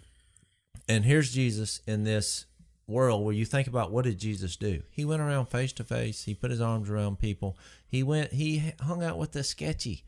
and 0.88 1.04
here's 1.04 1.32
Jesus 1.32 1.80
in 1.86 2.04
this 2.04 2.46
world 2.86 3.24
where 3.24 3.34
you 3.34 3.44
think 3.44 3.66
about 3.66 3.90
what 3.90 4.04
did 4.04 4.18
Jesus 4.18 4.56
do? 4.56 4.82
He 4.90 5.04
went 5.04 5.22
around 5.22 5.46
face 5.46 5.72
to 5.74 5.84
face. 5.84 6.24
He 6.24 6.34
put 6.34 6.50
his 6.50 6.60
arms 6.60 6.90
around 6.90 7.18
people. 7.18 7.56
He 7.86 8.02
went. 8.02 8.32
He 8.32 8.72
hung 8.80 9.02
out 9.02 9.18
with 9.18 9.32
the 9.32 9.42
sketchy. 9.42 10.04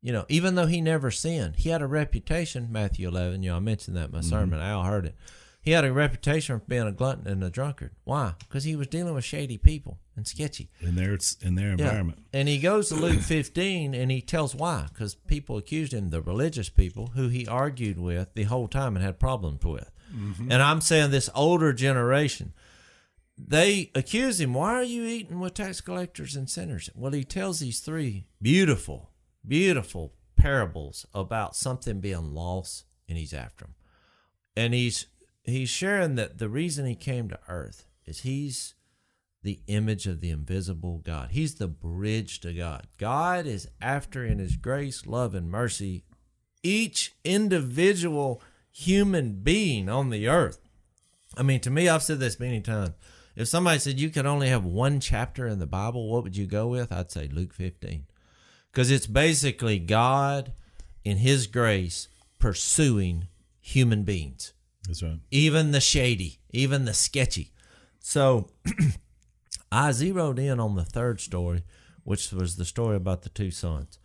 You 0.00 0.12
know, 0.12 0.26
even 0.28 0.54
though 0.54 0.66
he 0.66 0.80
never 0.80 1.10
sinned, 1.10 1.56
he 1.56 1.70
had 1.70 1.82
a 1.82 1.86
reputation. 1.86 2.68
Matthew 2.70 3.08
11. 3.08 3.42
You 3.42 3.50
know, 3.50 3.56
I 3.56 3.60
mentioned 3.60 3.96
that 3.96 4.06
in 4.06 4.12
my 4.12 4.18
mm-hmm. 4.18 4.28
sermon. 4.28 4.60
Al 4.60 4.84
heard 4.84 5.06
it. 5.06 5.16
He 5.60 5.72
had 5.72 5.84
a 5.84 5.92
reputation 5.92 6.60
for 6.60 6.64
being 6.66 6.86
a 6.86 6.92
glutton 6.92 7.26
and 7.26 7.42
a 7.42 7.50
drunkard. 7.50 7.90
Why? 8.04 8.34
Because 8.38 8.64
he 8.64 8.76
was 8.76 8.86
dealing 8.86 9.14
with 9.14 9.24
shady 9.24 9.58
people 9.58 9.98
and 10.16 10.26
sketchy. 10.26 10.70
In 10.80 10.94
their 10.94 11.18
in 11.42 11.56
their 11.56 11.72
environment. 11.72 12.20
And 12.32 12.48
he 12.48 12.58
goes 12.58 12.88
to 12.88 12.94
Luke 12.94 13.20
15 13.20 13.92
and 13.92 14.10
he 14.10 14.20
tells 14.20 14.54
why. 14.54 14.86
Because 14.92 15.14
people 15.14 15.56
accused 15.58 15.92
him, 15.92 16.10
the 16.10 16.22
religious 16.22 16.68
people 16.68 17.08
who 17.08 17.28
he 17.28 17.46
argued 17.46 17.98
with 17.98 18.34
the 18.34 18.44
whole 18.44 18.68
time 18.68 18.96
and 18.96 19.04
had 19.04 19.18
problems 19.18 19.64
with. 19.64 19.90
Mm-hmm. 20.14 20.50
And 20.50 20.62
I'm 20.62 20.80
saying 20.80 21.10
this 21.10 21.28
older 21.34 21.72
generation, 21.72 22.54
they 23.36 23.90
accuse 23.94 24.40
him, 24.40 24.54
why 24.54 24.72
are 24.74 24.82
you 24.82 25.04
eating 25.04 25.38
with 25.38 25.54
tax 25.54 25.80
collectors 25.80 26.34
and 26.34 26.48
sinners? 26.48 26.90
Well, 26.94 27.12
he 27.12 27.24
tells 27.24 27.60
these 27.60 27.80
three 27.80 28.26
beautiful, 28.40 29.10
beautiful 29.46 30.14
parables 30.36 31.06
about 31.14 31.56
something 31.56 32.00
being 32.00 32.34
lost 32.34 32.84
and 33.08 33.18
he's 33.18 33.34
after 33.34 33.64
them. 33.64 33.74
And 34.56 34.74
he's 34.74 35.06
he's 35.44 35.70
sharing 35.70 36.16
that 36.16 36.38
the 36.38 36.48
reason 36.48 36.86
he 36.86 36.94
came 36.94 37.28
to 37.28 37.38
earth 37.48 37.86
is 38.04 38.20
he's 38.20 38.74
the 39.42 39.60
image 39.66 40.06
of 40.06 40.20
the 40.20 40.30
invisible 40.30 40.98
God. 40.98 41.30
He's 41.30 41.54
the 41.54 41.68
bridge 41.68 42.40
to 42.40 42.52
God. 42.52 42.86
God 42.98 43.46
is 43.46 43.68
after 43.80 44.24
in 44.24 44.38
his 44.38 44.56
grace, 44.56 45.06
love, 45.06 45.34
and 45.34 45.50
mercy 45.50 46.04
each 46.62 47.14
individual 47.24 48.42
human 48.70 49.40
being 49.42 49.88
on 49.88 50.10
the 50.10 50.28
earth. 50.28 50.58
I 51.36 51.42
mean, 51.42 51.60
to 51.60 51.70
me, 51.70 51.88
I've 51.88 52.02
said 52.02 52.20
this 52.20 52.40
many 52.40 52.60
times. 52.60 52.90
If 53.36 53.46
somebody 53.46 53.78
said 53.78 54.00
you 54.00 54.10
could 54.10 54.26
only 54.26 54.48
have 54.48 54.64
one 54.64 54.98
chapter 54.98 55.46
in 55.46 55.60
the 55.60 55.66
Bible, 55.66 56.10
what 56.10 56.24
would 56.24 56.36
you 56.36 56.46
go 56.46 56.66
with? 56.66 56.90
I'd 56.90 57.12
say 57.12 57.28
Luke 57.32 57.54
15. 57.54 58.06
Because 58.78 58.92
it's 58.92 59.08
basically 59.08 59.80
God 59.80 60.52
in 61.02 61.16
his 61.16 61.48
grace 61.48 62.06
pursuing 62.38 63.26
human 63.60 64.04
beings 64.04 64.52
That's 64.86 65.02
right. 65.02 65.18
even 65.32 65.72
the 65.72 65.80
shady, 65.80 66.38
even 66.50 66.84
the 66.84 66.94
sketchy. 66.94 67.50
So 67.98 68.50
I 69.72 69.90
zeroed 69.90 70.38
in 70.38 70.60
on 70.60 70.76
the 70.76 70.84
third 70.84 71.20
story, 71.20 71.64
which 72.04 72.30
was 72.30 72.54
the 72.54 72.64
story 72.64 72.94
about 72.94 73.22
the 73.22 73.30
two 73.30 73.50
sons. 73.50 73.98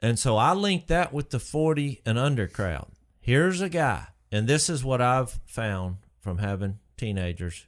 And 0.00 0.18
so 0.18 0.38
I 0.38 0.54
linked 0.54 0.88
that 0.88 1.12
with 1.12 1.28
the 1.28 1.38
40 1.38 2.00
and 2.06 2.18
under 2.18 2.48
crowd. 2.48 2.90
Here's 3.20 3.60
a 3.60 3.68
guy, 3.68 4.06
and 4.32 4.48
this 4.48 4.70
is 4.70 4.82
what 4.82 5.02
I've 5.02 5.40
found 5.44 5.96
from 6.22 6.38
having 6.38 6.78
teenagers 6.96 7.66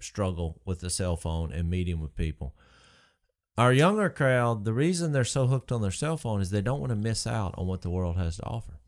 struggle 0.00 0.60
with 0.66 0.80
the 0.80 0.90
cell 0.90 1.16
phone 1.16 1.50
and 1.50 1.70
meeting 1.70 1.98
with 1.98 2.14
people. 2.14 2.54
Our 3.58 3.72
younger 3.72 4.10
crowd, 4.10 4.64
the 4.64 4.74
reason 4.74 5.12
they're 5.12 5.24
so 5.24 5.46
hooked 5.46 5.72
on 5.72 5.80
their 5.80 5.90
cell 5.90 6.16
phone 6.16 6.40
is 6.40 6.50
they 6.50 6.60
don't 6.60 6.80
want 6.80 6.90
to 6.90 6.96
miss 6.96 7.26
out 7.26 7.54
on 7.56 7.66
what 7.66 7.82
the 7.82 7.90
world 7.90 8.16
has 8.16 8.36
to 8.36 8.44
offer. 8.44 8.78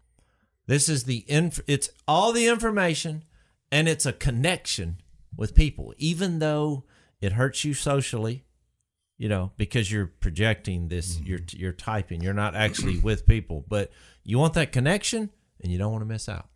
This 0.66 0.88
is 0.88 1.04
the 1.04 1.24
inf- 1.26 1.60
it's 1.66 1.88
all 2.06 2.32
the 2.32 2.46
information 2.46 3.24
and 3.72 3.88
it's 3.88 4.04
a 4.04 4.12
connection 4.12 4.98
with 5.36 5.54
people 5.54 5.94
even 5.96 6.38
though 6.38 6.84
it 7.20 7.32
hurts 7.32 7.64
you 7.64 7.72
socially, 7.72 8.44
you 9.16 9.28
know, 9.28 9.52
because 9.56 9.90
you're 9.90 10.06
projecting 10.06 10.88
this 10.88 11.16
mm-hmm. 11.16 11.26
you're 11.26 11.40
you're 11.50 11.72
typing, 11.72 12.20
you're 12.20 12.34
not 12.34 12.54
actually 12.54 12.98
with 13.02 13.26
people, 13.26 13.64
but 13.66 13.90
you 14.24 14.38
want 14.38 14.54
that 14.54 14.72
connection 14.72 15.30
and 15.62 15.72
you 15.72 15.78
don't 15.78 15.92
want 15.92 16.02
to 16.02 16.06
miss 16.06 16.28
out. 16.28 16.48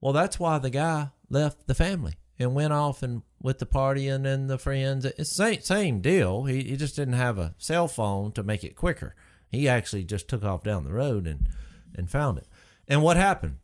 Well, 0.00 0.12
that's 0.12 0.38
why 0.38 0.58
the 0.58 0.70
guy 0.70 1.08
left 1.28 1.66
the 1.66 1.74
family 1.74 2.14
and 2.38 2.54
went 2.54 2.72
off 2.72 3.02
and 3.02 3.22
with 3.42 3.58
the 3.58 3.66
party 3.66 4.08
and 4.08 4.24
then 4.24 4.46
the 4.46 4.58
friends. 4.58 5.04
It's 5.04 5.30
same 5.30 5.60
same 5.60 6.00
deal. 6.00 6.44
He 6.44 6.62
he 6.62 6.76
just 6.76 6.96
didn't 6.96 7.14
have 7.14 7.38
a 7.38 7.54
cell 7.58 7.88
phone 7.88 8.32
to 8.32 8.42
make 8.42 8.64
it 8.64 8.76
quicker. 8.76 9.14
He 9.48 9.68
actually 9.68 10.04
just 10.04 10.28
took 10.28 10.44
off 10.44 10.62
down 10.62 10.84
the 10.84 10.92
road 10.92 11.26
and 11.26 11.48
and 11.94 12.10
found 12.10 12.38
it. 12.38 12.46
And 12.86 13.02
what 13.02 13.16
happened? 13.16 13.56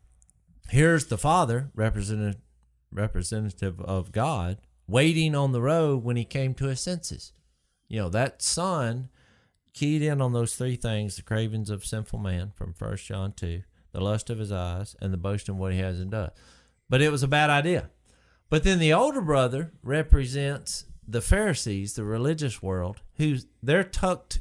Here's 0.69 1.07
the 1.07 1.17
father, 1.17 1.71
representative 1.75 2.41
representative 2.91 3.79
of 3.81 4.11
God, 4.11 4.57
waiting 4.87 5.35
on 5.35 5.51
the 5.51 5.61
road 5.61 6.03
when 6.03 6.17
he 6.17 6.25
came 6.25 6.53
to 6.55 6.67
his 6.67 6.81
senses. 6.81 7.33
You 7.87 7.99
know, 7.99 8.09
that 8.09 8.41
son 8.41 9.09
keyed 9.73 10.01
in 10.01 10.21
on 10.21 10.33
those 10.33 10.55
three 10.55 10.75
things 10.75 11.15
the 11.15 11.21
cravings 11.21 11.69
of 11.69 11.85
sinful 11.85 12.19
man 12.19 12.51
from 12.55 12.73
First 12.73 13.05
John 13.05 13.33
2, 13.33 13.61
the 13.91 14.01
lust 14.01 14.29
of 14.29 14.39
his 14.39 14.51
eyes, 14.51 14.95
and 15.01 15.13
the 15.13 15.17
boasting 15.17 15.55
of 15.55 15.59
what 15.59 15.73
he 15.73 15.79
hasn't 15.79 16.11
done. 16.11 16.31
But 16.89 17.01
it 17.01 17.11
was 17.11 17.23
a 17.23 17.27
bad 17.27 17.49
idea. 17.49 17.89
But 18.49 18.63
then 18.63 18.79
the 18.79 18.93
older 18.93 19.21
brother 19.21 19.73
represents 19.83 20.85
the 21.07 21.21
Pharisees, 21.21 21.93
the 21.93 22.03
religious 22.03 22.61
world, 22.61 23.01
who 23.15 23.37
they're 23.61 23.83
tucked 23.83 24.39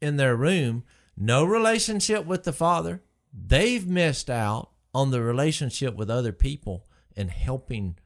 in 0.00 0.16
their 0.16 0.36
room, 0.36 0.84
no 1.16 1.44
relationship 1.44 2.26
with 2.26 2.44
the 2.44 2.52
Father. 2.52 3.02
They've 3.32 3.86
missed 3.86 4.30
out 4.30 4.70
on 4.94 5.10
the 5.10 5.22
relationship 5.22 5.94
with 5.94 6.10
other 6.10 6.32
people 6.32 6.86
and 7.16 7.30
helping, 7.30 7.98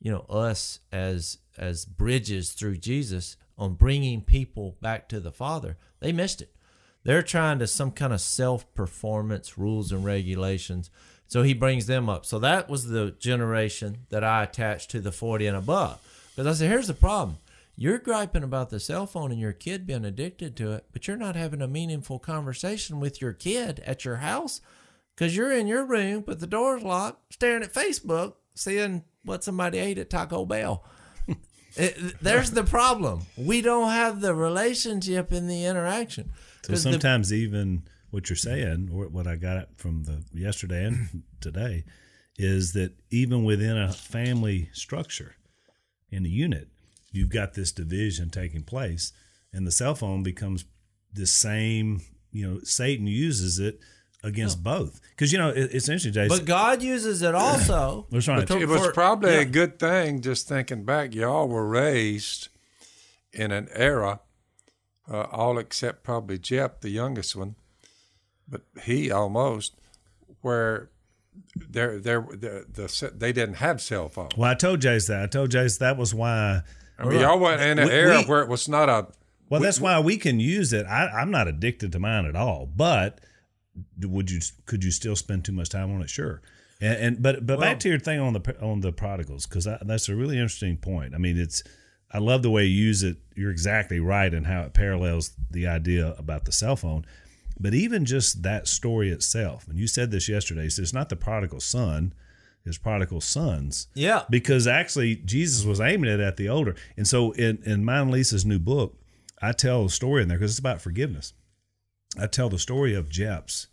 you 0.00 0.10
know, 0.10 0.26
us 0.28 0.80
as 0.90 1.38
as 1.58 1.84
bridges 1.84 2.52
through 2.52 2.78
Jesus 2.78 3.36
on 3.58 3.74
bringing 3.74 4.22
people 4.22 4.76
back 4.80 5.08
to 5.08 5.20
the 5.20 5.32
Father. 5.32 5.76
They 6.00 6.12
missed 6.12 6.40
it. 6.40 6.54
They're 7.04 7.22
trying 7.22 7.58
to 7.58 7.66
some 7.66 7.90
kind 7.90 8.12
of 8.12 8.20
self 8.20 8.72
performance 8.74 9.58
rules 9.58 9.92
and 9.92 10.04
regulations. 10.04 10.90
So 11.32 11.42
he 11.42 11.54
brings 11.54 11.86
them 11.86 12.10
up. 12.10 12.26
So 12.26 12.38
that 12.40 12.68
was 12.68 12.88
the 12.88 13.12
generation 13.18 14.04
that 14.10 14.22
I 14.22 14.42
attached 14.42 14.90
to 14.90 15.00
the 15.00 15.10
40 15.10 15.46
and 15.46 15.56
above. 15.56 15.98
Because 16.36 16.46
I 16.46 16.52
said, 16.60 16.70
here's 16.70 16.88
the 16.88 16.92
problem. 16.92 17.38
You're 17.74 17.96
griping 17.96 18.42
about 18.42 18.68
the 18.68 18.78
cell 18.78 19.06
phone 19.06 19.32
and 19.32 19.40
your 19.40 19.54
kid 19.54 19.86
being 19.86 20.04
addicted 20.04 20.58
to 20.58 20.72
it, 20.72 20.84
but 20.92 21.08
you're 21.08 21.16
not 21.16 21.34
having 21.34 21.62
a 21.62 21.66
meaningful 21.66 22.18
conversation 22.18 23.00
with 23.00 23.22
your 23.22 23.32
kid 23.32 23.82
at 23.86 24.04
your 24.04 24.16
house 24.16 24.60
because 25.16 25.34
you're 25.34 25.52
in 25.52 25.66
your 25.66 25.86
room, 25.86 26.22
but 26.26 26.38
the 26.38 26.46
door's 26.46 26.82
locked, 26.82 27.32
staring 27.32 27.62
at 27.62 27.72
Facebook, 27.72 28.34
seeing 28.54 29.02
what 29.24 29.42
somebody 29.42 29.78
ate 29.78 29.96
at 29.96 30.10
Taco 30.10 30.44
Bell. 30.44 30.84
it, 31.76 32.20
there's 32.20 32.50
the 32.50 32.62
problem. 32.62 33.22
We 33.38 33.62
don't 33.62 33.90
have 33.90 34.20
the 34.20 34.34
relationship 34.34 35.32
in 35.32 35.48
the 35.48 35.64
interaction. 35.64 36.30
So 36.60 36.74
sometimes 36.74 37.30
the, 37.30 37.36
even 37.36 37.84
what 38.12 38.30
you're 38.30 38.36
saying, 38.36 38.90
or 38.92 39.08
what 39.08 39.26
I 39.26 39.34
got 39.34 39.76
from 39.76 40.04
the 40.04 40.22
yesterday 40.32 40.84
and 40.84 41.24
today, 41.40 41.84
is 42.36 42.72
that 42.74 42.92
even 43.10 43.42
within 43.42 43.76
a 43.76 43.92
family 43.92 44.68
structure, 44.72 45.34
in 46.12 46.26
a 46.26 46.28
unit, 46.28 46.68
you've 47.10 47.30
got 47.30 47.54
this 47.54 47.72
division 47.72 48.30
taking 48.30 48.62
place, 48.62 49.12
and 49.52 49.66
the 49.66 49.72
cell 49.72 49.94
phone 49.94 50.22
becomes 50.22 50.66
the 51.12 51.26
same. 51.26 52.02
You 52.30 52.48
know, 52.48 52.60
Satan 52.62 53.06
uses 53.06 53.58
it 53.58 53.80
against 54.22 54.58
oh. 54.58 54.62
both 54.62 55.00
because 55.10 55.32
you 55.32 55.38
know 55.38 55.48
it, 55.48 55.70
it's 55.72 55.88
interesting, 55.88 56.12
Jason. 56.12 56.36
But 56.36 56.46
God 56.46 56.82
uses 56.82 57.22
it 57.22 57.34
also. 57.34 58.06
That's 58.10 58.28
right. 58.28 58.48
it 58.48 58.68
was 58.68 58.92
probably 58.92 59.32
yeah. 59.32 59.40
a 59.40 59.44
good 59.46 59.78
thing. 59.78 60.20
Just 60.20 60.46
thinking 60.46 60.84
back, 60.84 61.14
y'all 61.14 61.48
were 61.48 61.66
raised 61.66 62.48
in 63.32 63.50
an 63.50 63.68
era, 63.74 64.20
uh, 65.10 65.22
all 65.32 65.58
except 65.58 66.04
probably 66.04 66.38
Jeff, 66.38 66.80
the 66.80 66.90
youngest 66.90 67.34
one, 67.34 67.56
but 68.48 68.62
he 68.82 69.10
almost 69.10 69.74
where 70.40 70.90
they're, 71.54 71.98
they're, 71.98 72.20
the, 72.20 72.66
the, 72.70 73.12
they 73.16 73.32
didn't 73.32 73.56
have 73.56 73.80
cell 73.80 74.08
phones. 74.08 74.36
Well, 74.36 74.50
I 74.50 74.54
told 74.54 74.80
Jase 74.80 75.06
that. 75.06 75.22
I 75.22 75.26
told 75.26 75.50
Jase 75.50 75.78
that 75.78 75.96
was 75.96 76.14
why. 76.14 76.62
I 76.98 77.06
mean, 77.06 77.20
y'all 77.20 77.38
went 77.38 77.60
in 77.62 77.78
an 77.78 77.88
we, 77.88 77.94
era 77.94 78.18
we, 78.18 78.24
where 78.24 78.42
it 78.42 78.48
was 78.48 78.68
not 78.68 78.88
a. 78.88 79.08
Well, 79.48 79.60
we, 79.60 79.66
that's 79.66 79.80
why 79.80 79.98
we 80.00 80.16
can 80.16 80.40
use 80.40 80.72
it. 80.72 80.86
I, 80.86 81.08
I'm 81.08 81.30
not 81.30 81.48
addicted 81.48 81.92
to 81.92 81.98
mine 81.98 82.26
at 82.26 82.36
all, 82.36 82.66
but 82.66 83.20
would 84.00 84.30
you 84.30 84.40
could 84.66 84.84
you 84.84 84.90
still 84.90 85.16
spend 85.16 85.44
too 85.44 85.52
much 85.52 85.70
time 85.70 85.92
on 85.94 86.02
it? 86.02 86.10
Sure. 86.10 86.42
And, 86.80 86.98
and 86.98 87.22
but 87.22 87.46
but 87.46 87.58
well, 87.58 87.68
back 87.68 87.80
to 87.80 87.88
your 87.88 87.98
thing 87.98 88.20
on 88.20 88.32
the 88.32 88.56
on 88.60 88.80
the 88.80 88.92
prodigals 88.92 89.46
because 89.46 89.66
that's 89.82 90.08
a 90.08 90.16
really 90.16 90.36
interesting 90.36 90.76
point. 90.76 91.14
I 91.14 91.18
mean, 91.18 91.38
it's 91.38 91.62
I 92.10 92.18
love 92.18 92.42
the 92.42 92.50
way 92.50 92.64
you 92.64 92.84
use 92.84 93.02
it. 93.02 93.16
You're 93.34 93.50
exactly 93.50 94.00
right 94.00 94.32
in 94.32 94.44
how 94.44 94.62
it 94.62 94.74
parallels 94.74 95.32
the 95.50 95.66
idea 95.66 96.14
about 96.18 96.44
the 96.44 96.52
cell 96.52 96.76
phone. 96.76 97.06
But 97.62 97.74
even 97.74 98.04
just 98.04 98.42
that 98.42 98.66
story 98.66 99.10
itself, 99.10 99.68
and 99.68 99.78
you 99.78 99.86
said 99.86 100.10
this 100.10 100.28
yesterday, 100.28 100.68
so 100.68 100.82
it's 100.82 100.92
not 100.92 101.08
the 101.08 101.16
prodigal 101.16 101.60
son, 101.60 102.12
it's 102.64 102.76
prodigal 102.76 103.20
sons. 103.20 103.86
Yeah. 103.94 104.24
Because 104.28 104.66
actually 104.66 105.16
Jesus 105.16 105.64
was 105.64 105.80
aiming 105.80 106.10
it 106.10 106.18
at 106.18 106.36
the 106.36 106.48
older. 106.48 106.74
And 106.96 107.06
so 107.06 107.30
in, 107.32 107.62
in 107.64 107.84
mine 107.84 108.10
Lisa's 108.10 108.44
new 108.44 108.58
book, 108.58 108.98
I 109.40 109.52
tell 109.52 109.84
a 109.84 109.90
story 109.90 110.22
in 110.22 110.28
there 110.28 110.38
because 110.38 110.52
it's 110.52 110.58
about 110.58 110.82
forgiveness. 110.82 111.34
I 112.20 112.26
tell 112.26 112.48
the 112.48 112.58
story 112.58 112.94
of 112.94 113.08
Jeps 113.08 113.68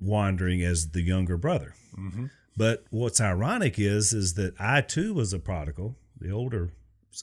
wandering 0.00 0.60
as 0.62 0.90
the 0.90 1.02
younger 1.02 1.36
brother. 1.36 1.74
Mm-hmm. 1.96 2.26
But 2.56 2.84
what's 2.90 3.20
ironic 3.20 3.78
is 3.78 4.12
is 4.12 4.34
that 4.34 4.54
I 4.60 4.80
too 4.80 5.14
was 5.14 5.32
a 5.32 5.38
prodigal, 5.38 5.96
the 6.18 6.30
older 6.30 6.72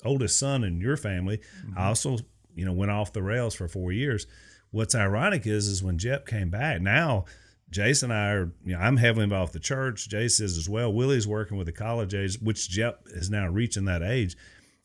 oldest 0.03 0.39
son 0.39 0.63
in 0.63 0.79
your 0.79 0.97
family. 0.97 1.37
Mm-hmm. 1.37 1.77
I 1.77 1.87
also, 1.87 2.17
you 2.55 2.65
know, 2.65 2.73
went 2.73 2.91
off 2.91 3.13
the 3.13 3.21
rails 3.21 3.53
for 3.53 3.67
four 3.67 3.91
years. 3.91 4.27
What's 4.71 4.95
ironic 4.95 5.47
is 5.47 5.67
is 5.67 5.83
when 5.83 5.97
Jep 5.97 6.27
came 6.27 6.49
back. 6.49 6.81
Now, 6.81 7.25
Jason 7.69 8.11
and 8.11 8.19
I 8.19 8.31
are, 8.31 8.51
you 8.65 8.73
know, 8.73 8.79
I'm 8.79 8.97
heavily 8.97 9.23
involved 9.23 9.53
with 9.53 9.61
the 9.61 9.67
church. 9.67 10.07
Jason 10.09 10.45
is 10.45 10.57
as 10.57 10.69
well. 10.69 10.91
Willie's 10.91 11.27
working 11.27 11.57
with 11.57 11.67
the 11.67 11.73
college 11.73 12.13
age, 12.13 12.37
which 12.41 12.69
Jep 12.69 13.01
is 13.07 13.29
now 13.29 13.47
reaching 13.47 13.85
that 13.85 14.01
age. 14.01 14.35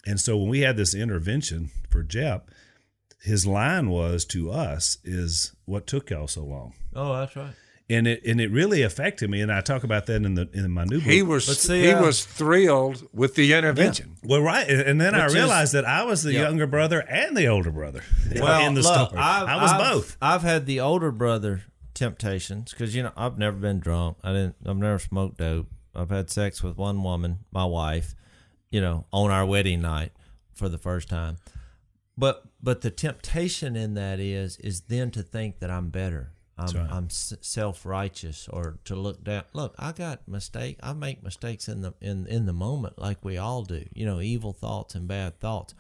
And 0.07 0.21
so 0.21 0.37
when 0.37 0.49
we 0.49 0.61
had 0.61 0.77
this 0.77 0.95
intervention 0.95 1.71
for 1.91 2.03
Jep, 2.03 2.51
his 3.21 3.47
line 3.47 3.89
was 3.89 4.25
to 4.27 4.51
us 4.51 4.99
is 5.05 5.55
what 5.65 5.87
took 5.87 6.11
y'all 6.11 6.27
so 6.27 6.45
long. 6.45 6.75
Oh, 6.95 7.15
that's 7.15 7.37
right. 7.37 7.55
And 7.93 8.07
it 8.07 8.25
and 8.25 8.41
it 8.41 8.51
really 8.51 8.83
affected 8.83 9.29
me, 9.29 9.41
and 9.41 9.53
I 9.53 9.61
talk 9.61 9.85
about 9.85 10.07
that 10.07 10.25
in 10.25 10.35
the 10.35 10.49
in 10.53 10.71
my 10.71 10.85
new 10.85 10.99
book. 10.99 11.11
He 11.11 11.23
was 11.23 11.47
see, 11.59 11.83
he 11.83 11.91
uh, 11.91 12.03
was 12.03 12.25
thrilled 12.25 13.07
with 13.13 13.35
the 13.35 13.53
intervention. 13.53 14.17
Yeah. 14.23 14.29
Well, 14.31 14.41
right, 14.41 14.69
and 14.69 15.01
then 15.01 15.13
Which 15.13 15.23
I 15.23 15.27
realized 15.27 15.69
is, 15.69 15.73
that 15.73 15.85
I 15.85 16.05
was 16.05 16.23
the 16.23 16.33
yeah. 16.33 16.43
younger 16.43 16.67
brother 16.67 17.01
and 17.01 17.37
the 17.37 17.49
older 17.49 17.71
brother. 17.71 18.03
Well, 18.35 18.67
in 18.67 18.75
the 18.75 18.83
Luke, 18.83 19.09
story, 19.09 19.21
I've, 19.21 19.49
I 19.49 19.63
was 19.63 19.73
I've, 19.73 19.81
both. 19.81 20.17
I've 20.23 20.43
had 20.43 20.67
the 20.67 20.81
older 20.81 21.11
brother 21.11 21.65
temptations 21.95 22.71
because 22.71 22.95
you 22.95 23.03
know 23.03 23.13
I've 23.17 23.37
never 23.37 23.57
been 23.57 23.81
drunk. 23.81 24.17
I 24.25 24.33
didn't. 24.33 24.57
I've 24.65 24.77
never 24.77 24.99
smoked 24.99 25.39
dope. 25.39 25.69
I've 25.95 26.11
had 26.11 26.31
sex 26.31 26.63
with 26.63 26.77
one 26.77 27.03
woman, 27.03 27.41
my 27.51 27.65
wife, 27.65 28.15
you 28.71 28.81
know, 28.81 29.07
on 29.13 29.31
our 29.31 29.45
wedding 29.45 29.83
night 29.83 30.13
for 30.55 30.69
the 30.69 30.79
first 30.79 31.09
time. 31.09 31.37
But 32.17 32.45
but 32.63 32.83
the 32.83 32.91
temptation 32.91 33.77
in 33.77 33.95
that 33.95 34.21
is 34.21 34.57
is 34.59 34.83
then 34.83 35.11
to 35.13 35.23
think 35.23 35.59
that 35.59 35.71
I'm 35.71 35.91
better. 35.91 36.33
I'm, 36.59 36.77
right. 36.77 36.93
I'm 36.93 37.11
self 37.11 37.87
righteous 37.87 38.49
or 38.49 38.79
to 38.85 38.95
look 38.95 39.25
down. 39.25 39.45
Look, 39.53 39.75
I 39.79 39.93
got 39.93 40.29
mistake. 40.29 40.79
I 40.83 40.93
make 40.93 41.23
mistakes 41.23 41.69
in 41.69 41.81
the 41.81 41.95
in 42.01 42.27
in 42.27 42.47
the 42.47 42.53
moment, 42.53 42.99
like 42.99 43.25
we 43.25 43.39
all 43.39 43.63
do. 43.63 43.85
You 43.95 44.07
know, 44.07 44.21
evil 44.21 44.53
thoughts 44.53 44.95
and 44.95 45.09
bad 45.09 45.41
thoughts. 45.41 45.75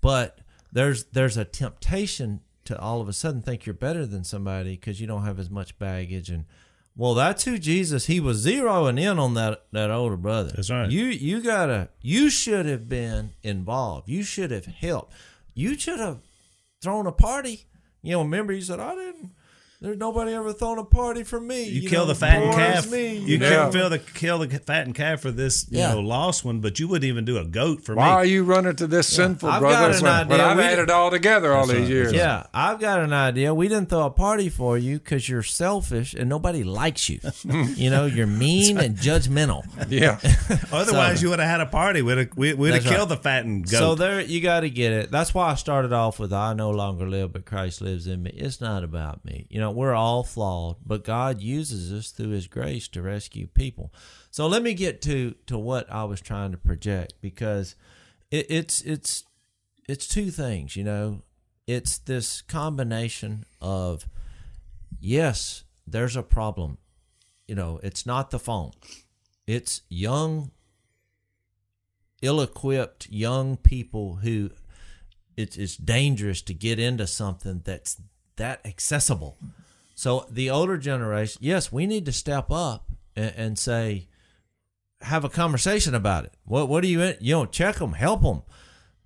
But 0.00 0.38
there's 0.72 1.04
there's 1.06 1.36
a 1.36 1.44
temptation 1.44 2.40
to 2.64 2.78
all 2.78 3.00
of 3.00 3.08
a 3.08 3.12
sudden 3.12 3.42
think 3.42 3.66
you're 3.66 3.74
better 3.74 4.06
than 4.06 4.24
somebody 4.24 4.76
because 4.76 5.00
you 5.00 5.06
don't 5.06 5.24
have 5.24 5.38
as 5.38 5.50
much 5.50 5.78
baggage 5.78 6.30
and 6.30 6.46
well 6.96 7.12
that's 7.12 7.44
who 7.44 7.58
jesus 7.58 8.06
he 8.06 8.20
was 8.20 8.46
zeroing 8.46 8.98
in 8.98 9.18
on 9.18 9.34
that 9.34 9.66
that 9.72 9.90
older 9.90 10.16
brother 10.16 10.50
that's 10.56 10.70
right 10.70 10.90
you 10.90 11.04
you 11.04 11.42
gotta 11.42 11.90
you 12.00 12.30
should 12.30 12.64
have 12.64 12.88
been 12.88 13.32
involved 13.42 14.08
you 14.08 14.22
should 14.22 14.50
have 14.50 14.64
helped 14.64 15.12
you 15.54 15.78
should 15.78 16.00
have 16.00 16.20
thrown 16.84 17.06
a 17.06 17.12
party. 17.12 17.66
You 18.02 18.12
know, 18.12 18.22
remember 18.22 18.52
you 18.52 18.60
said 18.60 18.78
I 18.78 18.94
didn't. 18.94 19.32
There's 19.84 19.98
nobody 19.98 20.32
ever 20.32 20.54
thrown 20.54 20.78
a 20.78 20.84
party 20.84 21.24
for 21.24 21.38
me. 21.38 21.64
You, 21.64 21.82
you 21.82 21.88
kill 21.90 22.06
know, 22.06 22.06
the 22.06 22.14
fattened 22.14 22.54
calf. 22.54 22.90
Me, 22.90 23.16
you, 23.16 23.36
you 23.36 23.38
yeah. 23.38 23.70
kill 23.70 23.90
the 23.90 23.98
kill 23.98 24.38
the 24.38 24.48
fattened 24.48 24.94
calf 24.94 25.20
for 25.20 25.30
this 25.30 25.66
you 25.68 25.80
yeah. 25.80 25.92
know 25.92 26.00
lost 26.00 26.42
one, 26.42 26.60
but 26.60 26.80
you 26.80 26.88
wouldn't 26.88 27.04
even 27.04 27.26
do 27.26 27.36
a 27.36 27.44
goat 27.44 27.84
for 27.84 27.94
Why 27.94 28.04
me. 28.04 28.08
Why 28.08 28.14
are 28.14 28.24
you 28.24 28.44
running 28.44 28.76
to 28.76 28.86
this 28.86 29.12
yeah. 29.12 29.26
sinful 29.26 29.50
I've 29.50 29.60
brother? 29.60 29.92
But 30.00 30.40
I've 30.40 30.58
had 30.58 30.78
it 30.78 30.88
all 30.88 31.10
together 31.10 31.52
all 31.52 31.66
these 31.66 31.80
right. 31.80 31.88
years. 31.88 32.14
Yeah, 32.14 32.46
I've 32.54 32.80
got 32.80 33.00
an 33.00 33.12
idea. 33.12 33.52
We 33.52 33.68
didn't 33.68 33.90
throw 33.90 34.06
a 34.06 34.10
party 34.10 34.48
for 34.48 34.78
you 34.78 34.98
because 35.00 35.28
you're 35.28 35.42
selfish 35.42 36.14
and 36.14 36.30
nobody 36.30 36.64
likes 36.64 37.10
you. 37.10 37.20
you 37.44 37.90
know, 37.90 38.06
you're 38.06 38.26
mean 38.26 38.78
and 38.78 38.96
judgmental. 38.96 39.64
Yeah. 39.94 40.18
Otherwise, 40.72 41.20
so, 41.20 41.24
you 41.24 41.30
would 41.30 41.40
have 41.40 41.48
had 41.48 41.60
a 41.60 41.66
party. 41.66 42.00
We'd 42.00 42.18
have, 42.18 42.36
we'd 42.36 42.74
have 42.74 42.82
killed 42.84 43.10
right. 43.10 43.22
the 43.22 43.30
and 43.30 43.68
goat. 43.68 43.78
So 43.78 43.94
there, 43.94 44.20
you 44.20 44.40
got 44.40 44.60
to 44.60 44.70
get 44.70 44.92
it. 44.92 45.10
That's 45.10 45.34
why 45.34 45.50
I 45.50 45.54
started 45.56 45.92
off 45.92 46.18
with 46.18 46.32
"I 46.32 46.54
no 46.54 46.70
longer 46.70 47.06
live, 47.06 47.32
but 47.32 47.44
Christ 47.44 47.82
lives 47.82 48.06
in 48.06 48.22
me." 48.22 48.30
It's 48.30 48.60
not 48.60 48.82
about 48.82 49.24
me. 49.24 49.46
You 49.50 49.60
know, 49.60 49.73
we're 49.74 49.94
all 49.94 50.22
flawed 50.22 50.76
but 50.84 51.04
God 51.04 51.40
uses 51.40 51.92
us 51.92 52.10
through 52.10 52.30
His 52.30 52.46
grace 52.46 52.88
to 52.88 53.02
rescue 53.02 53.46
people. 53.46 53.92
So 54.30 54.46
let 54.46 54.62
me 54.62 54.74
get 54.74 55.00
to 55.02 55.34
to 55.46 55.58
what 55.58 55.90
I 55.90 56.04
was 56.04 56.20
trying 56.20 56.52
to 56.52 56.58
project 56.58 57.14
because 57.20 57.76
it, 58.30 58.46
it's 58.48 58.80
it's 58.82 59.24
it's 59.88 60.06
two 60.06 60.30
things, 60.30 60.76
you 60.76 60.84
know. 60.84 61.22
It's 61.66 61.98
this 61.98 62.42
combination 62.42 63.44
of 63.60 64.06
yes, 65.00 65.64
there's 65.86 66.16
a 66.16 66.22
problem. 66.22 66.78
You 67.46 67.54
know, 67.54 67.80
it's 67.82 68.06
not 68.06 68.30
the 68.30 68.38
phone. 68.38 68.72
It's 69.46 69.82
young, 69.88 70.50
ill-equipped 72.22 73.08
young 73.10 73.56
people 73.56 74.16
who 74.16 74.50
it's 75.36 75.56
it's 75.56 75.76
dangerous 75.76 76.42
to 76.42 76.54
get 76.54 76.78
into 76.78 77.06
something 77.06 77.62
that's 77.64 78.00
that 78.36 78.64
accessible. 78.64 79.36
So 79.94 80.26
the 80.30 80.50
older 80.50 80.76
generation, 80.76 81.40
yes, 81.42 81.72
we 81.72 81.86
need 81.86 82.04
to 82.06 82.12
step 82.12 82.50
up 82.50 82.90
and, 83.14 83.32
and 83.36 83.58
say, 83.58 84.08
have 85.02 85.24
a 85.24 85.28
conversation 85.28 85.94
about 85.94 86.24
it. 86.24 86.34
What 86.44 86.68
what 86.68 86.82
do 86.82 86.88
you 86.88 87.14
you 87.20 87.34
know 87.34 87.46
check 87.46 87.76
them, 87.76 87.92
help 87.92 88.22
them, 88.22 88.42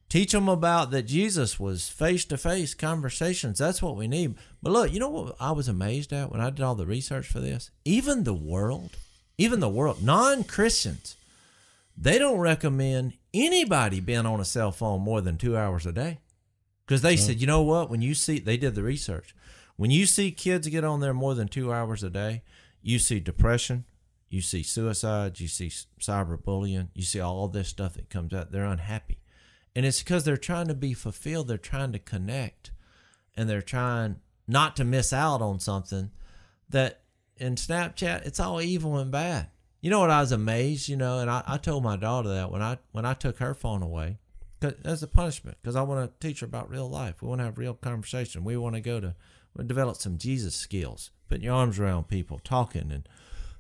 teach 0.09 0.33
them 0.33 0.49
about 0.49 0.91
that 0.93 1.03
Jesus 1.03 1.61
was 1.61 1.89
face 1.89 2.25
to 2.27 2.39
face 2.39 2.75
conversations. 2.75 3.59
That's 3.59 3.83
what 3.83 3.97
we 3.97 4.09
need. 4.09 4.37
But 4.63 4.73
look, 4.73 4.93
you 4.93 5.01
know 5.01 5.09
what 5.09 5.37
I 5.41 5.53
was 5.53 5.69
amazed 5.69 6.13
at 6.13 6.31
when 6.31 6.41
I 6.41 6.51
did 6.51 6.63
all 6.63 6.75
the 6.75 6.87
research 6.87 7.27
for 7.27 7.41
this. 7.41 7.71
Even 7.85 8.25
the 8.25 8.35
world, 8.35 8.97
even 9.37 9.61
the 9.61 9.69
world, 9.69 10.03
non 10.03 10.45
Christians, 10.45 11.17
they 11.97 12.19
don't 12.19 12.39
recommend 12.39 13.15
anybody 13.35 14.01
being 14.01 14.27
on 14.27 14.41
a 14.41 14.45
cell 14.45 14.73
phone 14.73 15.01
more 15.01 15.21
than 15.21 15.37
two 15.37 15.57
hours 15.57 15.85
a 15.85 15.93
day 15.93 16.19
because 16.87 17.03
they 17.03 17.17
said, 17.17 17.41
you 17.41 17.47
know 17.47 17.63
what? 17.63 17.91
When 17.91 18.01
you 18.01 18.15
see, 18.15 18.39
they 18.39 18.57
did 18.57 18.75
the 18.75 18.83
research. 18.83 19.35
When 19.79 19.93
you 19.93 20.07
see 20.07 20.33
kids 20.33 20.67
get 20.67 20.83
on 20.83 20.99
there 20.99 21.15
more 21.15 21.37
than 21.37 21.47
two 21.47 21.73
hours 21.73 22.03
a 22.03 22.11
day, 22.11 22.43
you 22.83 22.99
see 22.99 23.21
depression, 23.21 23.85
you 24.29 24.41
see 24.41 24.65
suicides, 24.65 25.41
you 25.41 25.47
see 25.47 25.69
cyberbullying, 26.01 26.89
you 26.95 27.05
see 27.05 27.21
all 27.21 27.47
this 27.47 27.69
stuff 27.69 27.95
that 27.95 28.11
comes 28.11 28.35
out. 28.35 28.51
They're 28.51 28.65
unhappy. 28.65 29.21
And 29.77 29.87
it's 29.87 30.03
because 30.03 30.25
they're 30.25 30.37
trying 30.37 30.67
to 30.67 30.75
be 30.75 30.95
fulfilled, 30.95 31.47
they're 31.47 31.59
trying 31.59 31.93
to 31.93 32.01
connect, 32.01 32.73
and 33.37 33.49
they're 33.49 33.63
trying 33.63 34.17
not 34.49 34.75
to 34.77 34.85
miss 34.85 35.13
out 35.13 35.41
on 35.41 35.61
something 35.61 36.11
that 36.69 37.03
in 37.37 37.55
Snapchat, 37.55 38.27
it's 38.27 38.41
all 38.41 38.61
evil 38.61 38.97
and 38.97 39.13
bad. 39.13 39.47
You 39.81 39.91
know 39.91 40.01
what? 40.01 40.11
I 40.11 40.23
was 40.23 40.33
amazed, 40.33 40.89
you 40.89 40.97
know, 40.97 41.21
and 41.21 41.31
I, 41.31 41.45
I 41.47 41.57
told 41.57 41.85
my 41.85 41.97
daughter 41.97 42.31
that 42.31 42.51
when 42.51 42.63
I 42.63 42.79
when 42.91 43.05
I 43.05 43.15
took 43.15 43.39
her 43.39 43.55
phone 43.55 43.85
away, 43.85 44.19
as 44.85 45.05
a 45.05 45.07
punishment, 45.07 45.57
because 45.63 45.77
I 45.77 45.83
want 45.83 46.11
to 46.21 46.27
teach 46.27 46.41
her 46.41 46.47
about 46.47 46.69
real 46.69 46.91
life. 46.91 47.23
We 47.23 47.29
want 47.29 47.41
to 47.41 47.45
have 47.45 47.59
real 47.59 47.75
conversation. 47.75 48.43
We 48.43 48.57
want 48.57 48.75
to 48.75 48.81
go 48.81 48.99
to 48.99 49.15
develop 49.67 49.97
some 49.97 50.19
Jesus 50.19 50.55
skills, 50.55 51.11
putting 51.29 51.45
your 51.45 51.55
arms 51.55 51.79
around 51.79 52.09
people, 52.09 52.39
talking, 52.45 52.91
and 52.93 53.09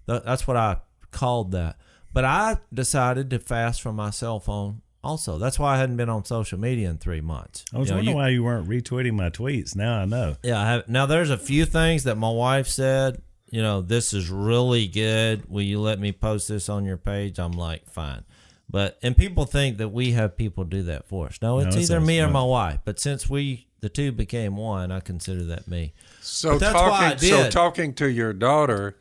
th- 0.07 0.22
that's 0.24 0.46
what 0.46 0.57
I 0.57 0.76
called 1.11 1.53
that. 1.53 1.76
But 2.12 2.24
I 2.24 2.59
decided 2.72 3.30
to 3.30 3.38
fast 3.38 3.82
from 3.82 3.96
my 3.96 4.11
cell 4.11 4.40
phone. 4.40 4.82
Also, 5.05 5.38
that's 5.38 5.59
why 5.59 5.74
I 5.74 5.78
hadn't 5.78 5.96
been 5.96 6.09
on 6.09 6.24
social 6.24 6.59
media 6.59 6.90
in 6.90 6.99
three 6.99 7.20
months. 7.20 7.64
I 7.72 7.78
was 7.78 7.88
You 7.88 7.92
know, 7.92 7.96
wondering 7.99 8.14
you- 8.16 8.20
why 8.20 8.28
you 8.30 8.42
weren't 8.44 8.68
retweeting 8.68 9.12
my 9.14 9.30
tweets. 9.30 9.74
Now 9.76 10.01
I 10.01 10.05
know. 10.05 10.36
yeah, 10.42 10.61
I 10.61 10.66
have, 10.66 10.88
now 10.88 11.07
there's 11.07 11.30
a 11.30 11.38
few 11.38 11.64
things 11.64 12.05
that 12.05 12.16
my 12.16 12.30
wife 12.30 12.66
said. 12.68 13.22
You 13.51 13.62
know, 13.62 13.80
this 13.80 14.12
is 14.12 14.28
really 14.28 14.86
good. 14.88 15.49
Will 15.49 15.62
you 15.62 15.80
let 15.80 15.99
me 15.99 16.12
post 16.12 16.49
this 16.49 16.68
on 16.68 16.84
your 16.84 16.99
page? 16.99 17.38
I'm 17.38 17.53
like, 17.53 17.88
fine. 17.88 18.24
But 18.68 18.99
and 19.03 19.16
people 19.16 19.46
think 19.46 19.78
that 19.78 19.88
we 19.88 20.11
have 20.12 20.36
people 20.36 20.64
do 20.64 20.82
that 20.82 21.09
for 21.09 21.28
us. 21.28 21.38
No, 21.40 21.61
it's 21.61 21.74
No, 21.74 21.80
it 21.80 21.84
either 21.84 22.01
me 22.01 22.20
or 22.20 22.28
my 22.28 22.42
wife. 22.42 22.80
But 22.84 23.01
since 23.01 23.30
we 23.30 23.68
the 23.81 23.89
two 23.89 24.12
became 24.12 24.57
one, 24.57 24.91
I 24.91 25.01
consider 25.01 25.45
that 25.45 25.68
me. 25.68 25.93
So 26.20 26.53
But 26.53 26.61
that's 26.61 26.74
why 26.74 27.07
I 27.07 27.11
talking, 27.14 27.29
so 27.29 27.51
talking 27.51 27.95
to 27.95 28.11
your 28.11 28.33
daughter, 28.33 28.99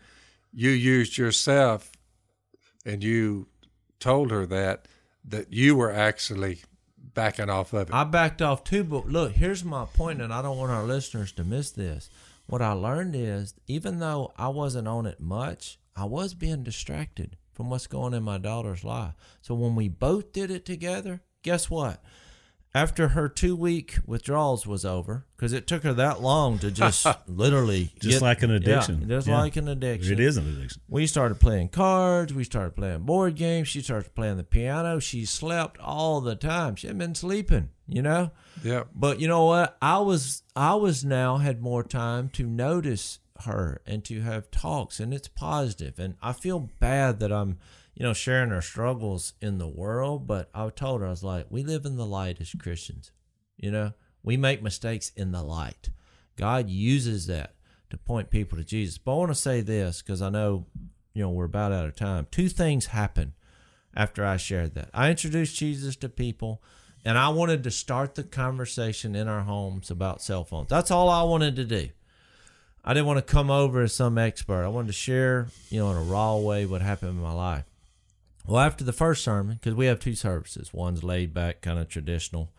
you 0.53 0.69
used 0.69 1.17
yourself, 1.17 1.91
and 2.85 3.03
you 3.03 3.47
told 3.99 4.31
her 4.31 4.45
that 4.45 4.87
that 5.25 5.51
you 5.51 5.75
were 5.75 5.91
actually 5.91 6.59
backing 7.13 7.49
off 7.49 7.73
of 7.73 7.89
it. 7.89 7.93
I 7.93 8.03
backed 8.05 8.41
off 8.41 8.63
too, 8.63 8.83
but 8.83 9.07
look, 9.07 9.33
here's 9.33 9.65
my 9.65 9.85
point, 9.85 10.21
and 10.21 10.33
I 10.33 10.41
don't 10.41 10.57
want 10.57 10.71
our 10.71 10.83
listeners 10.83 11.31
to 11.33 11.43
miss 11.43 11.71
this. 11.71 12.09
What 12.45 12.61
I 12.61 12.71
learned 12.71 13.15
is, 13.15 13.53
even 13.67 13.99
though 13.99 14.31
I 14.37 14.47
wasn't 14.47 14.87
on 14.87 15.05
it 15.05 15.19
much, 15.19 15.79
I 15.95 16.05
was 16.05 16.33
being 16.33 16.63
distracted 16.63 17.35
from 17.53 17.69
what's 17.69 17.87
going 17.87 18.13
in 18.13 18.23
my 18.23 18.37
daughter's 18.37 18.83
life. 18.83 19.13
So 19.41 19.53
when 19.55 19.75
we 19.75 19.89
both 19.89 20.31
did 20.31 20.49
it 20.51 20.63
together, 20.63 21.21
guess 21.41 21.69
what? 21.69 22.01
After 22.77 23.09
her 23.09 23.27
two 23.27 23.55
week 23.55 23.97
withdrawals 24.05 24.67
was 24.67 24.85
over, 24.85 25.25
because 25.35 25.51
it 25.53 25.65
took 25.67 25.83
her 25.83 25.93
that 25.93 26.21
long 26.21 26.59
to 26.59 26.69
just 26.71 27.05
literally 27.27 27.91
Just 27.99 28.19
get- 28.19 28.21
like 28.21 28.43
an 28.43 28.49
yeah, 28.51 28.55
addiction. 28.57 29.07
just 29.07 29.27
Yeah. 29.27 29.39
like 29.39 29.55
an 29.55 29.67
addiction. 29.67 30.13
It 30.13 30.19
is 30.19 30.37
an 30.37 30.47
addiction. 30.47 30.81
We 30.87 31.07
started 31.07 31.39
playing 31.39 31.69
cards. 31.69 32.33
We 32.33 32.43
started 32.43 32.75
playing 32.75 32.99
board 33.03 33.35
games. 33.35 33.67
She 33.67 33.81
started 33.81 34.13
playing 34.15 34.37
the 34.37 34.43
piano. 34.43 34.99
She 34.99 35.25
slept 35.25 35.79
all 35.79 36.21
the 36.21 36.35
time. 36.35 36.75
She 36.75 36.87
hadn't 36.87 36.99
been 36.99 37.15
sleeping, 37.15 37.69
you 37.87 38.01
know. 38.01 38.31
yeah. 38.63 38.83
But 38.93 39.19
you 39.19 39.27
know 39.27 39.45
what? 39.45 39.77
I 39.81 39.99
was 39.99 40.43
I 40.55 40.75
was 40.75 41.03
now 41.03 41.37
had 41.37 41.61
more 41.61 41.83
time 41.83 42.29
to 42.29 42.45
notice 42.45 43.19
her 43.45 43.81
and 43.85 44.03
to 44.05 44.21
have 44.21 44.49
talks, 44.51 44.99
and 44.99 45.13
it's 45.13 45.27
positive. 45.27 45.99
And 45.99 46.15
I 46.21 46.33
feel 46.33 46.69
bad 46.79 47.19
that 47.19 47.31
I'm, 47.31 47.59
you 47.97 48.03
know, 48.03 48.13
sharing 48.13 48.51
our 48.51 48.61
struggles 48.61 49.33
in 49.41 49.57
the 49.57 49.67
world. 49.67 50.27
But 50.27 50.51
I 50.53 50.69
told 50.69 51.01
her 51.01 51.07
I 51.07 51.09
was 51.09 51.23
like, 51.23 51.47
we 51.49 51.63
live 51.63 51.83
in 51.83 51.97
the 51.97 52.05
light 52.05 52.39
as 52.39 52.53
Christians. 52.53 53.11
You 53.57 53.71
know, 53.71 53.93
we 54.21 54.37
make 54.37 54.61
mistakes 54.61 55.11
in 55.15 55.31
the 55.31 55.41
light. 55.41 55.89
God 56.35 56.69
uses 56.69 57.25
that 57.25 57.55
to 57.89 57.97
point 57.97 58.29
people 58.29 58.55
to 58.59 58.63
Jesus. 58.63 58.99
But 58.99 59.13
I 59.13 59.17
want 59.17 59.31
to 59.31 59.35
say 59.35 59.61
this 59.61 60.03
because 60.03 60.21
I 60.21 60.29
know, 60.29 60.67
you 61.15 61.23
know, 61.23 61.31
we're 61.31 61.45
about 61.45 61.71
out 61.71 61.85
of 61.85 61.95
time. 61.95 62.27
Two 62.29 62.49
things 62.49 62.87
happened 62.87 63.31
after 63.95 64.23
I 64.23 64.37
shared 64.37 64.75
that. 64.75 64.89
I 64.93 65.09
introduced 65.09 65.57
Jesus 65.57 65.95
to 65.95 66.09
people, 66.09 66.61
and 67.03 67.17
I 67.17 67.29
wanted 67.29 67.63
to 67.63 67.71
start 67.71 68.13
the 68.13 68.23
conversation 68.23 69.15
in 69.15 69.27
our 69.27 69.41
homes 69.41 69.89
about 69.89 70.21
cell 70.21 70.43
phones. 70.43 70.69
That's 70.69 70.91
all 70.91 71.09
I 71.09 71.23
wanted 71.23 71.55
to 71.55 71.65
do. 71.65 71.89
I 72.85 72.93
didn't 72.93 73.07
want 73.07 73.25
to 73.25 73.33
come 73.33 73.49
over 73.49 73.81
as 73.81 73.95
some 73.95 74.19
expert. 74.19 74.63
I 74.63 74.67
wanted 74.67 74.87
to 74.87 74.93
share, 74.93 75.47
you 75.69 75.79
know, 75.79 75.89
in 75.89 75.97
a 75.97 76.01
raw 76.01 76.35
way 76.35 76.67
what 76.67 76.83
happened 76.83 77.09
in 77.09 77.21
my 77.21 77.33
life. 77.33 77.63
Well, 78.47 78.61
after 78.61 78.85
the 78.85 78.93
first 78.93 79.23
sermon, 79.25 79.55
because 79.55 79.75
we 79.75 79.87
have 79.87 79.99
two 79.99 80.15
services, 80.15 80.73
one's 80.73 81.03
laid 81.03 81.33
back, 81.33 81.61
kind 81.61 81.77
of 81.77 81.89
traditional, 81.89 82.53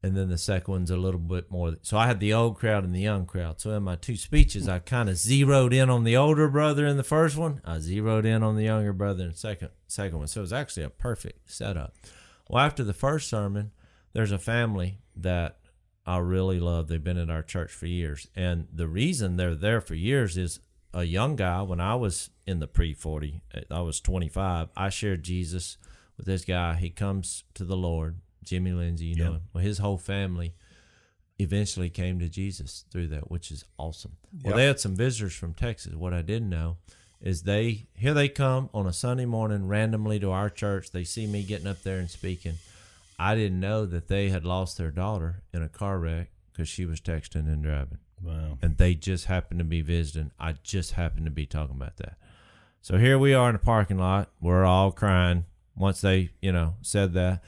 and 0.00 0.16
then 0.16 0.28
the 0.28 0.38
second 0.38 0.70
one's 0.70 0.90
a 0.90 0.96
little 0.96 1.20
bit 1.20 1.50
more. 1.50 1.74
So 1.82 1.98
I 1.98 2.06
had 2.06 2.20
the 2.20 2.32
old 2.32 2.56
crowd 2.56 2.84
and 2.84 2.94
the 2.94 3.00
young 3.00 3.26
crowd. 3.26 3.60
So 3.60 3.70
in 3.72 3.82
my 3.82 3.96
two 3.96 4.16
speeches, 4.16 4.68
I 4.68 4.78
kind 4.78 5.08
of 5.08 5.16
zeroed 5.16 5.72
in 5.72 5.90
on 5.90 6.04
the 6.04 6.16
older 6.16 6.48
brother 6.48 6.86
in 6.86 6.96
the 6.96 7.04
first 7.04 7.36
one. 7.36 7.60
I 7.64 7.80
zeroed 7.80 8.24
in 8.24 8.44
on 8.44 8.56
the 8.56 8.64
younger 8.64 8.92
brother 8.92 9.24
in 9.24 9.30
the 9.30 9.36
second 9.36 9.70
second 9.88 10.18
one. 10.18 10.28
So 10.28 10.40
it 10.40 10.42
was 10.42 10.52
actually 10.52 10.84
a 10.84 10.90
perfect 10.90 11.50
setup. 11.50 11.94
Well, 12.48 12.64
after 12.64 12.84
the 12.84 12.92
first 12.92 13.28
sermon, 13.28 13.72
there's 14.12 14.32
a 14.32 14.38
family 14.38 14.98
that 15.16 15.58
I 16.06 16.18
really 16.18 16.58
love. 16.60 16.88
They've 16.88 17.02
been 17.02 17.18
at 17.18 17.30
our 17.30 17.42
church 17.42 17.72
for 17.72 17.86
years, 17.86 18.28
and 18.34 18.66
the 18.72 18.88
reason 18.88 19.36
they're 19.36 19.54
there 19.54 19.80
for 19.80 19.94
years 19.94 20.36
is 20.36 20.60
a 20.94 21.04
young 21.04 21.36
guy. 21.36 21.62
When 21.62 21.80
I 21.80 21.94
was 21.94 22.30
in 22.46 22.60
the 22.60 22.66
pre 22.66 22.94
forty, 22.94 23.42
uh, 23.54 23.60
I 23.70 23.80
was 23.80 24.00
25. 24.00 24.68
I 24.76 24.88
shared 24.88 25.22
Jesus 25.22 25.76
with 26.16 26.26
this 26.26 26.44
guy. 26.44 26.74
He 26.74 26.90
comes 26.90 27.44
to 27.54 27.64
the 27.64 27.76
Lord. 27.76 28.16
Jimmy 28.44 28.72
Lindsay, 28.72 29.06
you 29.06 29.16
know 29.16 29.32
him. 29.34 29.42
Well, 29.52 29.62
his 29.62 29.78
whole 29.78 29.98
family 29.98 30.54
eventually 31.38 31.90
came 31.90 32.18
to 32.18 32.28
Jesus 32.28 32.84
through 32.90 33.08
that, 33.08 33.30
which 33.30 33.50
is 33.50 33.64
awesome. 33.78 34.16
Well, 34.42 34.56
they 34.56 34.66
had 34.66 34.80
some 34.80 34.96
visitors 34.96 35.34
from 35.34 35.54
Texas. 35.54 35.94
What 35.94 36.12
I 36.12 36.22
didn't 36.22 36.50
know 36.50 36.78
is 37.20 37.42
they 37.42 37.86
here 37.94 38.14
they 38.14 38.28
come 38.28 38.68
on 38.74 38.86
a 38.86 38.92
Sunday 38.92 39.26
morning 39.26 39.68
randomly 39.68 40.18
to 40.20 40.30
our 40.30 40.50
church. 40.50 40.90
They 40.90 41.04
see 41.04 41.26
me 41.26 41.44
getting 41.44 41.68
up 41.68 41.82
there 41.82 41.98
and 41.98 42.10
speaking. 42.10 42.54
I 43.18 43.34
didn't 43.36 43.60
know 43.60 43.86
that 43.86 44.08
they 44.08 44.30
had 44.30 44.44
lost 44.44 44.76
their 44.76 44.90
daughter 44.90 45.42
in 45.52 45.62
a 45.62 45.68
car 45.68 45.98
wreck 45.98 46.30
because 46.50 46.68
she 46.68 46.84
was 46.84 47.00
texting 47.00 47.46
and 47.46 47.62
driving, 47.62 47.98
Wow. 48.22 48.58
and 48.62 48.76
they 48.76 48.94
just 48.94 49.26
happened 49.26 49.58
to 49.58 49.64
be 49.64 49.80
visiting. 49.80 50.30
I 50.38 50.52
just 50.62 50.92
happened 50.92 51.24
to 51.26 51.30
be 51.30 51.46
talking 51.46 51.76
about 51.76 51.96
that. 51.96 52.16
So 52.80 52.98
here 52.98 53.18
we 53.18 53.34
are 53.34 53.48
in 53.48 53.54
the 53.54 53.58
parking 53.60 53.98
lot. 53.98 54.30
We're 54.40 54.64
all 54.64 54.92
crying 54.92 55.44
once 55.76 56.00
they, 56.00 56.30
you 56.40 56.52
know, 56.52 56.74
said 56.82 57.14
that. 57.14 57.42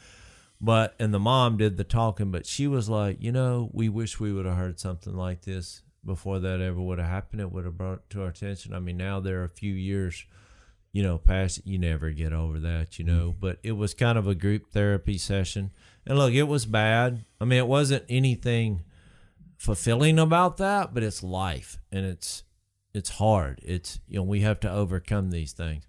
But 0.61 0.95
and 0.99 1.13
the 1.13 1.19
mom 1.19 1.57
did 1.57 1.77
the 1.77 1.85
talking, 1.85 2.31
but 2.31 2.47
she 2.47 2.67
was 2.67 2.89
like, 2.89 3.19
you 3.21 3.33
know, 3.33 3.69
we 3.73 3.89
wish 3.89 4.19
we 4.19 4.33
would 4.33 4.47
have 4.47 4.57
heard 4.57 4.81
something 4.81 5.15
like 5.15 5.43
this 5.43 5.83
before 6.05 6.39
that 6.41 6.61
ever 6.61 6.81
would 6.81 6.99
have 6.99 7.09
happened. 7.09 7.41
It 7.41 7.53
would 7.53 7.65
have 7.65 7.77
brought 7.77 8.09
to 8.11 8.23
our 8.23 8.29
attention. 8.29 8.73
I 8.73 8.79
mean, 8.79 8.97
now 8.97 9.21
there 9.21 9.41
are 9.41 9.45
a 9.45 9.51
few 9.51 9.75
years, 9.75 10.25
you 10.93 11.03
know, 11.03 11.19
past 11.19 11.59
it. 11.59 11.67
You 11.67 11.79
never 11.79 12.11
get 12.11 12.33
over 12.33 12.59
that, 12.61 12.99
you 12.99 13.05
know. 13.05 13.31
Mm-hmm. 13.31 13.41
But 13.41 13.59
it 13.63 13.73
was 13.73 13.93
kind 13.95 14.17
of 14.17 14.27
a 14.27 14.35
group 14.35 14.71
therapy 14.71 15.19
session, 15.19 15.73
and 16.07 16.17
look, 16.17 16.33
it 16.33 16.45
was 16.45 16.67
bad. 16.67 17.25
I 17.41 17.45
mean, 17.45 17.59
it 17.59 17.69
wasn't 17.69 18.05
anything 18.09 18.85
fulfilling 19.57 20.19
about 20.19 20.57
that, 20.59 20.93
but 20.95 21.03
it's 21.03 21.23
life, 21.23 21.79
and 21.93 22.05
it's 22.05 22.45
it's 22.93 23.11
hard. 23.11 23.61
It's 23.63 24.01
you 24.07 24.17
know 24.17 24.23
we 24.23 24.41
have 24.41 24.61
to 24.61 24.71
overcome 24.71 25.31
these 25.31 25.53
things. 25.53 25.87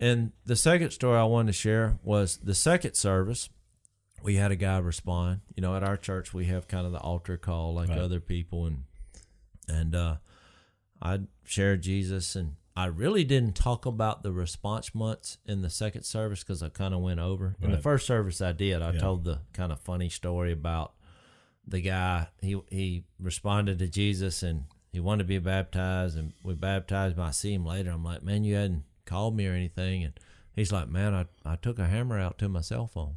And 0.00 0.32
the 0.44 0.56
second 0.56 0.90
story 0.90 1.18
I 1.18 1.24
wanted 1.24 1.48
to 1.52 1.58
share 1.58 1.98
was 2.02 2.38
the 2.38 2.54
second 2.54 2.94
service. 2.94 3.48
We 4.22 4.34
had 4.36 4.50
a 4.50 4.56
guy 4.56 4.78
respond. 4.78 5.40
You 5.56 5.62
know, 5.62 5.76
at 5.76 5.84
our 5.84 5.96
church 5.96 6.32
we 6.34 6.46
have 6.46 6.68
kind 6.68 6.86
of 6.86 6.92
the 6.92 6.98
altar 7.00 7.36
call 7.36 7.74
like 7.74 7.88
Right. 7.88 7.98
other 7.98 8.20
people, 8.20 8.66
and 8.66 8.84
and 9.68 9.94
uh, 9.94 10.16
I 11.00 11.20
shared 11.44 11.82
Jesus, 11.82 12.34
and 12.36 12.54
I 12.76 12.86
really 12.86 13.24
didn't 13.24 13.54
talk 13.54 13.84
about 13.86 14.22
the 14.22 14.32
response 14.32 14.94
months 14.94 15.38
in 15.44 15.60
the 15.62 15.70
second 15.70 16.04
service 16.04 16.40
because 16.42 16.62
I 16.62 16.68
kind 16.70 16.94
of 16.94 17.00
went 17.00 17.20
over. 17.20 17.54
In 17.60 17.70
the 17.70 17.78
first 17.78 18.06
service 18.06 18.40
I 18.40 18.52
did, 18.52 18.80
I 18.80 18.92
Yeah. 18.92 19.00
told 19.00 19.24
the 19.24 19.40
kind 19.52 19.70
of 19.72 19.80
funny 19.80 20.08
story 20.08 20.52
about 20.52 20.94
the 21.66 21.80
guy. 21.80 22.28
He 22.40 22.60
he 22.70 23.04
responded 23.20 23.78
to 23.78 23.88
Jesus 23.88 24.42
and 24.42 24.64
he 24.92 25.00
wanted 25.00 25.24
to 25.24 25.28
be 25.28 25.38
baptized, 25.38 26.18
and 26.18 26.32
we 26.42 26.54
baptized 26.54 27.16
him. 27.16 27.24
I 27.24 27.30
see 27.30 27.54
him 27.54 27.64
later. 27.64 27.90
I'm 27.90 28.04
like, 28.04 28.22
man, 28.22 28.44
you 28.44 28.56
hadn't 28.56 28.84
called 29.06 29.34
me 29.34 29.46
or 29.46 29.52
anything, 29.52 30.04
and 30.04 30.12
he's 30.54 30.72
like, 30.72 30.88
man, 30.88 31.14
I 31.14 31.26
I 31.44 31.56
took 31.56 31.78
a 31.78 31.86
hammer 31.86 32.18
out 32.18 32.38
to 32.38 32.48
my 32.48 32.60
cell 32.60 32.86
phone. 32.86 33.16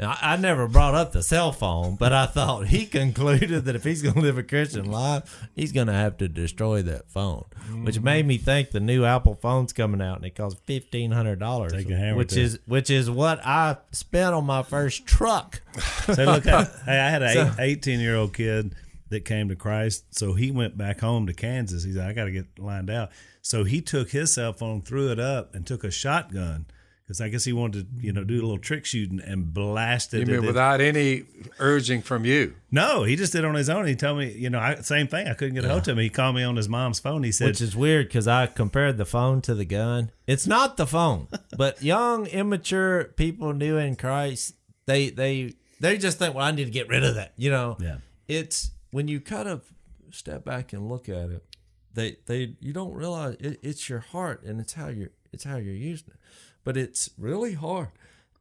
I, 0.00 0.18
I 0.22 0.36
never 0.36 0.68
brought 0.68 0.94
up 0.94 1.12
the 1.12 1.22
cell 1.22 1.52
phone, 1.52 1.96
but 1.96 2.12
I 2.12 2.26
thought 2.26 2.68
he 2.68 2.86
concluded 3.00 3.66
that 3.66 3.76
if 3.76 3.84
he's 3.84 4.00
going 4.02 4.14
to 4.14 4.20
live 4.20 4.38
a 4.38 4.42
Christian 4.42 4.90
life, 4.90 5.46
he's 5.54 5.70
going 5.72 5.88
to 5.88 5.92
have 5.92 6.16
to 6.18 6.28
destroy 6.28 6.82
that 6.82 7.10
phone, 7.10 7.44
which 7.84 7.96
Mm-hmm. 7.96 8.04
made 8.04 8.26
me 8.26 8.38
think 8.38 8.70
the 8.70 8.80
new 8.80 9.04
Apple 9.04 9.34
phone's 9.34 9.72
coming 9.72 10.00
out 10.00 10.16
and 10.16 10.24
it 10.26 10.34
costs 10.34 10.58
fifteen 10.64 11.10
hundred 11.10 11.38
dollars, 11.40 11.72
Take 11.72 11.90
a 11.90 11.96
hammer 11.96 12.16
which 12.16 12.36
is 12.36 12.58
which 12.66 12.88
is 12.90 13.10
what 13.10 13.44
I 13.44 13.76
spent 13.90 14.34
on 14.34 14.44
my 14.46 14.62
first 14.62 15.06
truck. 15.06 15.60
So 16.06 16.24
look, 16.24 16.46
I, 16.46 16.64
hey, 16.84 16.98
I 16.98 17.10
had 17.10 17.22
an 17.22 17.54
18 17.60 18.00
year 18.00 18.16
old 18.16 18.34
kid 18.34 18.74
that 19.10 19.24
came 19.24 19.48
to 19.50 19.56
Christ. 19.56 20.04
So 20.14 20.32
he 20.34 20.50
went 20.50 20.76
back 20.76 21.00
home 21.00 21.26
to 21.28 21.32
Kansas. 21.34 21.84
He 21.84 21.92
said, 21.92 22.08
I 22.08 22.12
got 22.12 22.24
to 22.24 22.30
get 22.32 22.58
lined 22.58 22.90
out. 22.90 23.10
So 23.40 23.62
he 23.64 23.80
took 23.82 24.10
his 24.10 24.32
cell 24.34 24.52
phone, 24.52 24.82
threw 24.82 25.12
it 25.12 25.20
up, 25.20 25.54
and 25.54 25.66
took 25.66 25.84
a 25.84 25.90
shotgun 25.90 26.66
because 27.12 27.20
I 27.20 27.28
guess 27.28 27.44
he 27.44 27.52
wanted 27.52 27.86
to, 28.00 28.06
you 28.06 28.12
know, 28.12 28.24
do 28.24 28.34
a 28.34 28.42
little 28.42 28.58
trick 28.58 28.84
shooting 28.86 29.20
and 29.20 29.52
blasted 29.52 30.20
You 30.20 30.22
it. 30.22 30.28
mean 30.36 30.40
in- 30.40 30.46
without 30.46 30.80
any 30.80 31.24
urging 31.58 32.00
from 32.02 32.24
you? 32.24 32.54
no, 32.70 33.04
he 33.04 33.16
just 33.16 33.32
did 33.32 33.40
it 33.44 33.46
on 33.46 33.54
his 33.54 33.68
own. 33.68 33.86
He 33.86 33.94
told 33.94 34.18
me, 34.18 34.32
you 34.32 34.48
know, 34.48 34.58
I, 34.58 34.76
same 34.76 35.06
thing. 35.08 35.28
I 35.28 35.34
couldn't 35.34 35.54
get 35.54 35.64
a 35.64 35.68
hold 35.68 35.82
of 35.82 35.88
him. 35.88 35.98
He 35.98 36.08
called 36.08 36.34
me 36.36 36.42
on 36.42 36.56
his 36.56 36.68
mom's 36.70 36.98
phone. 37.00 37.22
He 37.22 37.30
said, 37.32 37.48
Which 37.48 37.60
is 37.60 37.76
weird 37.76 38.08
because 38.08 38.26
I 38.26 38.46
compared 38.46 38.96
the 38.96 39.04
phone 39.04 39.42
to 39.42 39.54
the 39.54 39.64
gun. 39.66 40.10
It's 40.26 40.46
not 40.46 40.76
the 40.78 40.86
phone, 40.86 41.28
but 41.58 41.82
young, 41.82 42.26
immature 42.26 43.04
people 43.16 43.52
new 43.52 43.76
in 43.76 43.96
Christ, 43.96 44.54
they 44.86 45.10
they 45.10 45.54
they 45.80 45.98
just 45.98 46.18
think, 46.18 46.34
well, 46.34 46.46
I 46.46 46.52
need 46.52 46.64
to 46.64 46.70
get 46.70 46.88
rid 46.88 47.04
of 47.04 47.14
that. 47.16 47.32
You 47.36 47.50
know, 47.50 47.76
Yeah. 47.80 47.96
It's 48.28 48.70
when 48.90 49.08
you 49.08 49.20
kind 49.20 49.48
of 49.48 49.62
step 50.10 50.44
back 50.44 50.72
and 50.72 50.88
look 50.88 51.08
at 51.08 51.28
it, 51.30 51.44
they 51.92 52.16
they 52.26 52.54
you 52.60 52.72
don't 52.72 52.94
realize 52.94 53.36
it, 53.40 53.58
it's 53.62 53.88
your 53.90 53.98
heart 54.00 54.42
and 54.44 54.60
it's 54.60 54.72
how 54.72 54.88
you're 54.88 55.10
it's 55.32 55.44
how 55.44 55.56
you're 55.56 55.74
using 55.74 56.08
it, 56.08 56.20
but 56.64 56.76
it's 56.76 57.10
really 57.18 57.54
hard 57.54 57.88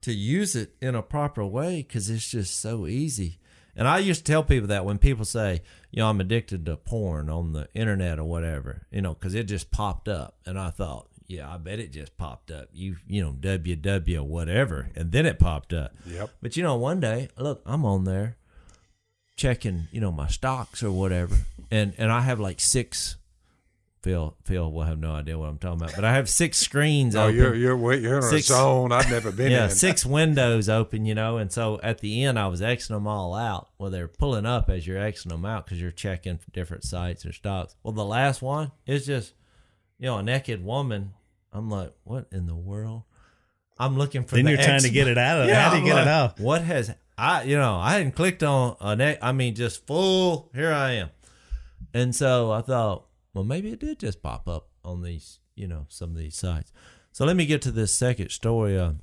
to 0.02 0.14
use 0.14 0.56
it 0.56 0.76
in 0.82 0.96
a 0.96 1.02
proper 1.02 1.46
way 1.46 1.86
because 1.88 2.10
it's 2.10 2.30
just 2.30 2.60
so 2.60 2.88
easy. 2.88 3.40
And 3.76 3.88
I 3.88 4.00
used 4.00 4.26
to 4.26 4.32
tell 4.32 4.44
people 4.44 4.68
that 4.68 4.86
when 4.86 4.98
people 4.98 5.26
say, 5.26 5.62
you 5.92 6.00
know, 6.00 6.10
I'm 6.10 6.20
addicted 6.20 6.66
to 6.66 6.76
porn 6.76 7.30
on 7.30 7.54
the 7.54 7.70
internet 7.74 8.20
or 8.20 8.26
whatever, 8.26 8.88
you 8.92 9.02
know, 9.02 9.14
because 9.14 9.34
it 9.34 9.44
just 9.44 9.72
popped 9.72 10.08
up. 10.10 10.38
And 10.46 10.60
I 10.60 10.72
thought, 10.72 11.08
yeah, 11.28 11.52
I 11.52 11.58
bet 11.58 11.80
it 11.80 11.94
just 11.94 12.18
popped 12.18 12.52
up. 12.52 12.68
You, 12.74 12.98
you 13.08 13.24
know, 13.24 13.32
WW 13.32 14.22
whatever. 14.22 14.90
And 14.96 15.12
then 15.12 15.26
it 15.26 15.40
popped 15.40 15.72
up. 15.74 15.94
Yep. 16.06 16.30
But, 16.42 16.58
you 16.58 16.64
know, 16.64 16.76
one 16.76 17.00
day, 17.00 17.30
look, 17.38 17.62
I'm 17.66 17.86
on 17.86 18.04
there 18.04 18.38
checking, 19.38 19.88
you 19.92 20.02
know, 20.02 20.12
my 20.12 20.28
stocks 20.28 20.84
or 20.84 20.92
whatever. 20.92 21.38
And, 21.72 21.94
and 21.98 22.12
I 22.12 22.22
have 22.22 22.40
like 22.40 22.60
six. 22.60 23.16
Phil, 24.04 24.36
Phil 24.46 24.72
will 24.72 24.84
have 24.84 24.98
no 25.00 25.12
idea 25.12 25.38
what 25.38 25.48
I'm 25.50 25.60
talking 25.60 25.80
about, 25.82 25.94
but 25.96 26.04
I 26.04 26.14
have 26.14 26.28
six 26.28 26.58
screens 26.58 27.16
Oh, 27.18 27.26
open 27.26 27.36
you're 27.36 27.54
you're 27.56 27.94
you're 27.94 28.16
in 28.18 28.22
Six- 28.24 28.50
a 28.50 28.54
zone 28.54 28.92
I've 28.92 29.12
never 29.12 29.32
been 29.32 29.52
yeah, 29.52 29.66
in. 29.66 29.70
six 29.70 30.04
windows 30.18 30.70
open, 30.70 31.06
you 31.06 31.14
know, 31.14 31.38
and 31.38 31.52
so 31.52 31.80
at 31.84 32.00
the 32.00 32.24
end 32.24 32.40
I 32.40 32.48
was 32.48 32.62
Xing 32.62 32.88
them 32.88 33.06
all 33.08 33.36
out. 33.36 33.70
Well, 33.78 33.92
they're 33.92 34.08
pulling 34.08 34.46
up 34.48 34.70
as 34.72 34.88
you're 34.88 35.00
Xing 35.00 35.30
them 35.30 35.46
out 35.46 35.66
because 35.66 35.80
you're 35.80 35.92
checking 35.92 36.40
different 36.52 36.84
sites 36.84 37.26
or 37.28 37.32
stocks. 37.32 37.76
Well, 37.84 37.94
the 37.94 38.04
last 38.06 38.42
one 38.42 38.72
is 38.88 39.06
just, 39.06 39.34
you 40.00 40.08
know, 40.08 40.18
a 40.18 40.24
naked 40.24 40.66
woman. 40.66 41.14
I'm 41.54 41.70
like, 41.70 41.94
what 42.04 42.26
in 42.32 42.48
the 42.48 42.56
world? 42.56 43.04
I'm 43.78 43.98
looking 43.98 44.24
for. 44.24 44.36
then 44.36 44.46
the 44.46 44.52
you're 44.52 44.62
trying 44.64 44.82
to 44.82 44.90
get 44.90 45.08
it 45.08 45.18
out 45.18 45.42
of 45.42 45.48
Yeah, 45.48 45.64
How 45.64 45.70
do 45.72 45.76
you 45.78 45.82
I'm 45.82 45.88
get 45.88 45.94
like, 45.96 46.02
it 46.06 46.08
out? 46.08 46.40
What 46.40 46.64
has 46.64 46.94
I? 47.18 47.44
You 47.44 47.58
know, 47.58 47.76
I 47.76 47.94
hadn't 47.94 48.14
clicked 48.14 48.42
on 48.42 48.78
a 48.80 48.96
neck. 48.96 49.20
I 49.22 49.32
mean, 49.32 49.54
just 49.54 49.86
full. 49.86 50.50
Here 50.56 50.72
I 50.72 50.92
am, 50.94 51.10
and 51.94 52.16
so 52.16 52.52
I 52.52 52.62
thought, 52.62 53.06
well, 53.34 53.44
maybe 53.44 53.72
it 53.72 53.80
did 53.80 54.00
just 54.00 54.22
pop 54.22 54.48
up 54.48 54.70
on 54.84 55.02
these, 55.02 55.40
you 55.56 55.68
know, 55.68 55.86
some 55.90 56.12
of 56.12 56.18
these 56.18 56.36
sites. 56.36 56.72
So 57.12 57.26
let 57.26 57.36
me 57.36 57.46
get 57.46 57.62
to 57.64 57.72
this 57.72 57.92
second 57.94 58.30
story. 58.30 58.78
Uh, 58.78 58.94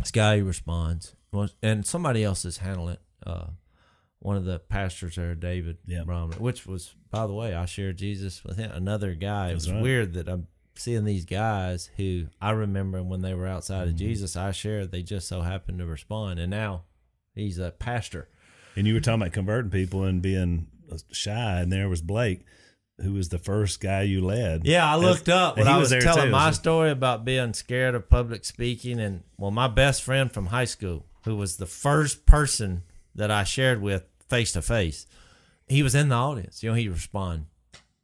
this 0.00 0.10
guy 0.10 0.36
responds, 0.38 1.14
and 1.62 1.86
somebody 1.86 2.24
else 2.24 2.44
is 2.44 2.58
handling 2.58 2.94
it. 2.94 3.00
Uh, 3.26 3.46
one 4.18 4.36
of 4.36 4.44
the 4.44 4.58
pastors 4.58 5.16
there, 5.16 5.34
David 5.34 5.78
Yeah. 5.86 6.02
Bromley, 6.04 6.36
which 6.38 6.66
was, 6.66 6.94
by 7.10 7.26
the 7.26 7.32
way, 7.34 7.54
I 7.54 7.66
shared 7.66 7.98
Jesus 7.98 8.42
with 8.42 8.56
him. 8.56 8.70
Another 8.72 9.14
guy. 9.14 9.50
It 9.50 9.54
was 9.54 9.70
right. 9.70 9.82
weird 9.82 10.14
that 10.14 10.28
I'm 10.28 10.46
seeing 10.76 11.04
these 11.04 11.24
guys 11.26 11.90
who 11.96 12.26
I 12.40 12.50
remember 12.52 13.02
when 13.02 13.20
they 13.20 13.34
were 13.34 13.46
outside 13.46 13.82
Mm-hmm. 13.82 13.90
of 13.90 13.96
Jesus, 13.96 14.34
I 14.36 14.50
shared. 14.52 14.90
They 14.90 15.02
just 15.02 15.28
so 15.28 15.42
happened 15.42 15.78
to 15.78 15.86
respond, 15.86 16.40
and 16.40 16.50
now 16.50 16.84
he's 17.34 17.58
a 17.58 17.70
pastor. 17.70 18.28
And 18.76 18.86
you 18.86 18.94
were 18.94 19.00
talking 19.00 19.20
about 19.22 19.32
converting 19.32 19.70
people 19.70 20.02
and 20.04 20.20
being 20.22 20.66
shy, 21.12 21.60
and 21.60 21.70
there 21.72 21.88
was 21.88 22.02
Blake, 22.02 22.44
who 23.00 23.12
was 23.12 23.28
the 23.28 23.38
first 23.38 23.80
guy 23.80 24.02
you 24.02 24.24
led. 24.24 24.66
Yeah, 24.66 24.90
I 24.90 24.96
looked 24.96 25.28
up 25.28 25.56
and 25.56 25.64
when 25.66 25.72
he 25.72 25.76
I 25.76 25.78
was, 25.80 25.90
there 25.90 26.00
telling 26.00 26.26
too. 26.26 26.30
my 26.30 26.50
So- 26.50 26.60
story 26.60 26.90
about 26.90 27.24
being 27.24 27.52
scared 27.54 27.94
of 27.94 28.08
public 28.08 28.44
speaking, 28.44 29.00
and 29.00 29.22
well, 29.36 29.50
my 29.50 29.68
best 29.68 30.02
friend 30.02 30.30
from 30.30 30.46
high 30.46 30.64
school, 30.66 31.04
who 31.24 31.34
was 31.36 31.56
the 31.56 31.66
first 31.66 32.24
person 32.26 32.82
that 33.14 33.30
I 33.30 33.44
shared 33.44 33.80
with 33.82 34.04
face 34.28 34.52
to 34.52 34.62
face, 34.62 35.06
he 35.66 35.82
was 35.82 35.94
in 35.94 36.08
the 36.08 36.14
audience. 36.16 36.62
You 36.62 36.70
know, 36.70 36.76
he 36.76 36.88
responded 36.88 37.46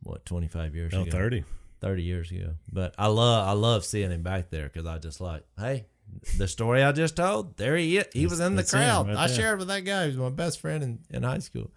what 0.03 0.24
twenty 0.24 0.49
five 0.49 0.74
years 0.74 0.93
No, 0.93 1.03
ago, 1.03 1.11
30. 1.11 1.45
30 1.80 2.03
years 2.03 2.30
ago. 2.30 2.55
But 2.70 2.95
I 2.99 3.07
love 3.07 3.49
I 3.49 3.53
love 3.53 3.84
seeing 3.84 4.11
him 4.11 4.22
back 4.22 4.51
there 4.51 4.64
because 4.64 4.86
I 4.86 4.99
just 4.99 5.20
like, 5.20 5.45
hey, 5.59 5.86
the 6.36 6.49
story 6.49 6.82
I 6.82 6.93
just 6.93 7.16
told, 7.16 7.57
there 7.57 7.76
he 7.76 7.97
is. 7.99 8.07
He 8.12 8.26
was 8.26 8.41
in 8.41 8.57
the 8.57 8.64
crowd. 8.64 9.07
right 9.09 9.16
I 9.16 9.26
shared 9.28 9.59
with 9.61 9.68
that 9.68 9.84
guy. 9.84 10.03
He 10.03 10.09
was 10.09 10.16
my 10.16 10.28
best 10.30 10.61
friend 10.61 10.82
in, 10.82 10.99
in 11.11 11.22
high 11.22 11.38
school. 11.38 11.70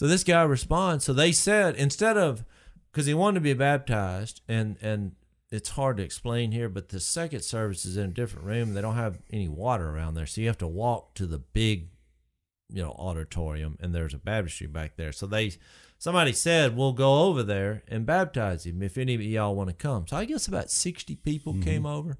So 0.00 0.06
this 0.06 0.24
guy 0.24 0.40
responds. 0.44 1.04
So 1.04 1.12
they 1.12 1.30
said 1.30 1.76
instead 1.76 2.16
of 2.16 2.42
because 2.90 3.04
he 3.04 3.12
wanted 3.12 3.34
to 3.34 3.40
be 3.42 3.52
baptized, 3.52 4.40
and 4.48 4.78
and 4.80 5.12
it's 5.50 5.68
hard 5.68 5.98
to 5.98 6.02
explain 6.02 6.52
here, 6.52 6.70
but 6.70 6.88
the 6.88 7.00
second 7.00 7.42
service 7.42 7.84
is 7.84 7.98
in 7.98 8.04
a 8.04 8.14
different 8.14 8.46
room. 8.46 8.72
They 8.72 8.80
don't 8.80 8.94
have 8.94 9.18
any 9.30 9.46
water 9.46 9.90
around 9.90 10.14
there, 10.14 10.24
so 10.24 10.40
you 10.40 10.46
have 10.46 10.56
to 10.56 10.66
walk 10.66 11.12
to 11.16 11.26
the 11.26 11.36
big, 11.36 11.90
you 12.70 12.82
know, 12.82 12.92
auditorium, 12.92 13.76
and 13.78 13.94
there's 13.94 14.14
a 14.14 14.18
baptistry 14.18 14.68
back 14.68 14.96
there. 14.96 15.12
So 15.12 15.26
they 15.26 15.52
somebody 15.98 16.32
said 16.32 16.74
we'll 16.74 16.94
go 16.94 17.24
over 17.24 17.42
there 17.42 17.82
and 17.86 18.06
baptize 18.06 18.64
him 18.64 18.82
if 18.82 18.96
any 18.96 19.14
of 19.16 19.20
y'all 19.20 19.54
want 19.54 19.68
to 19.68 19.76
come. 19.76 20.06
So 20.06 20.16
I 20.16 20.24
guess 20.24 20.48
about 20.48 20.70
sixty 20.70 21.14
people 21.14 21.52
came 21.60 21.84
over. 21.84 22.16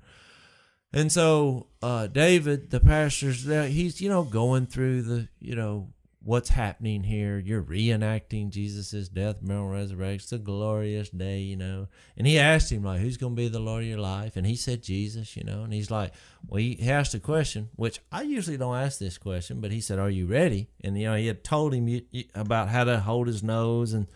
And 0.92 1.10
so 1.10 1.68
uh, 1.80 2.08
David, 2.08 2.72
the 2.72 2.80
pastor's 2.80 3.44
there, 3.44 3.68
he's, 3.68 4.02
you 4.02 4.10
know, 4.10 4.24
going 4.24 4.66
through 4.66 5.00
the, 5.00 5.28
you 5.38 5.54
know, 5.56 5.94
what's 6.22 6.50
happening 6.50 7.02
here. 7.02 7.38
You're 7.38 7.62
reenacting 7.62 8.50
Jesus' 8.50 9.08
death, 9.08 9.36
burial, 9.40 9.68
resurrection. 9.68 10.16
It's 10.16 10.32
a 10.32 10.38
glorious 10.38 11.08
day, 11.08 11.38
you 11.38 11.56
know. 11.56 11.88
And 12.16 12.26
he 12.26 12.38
asked 12.38 12.70
him, 12.70 12.84
like, 12.84 13.00
who's 13.00 13.16
going 13.16 13.34
to 13.34 13.42
be 13.42 13.48
the 13.48 13.58
Lord 13.58 13.84
of 13.84 13.88
your 13.88 14.00
life? 14.00 14.36
And 14.36 14.46
he 14.46 14.54
said, 14.54 14.82
Jesus, 14.82 15.34
you 15.36 15.44
know. 15.44 15.62
And 15.62 15.72
he's 15.72 15.90
like, 15.90 16.12
well, 16.46 16.60
he 16.60 16.78
asked 16.88 17.14
a 17.14 17.20
question, 17.20 17.70
which 17.74 18.00
I 18.12 18.22
usually 18.22 18.58
don't 18.58 18.76
ask 18.76 18.98
this 18.98 19.16
question, 19.16 19.60
but 19.60 19.72
he 19.72 19.80
said, 19.80 19.98
are 19.98 20.10
you 20.10 20.26
ready? 20.26 20.68
And, 20.84 20.98
you 20.98 21.06
know, 21.06 21.16
he 21.16 21.26
had 21.26 21.42
told 21.42 21.72
him 21.72 22.02
about 22.34 22.68
how 22.68 22.84
to 22.84 23.00
hold 23.00 23.26
his 23.26 23.42
nose. 23.42 23.94
And 23.94 24.06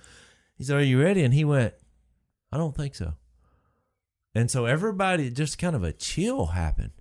he 0.57 0.65
said, 0.65 0.77
are 0.77 0.83
you 0.83 1.03
ready? 1.03 1.23
And 1.23 1.33
he 1.33 1.45
went, 1.45 1.73
I 2.53 2.59
don't 2.59 2.77
think 2.77 2.95
so. 2.95 3.15
And 4.35 4.51
so 4.51 4.67
everybody 4.67 5.31
just 5.31 5.59
kind 5.59 5.75
of 5.75 5.83
a 5.83 5.93
chill 5.93 6.47
happened. 6.47 6.93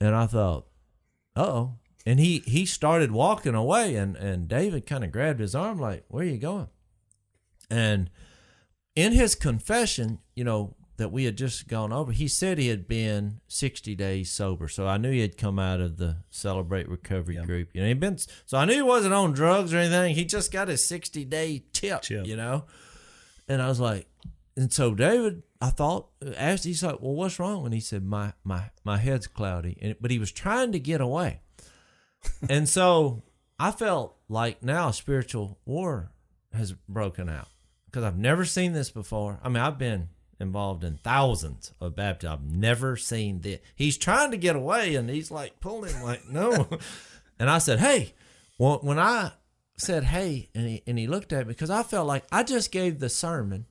And 0.00 0.14
I 0.14 0.26
thought, 0.26 0.66
oh. 1.34 1.74
And 2.06 2.18
he 2.18 2.38
he 2.40 2.64
started 2.64 3.10
walking 3.12 3.54
away 3.54 3.96
and, 3.96 4.16
and 4.16 4.48
David 4.48 4.86
kind 4.86 5.04
of 5.04 5.12
grabbed 5.12 5.40
his 5.40 5.54
arm 5.54 5.78
like, 5.78 6.04
Where 6.08 6.24
are 6.24 6.28
you 6.28 6.38
going? 6.38 6.68
And 7.70 8.10
in 8.94 9.12
his 9.12 9.34
confession, 9.34 10.18
you 10.34 10.44
know, 10.44 10.74
that 10.98 11.12
we 11.12 11.24
had 11.24 11.36
just 11.38 11.68
gone 11.68 11.92
over, 11.92 12.10
he 12.12 12.26
said 12.26 12.58
he 12.58 12.68
had 12.68 12.88
been 12.88 13.40
60 13.46 13.94
days 13.94 14.30
sober. 14.30 14.66
So 14.68 14.86
I 14.86 14.96
knew 14.96 15.12
he 15.12 15.20
had 15.20 15.36
come 15.36 15.58
out 15.58 15.80
of 15.80 15.96
the 15.96 16.16
Celebrate 16.28 16.88
Recovery 16.88 17.36
group. 17.36 17.70
You 17.72 17.82
know, 17.82 17.88
he'd 17.88 18.00
been, 18.00 18.18
so 18.18 18.58
I 18.58 18.64
knew 18.64 18.74
he 18.74 18.82
wasn't 18.82 19.14
on 19.14 19.32
drugs 19.32 19.72
or 19.72 19.78
anything. 19.78 20.16
He 20.16 20.24
just 20.24 20.50
got 20.50 20.66
his 20.66 20.84
60 20.86 21.24
day 21.24 21.62
tip, 21.72 22.02
Chip. 22.02 22.26
you 22.26 22.36
know? 22.36 22.64
And 23.46 23.62
I 23.62 23.68
was 23.68 23.78
like, 23.78 24.08
and 24.56 24.72
so 24.72 24.92
David, 24.92 25.44
I 25.60 25.70
thought, 25.70 26.08
asked, 26.36 26.64
he's 26.64 26.82
like, 26.82 27.00
well, 27.00 27.14
what's 27.14 27.38
wrong? 27.38 27.64
And 27.64 27.72
he 27.72 27.80
said, 27.80 28.04
my, 28.04 28.32
my, 28.42 28.70
my 28.82 28.98
head's 28.98 29.28
cloudy. 29.28 29.78
And, 29.80 29.94
but 30.00 30.10
he 30.10 30.18
was 30.18 30.32
trying 30.32 30.72
to 30.72 30.80
get 30.80 31.00
away. 31.00 31.42
And 32.48 32.68
so 32.68 33.22
I 33.58 33.70
felt 33.70 34.16
like 34.28 34.62
now 34.62 34.90
spiritual 34.90 35.58
war 35.64 36.10
has 36.52 36.72
broken 36.88 37.28
out 37.28 37.48
because 37.86 38.04
I've 38.04 38.18
never 38.18 38.44
seen 38.44 38.72
this 38.72 38.90
before. 38.90 39.38
I 39.42 39.48
mean, 39.48 39.62
I've 39.62 39.78
been 39.78 40.08
involved 40.40 40.84
in 40.84 40.98
thousands 40.98 41.72
of 41.80 41.96
baptisms. 41.96 42.32
I've 42.32 42.50
never 42.50 42.96
seen 42.96 43.40
this. 43.40 43.60
He's 43.74 43.98
trying 43.98 44.30
to 44.30 44.36
get 44.36 44.56
away 44.56 44.94
and 44.94 45.08
he's 45.10 45.30
like 45.30 45.60
pulling 45.60 46.00
like, 46.02 46.28
no. 46.28 46.68
and 47.38 47.50
I 47.50 47.58
said, 47.58 47.80
hey, 47.80 48.14
well, 48.58 48.78
when 48.82 48.98
I 48.98 49.32
said, 49.76 50.04
hey, 50.04 50.48
and 50.54 50.68
he, 50.68 50.82
and 50.86 50.98
he 50.98 51.06
looked 51.06 51.32
at 51.32 51.46
me 51.46 51.54
because 51.54 51.70
I 51.70 51.82
felt 51.82 52.06
like 52.06 52.24
I 52.30 52.42
just 52.42 52.70
gave 52.70 52.98
the 52.98 53.08
sermon, 53.08 53.66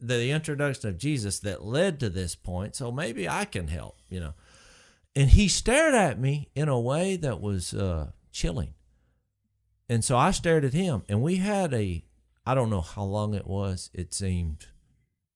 the 0.00 0.30
introduction 0.30 0.90
of 0.90 0.98
Jesus 0.98 1.38
that 1.40 1.64
led 1.64 2.00
to 2.00 2.10
this 2.10 2.34
point. 2.34 2.76
So 2.76 2.90
maybe 2.90 3.28
I 3.28 3.44
can 3.44 3.68
help, 3.68 3.96
you 4.08 4.20
know. 4.20 4.34
And 5.14 5.30
he 5.30 5.48
stared 5.48 5.94
at 5.94 6.18
me 6.18 6.48
in 6.54 6.68
a 6.68 6.80
way 6.80 7.16
that 7.16 7.40
was 7.40 7.74
uh, 7.74 8.12
chilling. 8.32 8.74
And 9.88 10.02
so 10.02 10.16
I 10.16 10.30
stared 10.30 10.64
at 10.64 10.72
him, 10.72 11.02
and 11.08 11.20
we 11.20 11.36
had 11.36 11.74
a, 11.74 12.04
I 12.46 12.54
don't 12.54 12.70
know 12.70 12.80
how 12.80 13.04
long 13.04 13.34
it 13.34 13.46
was. 13.46 13.90
It 13.92 14.14
seemed, 14.14 14.66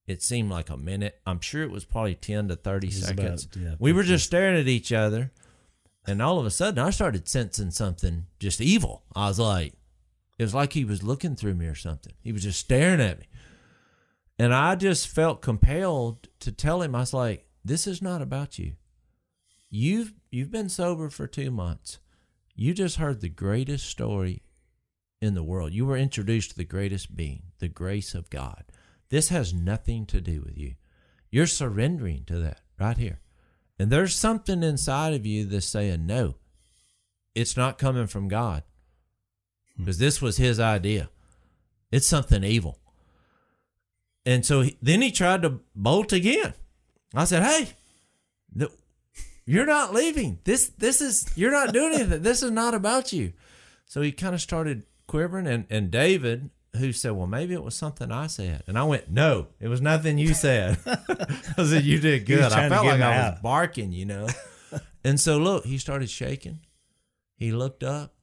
it 0.06 0.22
seemed 0.22 0.50
like 0.50 0.70
a 0.70 0.78
minute. 0.78 1.20
I'm 1.26 1.40
sure 1.40 1.62
it 1.62 1.70
was 1.70 1.84
probably 1.84 2.14
ten 2.14 2.48
to 2.48 2.56
thirty 2.56 2.90
seconds. 2.90 3.44
about, 3.44 3.62
yeah, 3.62 3.74
we 3.78 3.92
were 3.92 4.02
just 4.02 4.24
staring 4.24 4.58
at 4.58 4.66
each 4.66 4.92
other, 4.92 5.30
And 6.06 6.22
all 6.22 6.38
of 6.38 6.46
a 6.46 6.50
sudden, 6.50 6.78
I 6.78 6.90
started 6.90 7.28
sensing 7.28 7.72
something 7.72 8.26
just 8.38 8.60
evil. 8.60 9.02
I 9.14 9.28
was 9.28 9.40
like, 9.40 9.74
it 10.38 10.42
was 10.44 10.54
like 10.54 10.72
he 10.72 10.84
was 10.84 11.02
looking 11.02 11.34
through 11.34 11.54
me 11.54 11.66
or 11.66 11.74
something. 11.74 12.12
He 12.22 12.32
was 12.32 12.44
just 12.44 12.60
staring 12.60 13.00
at 13.00 13.18
me. 13.18 13.26
And 14.38 14.54
I 14.54 14.76
just 14.76 15.08
felt 15.08 15.42
compelled 15.42 16.28
to 16.40 16.52
tell 16.52 16.82
him, 16.82 16.94
I 16.94 17.00
was 17.00 17.14
like, 17.14 17.46
this 17.64 17.86
is 17.86 18.00
not 18.00 18.22
about 18.22 18.58
you. 18.58 18.74
You've 19.70 20.12
you've 20.30 20.50
been 20.50 20.68
sober 20.68 21.10
for 21.10 21.26
two 21.26 21.50
months. 21.50 21.98
You 22.54 22.72
just 22.72 22.96
heard 22.96 23.20
the 23.20 23.28
greatest 23.28 23.86
story 23.86 24.42
in 25.20 25.34
the 25.34 25.42
world. 25.42 25.72
You 25.72 25.86
were 25.86 25.96
introduced 25.96 26.50
to 26.50 26.56
the 26.56 26.64
greatest 26.64 27.14
being, 27.14 27.42
the 27.58 27.68
grace 27.68 28.14
of 28.14 28.30
God. 28.30 28.64
This 29.08 29.28
has 29.28 29.52
nothing 29.52 30.06
to 30.06 30.20
do 30.20 30.42
with 30.42 30.56
you. 30.56 30.74
You're 31.30 31.46
surrendering 31.46 32.24
to 32.26 32.38
that 32.38 32.60
right 32.78 32.96
here. 32.96 33.20
And 33.78 33.90
there's 33.90 34.14
something 34.14 34.62
inside 34.62 35.12
of 35.14 35.26
you 35.26 35.44
that's 35.44 35.66
saying, 35.66 36.06
no, 36.06 36.36
it's 37.34 37.56
not 37.56 37.78
coming 37.78 38.06
from 38.06 38.28
God. 38.28 38.62
Hmm. 39.76 39.84
Because 39.84 39.98
this 39.98 40.22
was 40.22 40.38
his 40.38 40.58
idea. 40.58 41.10
It's 41.92 42.06
something 42.06 42.42
evil. 42.42 42.78
And 44.24 44.44
so 44.44 44.62
he, 44.62 44.78
then 44.82 45.02
he 45.02 45.12
tried 45.12 45.42
to 45.42 45.60
bolt 45.74 46.12
again. 46.12 46.54
I 47.14 47.24
said, 47.24 47.42
hey, 47.42 48.68
you're 49.46 49.66
not 49.66 49.94
leaving. 49.94 50.40
This 50.44 50.68
this 50.76 51.00
is 51.00 51.26
you're 51.36 51.52
not 51.52 51.72
doing 51.72 51.94
anything. 51.94 52.22
This 52.26 52.42
is 52.42 52.50
not 52.50 52.74
about 52.74 53.12
you. 53.12 53.32
So 53.86 54.02
he 54.02 54.12
kind 54.12 54.34
of 54.34 54.40
started 54.40 54.84
quivering 55.06 55.46
and, 55.46 55.66
and 55.70 55.90
David, 55.90 56.50
who 56.76 56.92
said, 56.92 57.12
Well, 57.12 57.28
maybe 57.28 57.54
it 57.54 57.62
was 57.62 57.74
something 57.74 58.10
I 58.10 58.26
said. 58.26 58.64
And 58.66 58.78
I 58.78 58.84
went, 58.84 59.10
No, 59.10 59.46
it 59.60 59.68
was 59.68 59.80
nothing 59.80 60.18
you 60.18 60.34
said. 60.34 60.78
I 60.86 61.64
said, 61.64 61.84
You 61.84 62.00
did 62.00 62.26
good. 62.26 62.52
I 62.52 62.68
felt 62.68 62.86
like 62.86 63.00
I 63.00 63.30
was 63.30 63.40
barking, 63.40 63.92
you 63.92 64.04
know. 64.04 64.26
and 65.04 65.20
so 65.20 65.38
look, 65.38 65.64
he 65.64 65.78
started 65.78 66.10
shaking. 66.10 66.60
He 67.36 67.52
looked 67.52 67.82
up, 67.82 68.14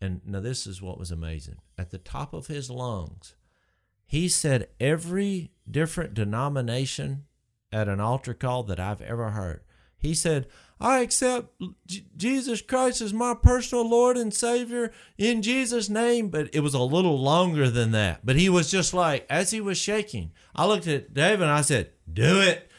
and 0.00 0.20
now 0.26 0.40
this 0.40 0.66
is 0.66 0.82
what 0.82 0.98
was 0.98 1.10
amazing. 1.10 1.56
At 1.76 1.90
the 1.90 1.98
top 1.98 2.34
of 2.34 2.46
his 2.46 2.70
lungs, 2.70 3.34
he 4.06 4.28
said 4.28 4.68
every 4.78 5.52
different 5.68 6.14
denomination 6.14 7.24
at 7.72 7.88
an 7.88 8.00
altar 8.00 8.34
call 8.34 8.62
that 8.64 8.78
I've 8.80 9.02
ever 9.02 9.30
heard. 9.30 9.62
He 9.96 10.14
said, 10.14 10.46
I 10.80 11.00
accept 11.00 11.48
J- 11.86 12.04
Jesus 12.16 12.62
Christ 12.62 13.00
as 13.00 13.12
my 13.12 13.34
personal 13.34 13.88
Lord 13.88 14.16
and 14.16 14.32
Savior 14.32 14.92
in 15.16 15.42
Jesus' 15.42 15.88
name. 15.88 16.28
But 16.28 16.54
it 16.54 16.60
was 16.60 16.74
a 16.74 16.80
little 16.80 17.20
longer 17.20 17.68
than 17.70 17.92
that. 17.92 18.24
But 18.24 18.36
he 18.36 18.48
was 18.48 18.70
just 18.70 18.94
like, 18.94 19.26
as 19.28 19.50
he 19.50 19.60
was 19.60 19.78
shaking, 19.78 20.32
I 20.54 20.66
looked 20.66 20.86
at 20.86 21.14
David 21.14 21.42
and 21.42 21.50
I 21.50 21.62
said, 21.62 21.90
Do 22.12 22.40
it. 22.40 22.70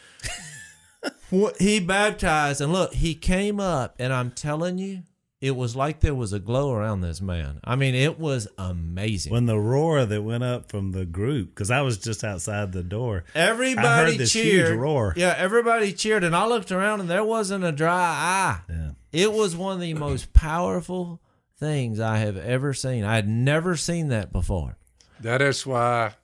he 1.59 1.79
baptized, 1.79 2.61
and 2.61 2.73
look, 2.73 2.93
he 2.93 3.15
came 3.15 3.59
up, 3.59 3.95
and 3.99 4.11
I'm 4.11 4.31
telling 4.31 4.77
you, 4.77 5.03
it 5.41 5.55
was 5.55 5.75
like 5.75 6.01
there 6.01 6.15
was 6.15 6.33
a 6.33 6.39
glow 6.39 6.73
around 6.73 7.01
this 7.01 7.21
man. 7.21 7.61
I 7.63 7.75
mean, 7.75 7.95
it 7.95 8.19
was 8.19 8.47
amazing. 8.57 9.31
When 9.31 9.45
the 9.45 9.59
roar 9.59 10.05
that 10.05 10.21
went 10.21 10.43
up 10.43 10.69
from 10.69 10.91
the 10.91 11.05
group, 11.05 11.49
because 11.49 11.71
I 11.71 11.81
was 11.81 11.97
just 11.97 12.23
outside 12.23 12.73
the 12.73 12.83
door, 12.83 13.23
everybody 13.33 13.87
I 13.87 14.03
heard 14.03 14.17
this 14.17 14.33
cheered. 14.33 14.67
huge 14.67 14.79
roar. 14.79 15.13
Yeah, 15.15 15.33
everybody 15.37 15.93
cheered, 15.93 16.25
and 16.25 16.35
I 16.35 16.45
looked 16.45 16.71
around, 16.71 16.99
and 16.99 17.09
there 17.09 17.23
wasn't 17.23 17.63
a 17.63 17.71
dry 17.71 17.93
eye. 17.93 18.59
Yeah. 18.69 18.91
It 19.11 19.31
was 19.31 19.55
one 19.55 19.75
of 19.75 19.81
the 19.81 19.93
most 19.93 20.33
powerful 20.33 21.21
things 21.57 21.99
I 21.99 22.17
have 22.17 22.37
ever 22.37 22.73
seen. 22.73 23.05
I 23.05 23.15
had 23.15 23.27
never 23.27 23.77
seen 23.77 24.09
that 24.09 24.33
before. 24.33 24.77
That 25.21 25.41
is 25.41 25.65
why, 25.65 26.15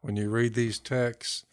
when 0.00 0.16
you 0.16 0.28
read 0.28 0.54
these 0.54 0.78
texts, 0.80 1.44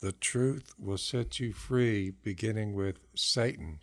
the 0.00 0.12
truth 0.12 0.74
will 0.78 0.98
set 0.98 1.38
you 1.40 1.52
free, 1.52 2.10
beginning 2.22 2.74
with 2.74 2.98
Satan. 3.14 3.80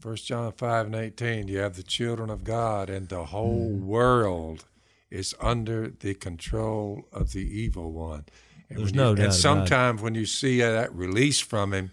First 0.00 0.26
John 0.26 0.52
five 0.52 0.86
and 0.86 0.94
eighteen. 0.94 1.48
You 1.48 1.58
have 1.58 1.76
the 1.76 1.82
children 1.82 2.30
of 2.30 2.44
God, 2.44 2.90
and 2.90 3.08
the 3.08 3.26
whole 3.26 3.70
Mm. 3.70 3.84
world 3.84 4.64
is 5.10 5.34
under 5.40 5.88
the 5.90 6.14
control 6.14 7.06
of 7.12 7.32
the 7.32 7.40
evil 7.42 7.92
one. 7.92 8.24
And 8.68 8.78
There's 8.78 8.94
no 8.94 9.10
you, 9.10 9.16
doubt 9.16 9.24
And 9.26 9.34
sometimes 9.34 10.00
when 10.00 10.14
you 10.14 10.24
see 10.24 10.60
that 10.60 10.94
release 10.94 11.40
from 11.40 11.72
him, 11.74 11.90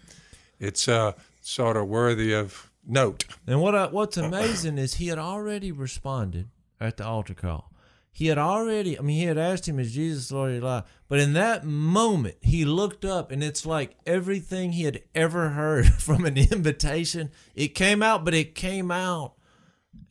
it's 0.58 0.88
uh, 0.88 1.12
sort 1.42 1.76
of 1.76 1.86
worthy 1.88 2.32
of 2.32 2.70
note. 2.86 3.24
And 3.46 3.60
what 3.60 3.74
I, 3.74 3.86
what's 3.88 4.16
amazing 4.16 4.78
is 4.78 4.94
he 4.94 5.08
had 5.08 5.18
already 5.18 5.70
responded 5.70 6.48
at 6.80 6.96
the 6.96 7.04
altar 7.04 7.34
call. 7.34 7.69
He 8.20 8.26
had 8.26 8.36
already, 8.36 8.98
I 8.98 9.00
mean, 9.00 9.16
he 9.16 9.24
had 9.24 9.38
asked 9.38 9.66
him, 9.66 9.78
Is 9.78 9.94
Jesus 9.94 10.30
Lord 10.30 10.50
of 10.50 10.56
your 10.56 10.64
life? 10.64 10.84
But 11.08 11.20
in 11.20 11.32
that 11.32 11.64
moment, 11.64 12.36
he 12.42 12.66
looked 12.66 13.02
up 13.02 13.32
and 13.32 13.42
it's 13.42 13.64
like 13.64 13.96
everything 14.04 14.72
he 14.72 14.82
had 14.82 15.00
ever 15.14 15.48
heard 15.48 15.86
from 15.98 16.26
an 16.26 16.36
invitation, 16.36 17.30
it 17.54 17.68
came 17.68 18.02
out, 18.02 18.26
but 18.26 18.34
it 18.34 18.54
came 18.54 18.90
out 18.90 19.36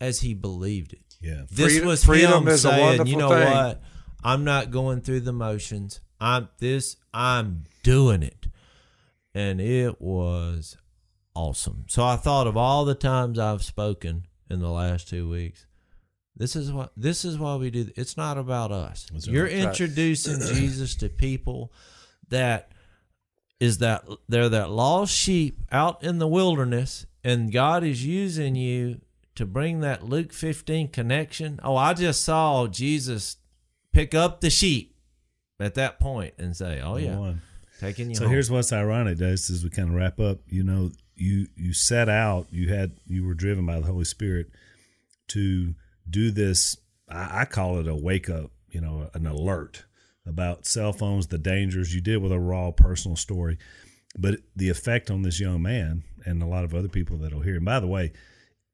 as 0.01 0.21
he 0.21 0.33
believed 0.33 0.91
it. 0.91 1.17
Yeah. 1.21 1.43
This 1.51 1.73
Freedom- 1.73 1.87
was 1.87 2.03
freedom 2.03 2.47
him 2.47 2.57
saying, 2.57 3.05
you 3.05 3.15
know 3.15 3.29
thing." 3.29 3.53
what? 3.53 3.83
I'm 4.23 4.43
not 4.43 4.71
going 4.71 5.01
through 5.01 5.19
the 5.19 5.31
motions. 5.31 6.01
I'm 6.19 6.49
this, 6.57 6.95
I'm 7.13 7.65
doing 7.83 8.23
it. 8.23 8.47
And 9.35 9.61
it 9.61 10.01
was 10.01 10.77
awesome. 11.35 11.85
So 11.87 12.03
I 12.03 12.15
thought 12.15 12.47
of 12.47 12.57
all 12.57 12.85
the 12.85 12.95
times 12.95 13.37
I've 13.37 13.63
spoken 13.63 14.25
in 14.49 14.61
the 14.61 14.71
last 14.71 15.07
two 15.07 15.29
weeks. 15.29 15.67
This 16.39 16.55
is 16.55 16.71
what 16.71 16.93
this 16.95 17.25
is 17.25 17.37
why 17.37 17.57
we 17.57 17.69
do. 17.69 17.91
It's 17.97 18.15
not 18.15 18.37
about 18.37 18.71
us. 18.71 19.07
You're 19.25 19.45
introducing 19.45 20.39
Jesus 20.55 20.95
to 20.95 21.09
people 21.09 21.71
that 22.29 22.71
is 23.59 23.79
that 23.79 24.05
they're 24.29 24.47
that 24.47 24.71
lost 24.71 25.13
sheep 25.13 25.59
out 25.69 26.01
in 26.01 26.17
the 26.17 26.27
wilderness, 26.27 27.05
and 27.25 27.51
God 27.51 27.83
is 27.83 28.05
using 28.05 28.55
you 28.55 29.01
to 29.35 29.45
bring 29.45 29.81
that 29.81 30.05
Luke 30.05 30.31
15 30.31 30.87
connection. 30.87 31.59
Oh, 31.61 31.75
I 31.75 31.93
just 31.93 32.23
saw 32.23 32.67
Jesus 32.67 33.35
pick 33.91 34.15
up 34.15 34.39
the 34.39 34.49
sheep 34.49 34.95
at 35.59 35.75
that 35.75 35.99
point 35.99 36.35
and 36.37 36.55
say, 36.55 36.79
"Oh 36.79 36.95
yeah, 36.95 37.17
One. 37.17 37.41
taking 37.81 38.09
you." 38.09 38.15
So 38.15 38.23
home. 38.23 38.31
here's 38.31 38.49
what's 38.49 38.71
ironic, 38.71 39.17
Jase, 39.17 39.49
as 39.49 39.61
we 39.61 39.69
kind 39.69 39.89
of 39.89 39.95
wrap 39.95 40.21
up. 40.21 40.39
You 40.47 40.63
know, 40.63 40.91
you 41.15 41.47
you 41.57 41.73
set 41.73 42.07
out, 42.07 42.47
you 42.49 42.69
had 42.69 42.93
you 43.07 43.25
were 43.25 43.33
driven 43.33 43.65
by 43.65 43.81
the 43.81 43.87
Holy 43.87 44.05
Spirit 44.05 44.47
to 45.29 45.75
do 46.09 46.31
this. 46.31 46.77
I, 47.09 47.41
I 47.41 47.45
call 47.45 47.79
it 47.79 47.87
a 47.87 47.95
wake 47.95 48.29
up, 48.29 48.51
you 48.69 48.81
know, 48.81 49.09
an 49.13 49.25
alert 49.25 49.85
about 50.25 50.65
cell 50.65 50.93
phones, 50.93 51.27
the 51.27 51.37
dangers. 51.37 51.93
You 51.93 52.01
did 52.01 52.17
with 52.17 52.31
a 52.31 52.39
raw 52.39 52.71
personal 52.71 53.15
story, 53.15 53.57
but 54.17 54.39
the 54.55 54.69
effect 54.69 55.09
on 55.09 55.23
this 55.23 55.39
young 55.39 55.61
man 55.61 56.03
and 56.25 56.41
a 56.41 56.47
lot 56.47 56.63
of 56.63 56.75
other 56.75 56.87
people 56.87 57.17
that'll 57.17 57.41
hear. 57.41 57.55
And 57.55 57.65
by 57.65 57.79
the 57.79 57.87
way, 57.87 58.13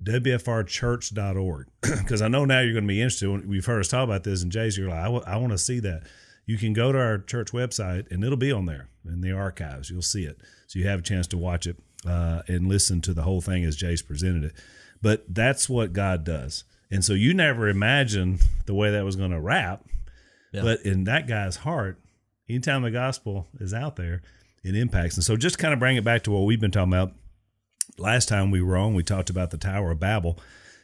WFRchurch.org, 0.03 1.67
because 1.81 2.21
I 2.23 2.27
know 2.27 2.45
now 2.45 2.59
you're 2.59 2.73
going 2.73 2.83
to 2.83 2.88
be 2.88 3.01
interested. 3.01 3.29
when 3.29 3.47
We've 3.47 3.65
heard 3.65 3.79
us 3.79 3.88
talk 3.88 4.03
about 4.03 4.23
this, 4.23 4.43
and 4.43 4.51
Jase, 4.51 4.77
you're 4.77 4.89
like, 4.89 5.27
I 5.27 5.38
want 5.38 5.51
to 5.51 5.57
see 5.57 5.79
that. 5.81 6.03
You 6.45 6.57
can 6.57 6.73
go 6.73 6.91
to 6.91 6.99
our 6.99 7.17
church 7.17 7.51
website, 7.53 8.11
and 8.11 8.23
it'll 8.23 8.38
be 8.38 8.51
on 8.51 8.65
there 8.65 8.89
in 9.05 9.21
the 9.21 9.31
archives. 9.31 9.89
You'll 9.89 10.03
see 10.03 10.25
it. 10.25 10.38
So 10.67 10.79
you 10.79 10.88
have 10.88 10.99
a 10.99 11.03
chance 11.03 11.27
to 11.27 11.38
watch 11.38 11.65
it 11.65 11.77
uh, 12.05 12.43
and 12.47 12.67
listen 12.67 13.01
to 13.01 13.13
the 13.13 13.23
whole 13.23 13.41
thing 13.41 13.63
as 13.63 13.75
Jase 13.75 14.01
presented 14.01 14.43
it. 14.43 14.53
But 15.01 15.23
that's 15.33 15.67
what 15.67 15.93
God 15.93 16.23
does. 16.23 16.63
And 16.91 17.03
so 17.03 17.13
you 17.13 17.33
never 17.33 17.67
imagined 17.67 18.43
the 18.65 18.73
way 18.73 18.91
that 18.91 19.03
was 19.03 19.15
going 19.15 19.31
to 19.31 19.39
wrap. 19.39 19.83
Yeah. 20.51 20.63
But 20.63 20.81
in 20.81 21.05
that 21.05 21.27
guy's 21.27 21.57
heart, 21.57 21.99
anytime 22.47 22.83
the 22.83 22.91
gospel 22.91 23.47
is 23.59 23.73
out 23.73 23.95
there, 23.95 24.21
it 24.63 24.75
impacts. 24.75 25.15
And 25.15 25.23
so 25.23 25.36
just 25.36 25.57
kind 25.57 25.73
of 25.73 25.79
bring 25.79 25.97
it 25.97 26.03
back 26.03 26.23
to 26.23 26.31
what 26.31 26.41
we've 26.41 26.61
been 26.61 26.71
talking 26.71 26.93
about. 26.93 27.13
Last 27.97 28.27
time 28.27 28.51
we 28.51 28.61
were 28.61 28.77
on, 28.77 28.93
we 28.93 29.03
talked 29.03 29.29
about 29.29 29.51
the 29.51 29.57
Tower 29.57 29.91
of 29.91 29.99
Babel. 29.99 30.39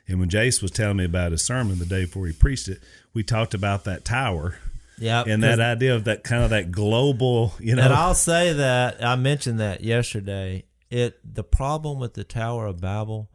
And 0.08 0.20
when 0.20 0.30
Jase 0.30 0.62
was 0.62 0.72
telling 0.72 0.98
me 0.98 1.06
about 1.06 1.32
his 1.32 1.46
sermon 1.46 1.80
the 1.80 1.86
day 1.86 2.06
before 2.06 2.28
he 2.28 2.34
preached 2.34 2.68
it, 2.68 2.80
we 3.14 3.24
talked 3.24 3.54
about 3.54 3.84
that 3.86 4.04
tower 4.06 4.58
yeah, 5.02 5.24
and 5.26 5.42
that 5.42 5.60
idea 5.60 5.96
of 5.96 6.04
that 6.04 6.24
kind 6.24 6.44
of 6.44 6.52
that 6.52 6.72
global, 6.72 7.54
you 7.60 7.76
know. 7.76 7.84
And 7.84 7.94
I'll 7.94 8.14
say 8.14 8.54
that 8.54 9.04
I 9.04 9.16
mentioned 9.16 9.60
that 9.60 9.82
yesterday. 9.82 10.66
It 10.92 11.20
the 11.24 11.44
problem 11.44 12.00
with 12.00 12.14
the 12.14 12.24
Tower 12.24 12.68
of 12.68 12.80
Babel 12.80 13.30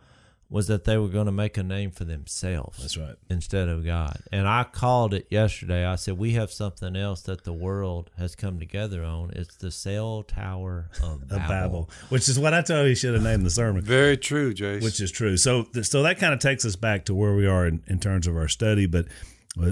was 0.49 0.69
that 0.69 0.85
they 0.85 0.97
were 0.97 1.09
going 1.09 1.27
to 1.27 1.33
make 1.33 1.57
a 1.57 1.63
name 1.63 1.91
for 1.91 2.05
themselves. 2.05 2.79
That's 2.79 2.97
right. 2.97 3.17
Instead 3.29 3.69
of 3.69 3.85
God. 3.85 4.21
And 4.31 4.47
I 4.47 4.63
called 4.63 5.13
it 5.13 5.27
yesterday. 5.29 5.85
I 5.85 5.97
said 5.97 6.19
we 6.19 6.35
have 6.35 6.53
something 6.53 6.95
else 6.95 7.23
that 7.23 7.43
the 7.43 7.53
world 7.53 8.11
has 8.17 8.37
come 8.37 8.61
together 8.61 9.03
on. 9.03 9.33
It's 9.35 9.57
the 9.57 9.73
cell 9.73 10.23
tower 10.23 10.89
of 11.03 11.21
Babel. 11.29 11.43
of 11.43 11.49
Babel, 11.49 11.91
which 12.11 12.29
is 12.29 12.39
what 12.39 12.55
I 12.55 12.63
told 12.63 12.85
you 12.85 12.91
he 12.91 12.95
should 12.95 13.15
have 13.15 13.25
named 13.25 13.45
the 13.45 13.51
sermon. 13.51 13.83
Very 13.83 14.17
true, 14.17 14.55
Jase. 14.55 14.85
which 14.85 15.01
is 15.01 15.11
true. 15.11 15.37
So, 15.37 15.67
so 15.83 16.05
that 16.05 16.19
kind 16.21 16.33
of 16.33 16.39
takes 16.39 16.65
us 16.65 16.77
back 16.77 17.07
to 17.07 17.15
where 17.15 17.35
we 17.35 17.47
are 17.49 17.67
in, 17.67 17.83
in 17.89 17.99
terms 17.99 18.29
of 18.29 18.37
our 18.37 18.49
study. 18.49 18.87
But 18.87 19.07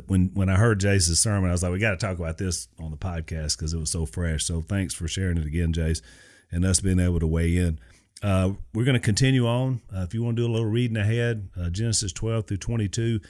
when 0.07 0.31
when 0.35 0.49
I 0.49 0.57
heard 0.57 0.81
Jase's 0.81 1.20
sermon, 1.20 1.51
I 1.51 1.53
was 1.53 1.62
like, 1.62 1.70
we 1.70 1.79
got 1.79 1.91
to 1.91 1.97
talk 2.05 2.18
about 2.18 2.39
this 2.39 2.66
on 2.81 2.91
the 2.91 2.97
podcast 2.97 3.57
because 3.57 3.72
it 3.75 3.79
was 3.79 3.91
so 3.91 4.07
fresh. 4.07 4.43
So, 4.45 4.61
thanks 4.61 4.93
for 4.95 5.07
sharing 5.07 5.37
it 5.37 5.47
again, 5.47 5.72
Jase, 5.72 6.03
and 6.51 6.64
us 6.64 6.81
being 6.81 6.99
able 6.99 7.20
to 7.20 7.27
weigh 7.29 7.57
in. 7.57 7.79
Uh, 8.25 8.55
we're 8.72 8.87
going 8.87 8.95
to 8.95 9.01
continue 9.01 9.47
on. 9.47 9.83
Uh, 9.95 10.01
if 10.01 10.14
you 10.14 10.22
want 10.22 10.35
to 10.35 10.43
do 10.43 10.51
a 10.51 10.51
little 10.51 10.66
reading 10.66 10.97
ahead, 10.97 11.51
uh, 11.61 11.68
Genesis 11.68 12.11
12 12.11 12.47
through 12.47 12.57
22, 12.57 13.20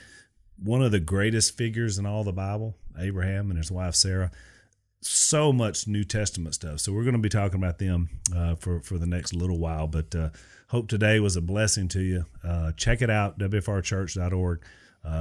one 0.62 0.84
of 0.84 0.92
the 0.92 1.01
greatest 1.01 1.57
figures 1.57 1.99
in 1.99 2.07
all 2.07 2.22
the 2.22 2.32
Bible, 2.32 2.76
Abraham 2.97 3.51
and 3.51 3.59
his 3.59 3.72
wife 3.72 3.97
Sarah. 3.97 4.30
so 5.01 5.53
much 5.53 5.88
New 5.88 6.05
Testament 6.05 6.55
stuff. 6.55 6.78
So 6.78 6.92
we're 6.92 7.03
going 7.03 7.16
to 7.16 7.18
be 7.18 7.28
talking 7.28 7.59
about 7.59 7.78
them 7.78 8.09
uh, 8.34 8.55
for 8.55 8.78
for 8.80 8.97
the 8.97 9.07
next 9.07 9.34
little 9.34 9.59
while. 9.59 9.88
But 9.88 10.14
uh, 10.14 10.30
hope 10.68 10.86
today 10.86 11.18
was 11.18 11.34
a 11.34 11.40
blessing 11.40 11.88
to 11.88 12.01
you. 12.01 12.26
Uh, 12.45 12.70
check 12.76 13.03
it 13.03 13.11
out, 13.11 13.36
wfrchurch.org. 13.36 14.62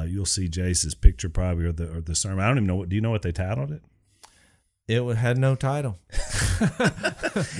You'll 0.07 0.25
see 0.27 0.47
Jase's 0.47 0.93
picture 0.93 1.29
probably 1.29 1.65
or 1.65 1.71
the 1.71 1.91
or 1.91 1.99
the 1.99 2.13
sermon. 2.13 2.41
I 2.41 2.47
don't 2.47 2.57
even 2.57 2.67
know 2.67 2.75
what. 2.75 2.89
Do 2.89 2.95
you 2.95 3.01
know 3.01 3.11
what 3.11 3.23
they 3.23 3.31
titled 3.31 3.71
it? 3.71 3.81
It 4.85 5.01
had 5.15 5.37
no 5.37 5.55
title. 5.55 5.97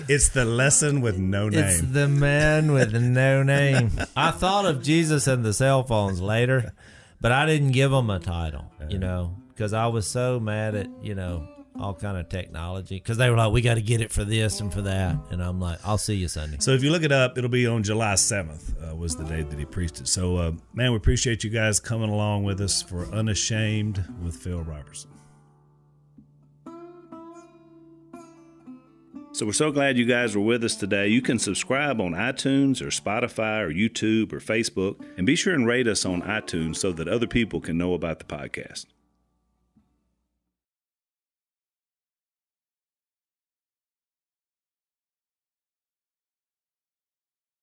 it's 0.10 0.28
the 0.30 0.44
lesson 0.44 1.00
with 1.00 1.18
no 1.18 1.48
name. 1.48 1.64
It's 1.64 1.80
the 1.80 2.10
man 2.10 2.74
with 2.74 2.94
no 2.94 3.44
name. 3.44 3.92
I 4.16 4.32
thought 4.32 4.66
of 4.66 4.84
Jesus 4.84 5.26
and 5.26 5.46
the 5.46 5.54
cell 5.54 5.84
phones 5.84 6.20
later, 6.20 6.74
but 7.22 7.32
I 7.32 7.46
didn't 7.46 7.72
give 7.72 7.92
them 7.92 8.10
a 8.10 8.20
title. 8.20 8.66
You 8.90 8.98
know, 9.00 9.38
because 9.50 9.72
I 9.72 9.88
was 9.88 10.06
so 10.06 10.38
mad 10.42 10.76
at 10.76 10.90
you 11.02 11.16
know 11.16 11.48
all 11.80 11.94
kind 11.94 12.18
of 12.18 12.28
technology 12.28 12.96
because 12.96 13.16
they 13.16 13.30
were 13.30 13.38
like, 13.38 13.54
we 13.54 13.62
got 13.62 13.76
to 13.76 13.82
get 13.82 14.02
it 14.02 14.12
for 14.12 14.26
this 14.26 14.60
and 14.60 14.72
for 14.74 14.82
that, 14.82 15.16
and 15.32 15.42
I'm 15.42 15.62
like, 15.62 15.80
I'll 15.86 15.98
see 15.98 16.16
you 16.16 16.28
Sunday. 16.28 16.58
So 16.60 16.72
if 16.72 16.84
you 16.84 16.92
look 16.92 17.04
it 17.04 17.14
up, 17.14 17.38
it'll 17.38 17.50
be 17.50 17.66
on 17.66 17.84
July 17.84 18.16
7th 18.16 18.92
uh, 18.92 18.96
was 18.98 19.16
the 19.16 19.24
day 19.24 19.44
that 19.44 19.58
he 19.58 19.64
preached 19.64 20.02
it. 20.02 20.10
So 20.10 20.36
uh, 20.36 20.52
man, 20.74 20.92
we 20.92 20.98
appreciate 20.98 21.46
you 21.46 21.50
guys 21.50 21.80
coming 21.80 22.10
along 22.10 22.44
with 22.44 22.60
us 22.60 22.82
for 22.82 23.06
Unashamed 23.06 24.04
with 24.22 24.36
Phil 24.36 24.62
Robertson. 24.62 25.10
So 29.34 29.48
we're 29.48 29.54
so 29.54 29.72
glad 29.72 29.98
you 29.98 30.06
guys 30.06 30.36
were 30.36 30.44
with 30.44 30.64
us 30.64 30.76
today. 30.76 31.08
You 31.08 31.20
can 31.20 31.40
subscribe 31.40 32.00
on 32.00 32.12
iTunes 32.12 32.84
or 32.84 32.90
Spotify 32.90 33.62
or 33.62 33.74
YouTube 33.74 34.32
or 34.32 34.40
Facebook, 34.40 35.04
and 35.18 35.26
be 35.26 35.36
sure 35.36 35.56
and 35.56 35.66
rate 35.66 35.88
us 35.88 36.06
on 36.06 36.22
iTunes 36.22 36.76
so 36.76 36.92
that 36.94 37.08
other 37.08 37.26
people 37.26 37.60
can 37.60 37.76
know 37.76 37.96
about 37.96 38.20
the 38.20 38.26
podcast. 38.26 38.86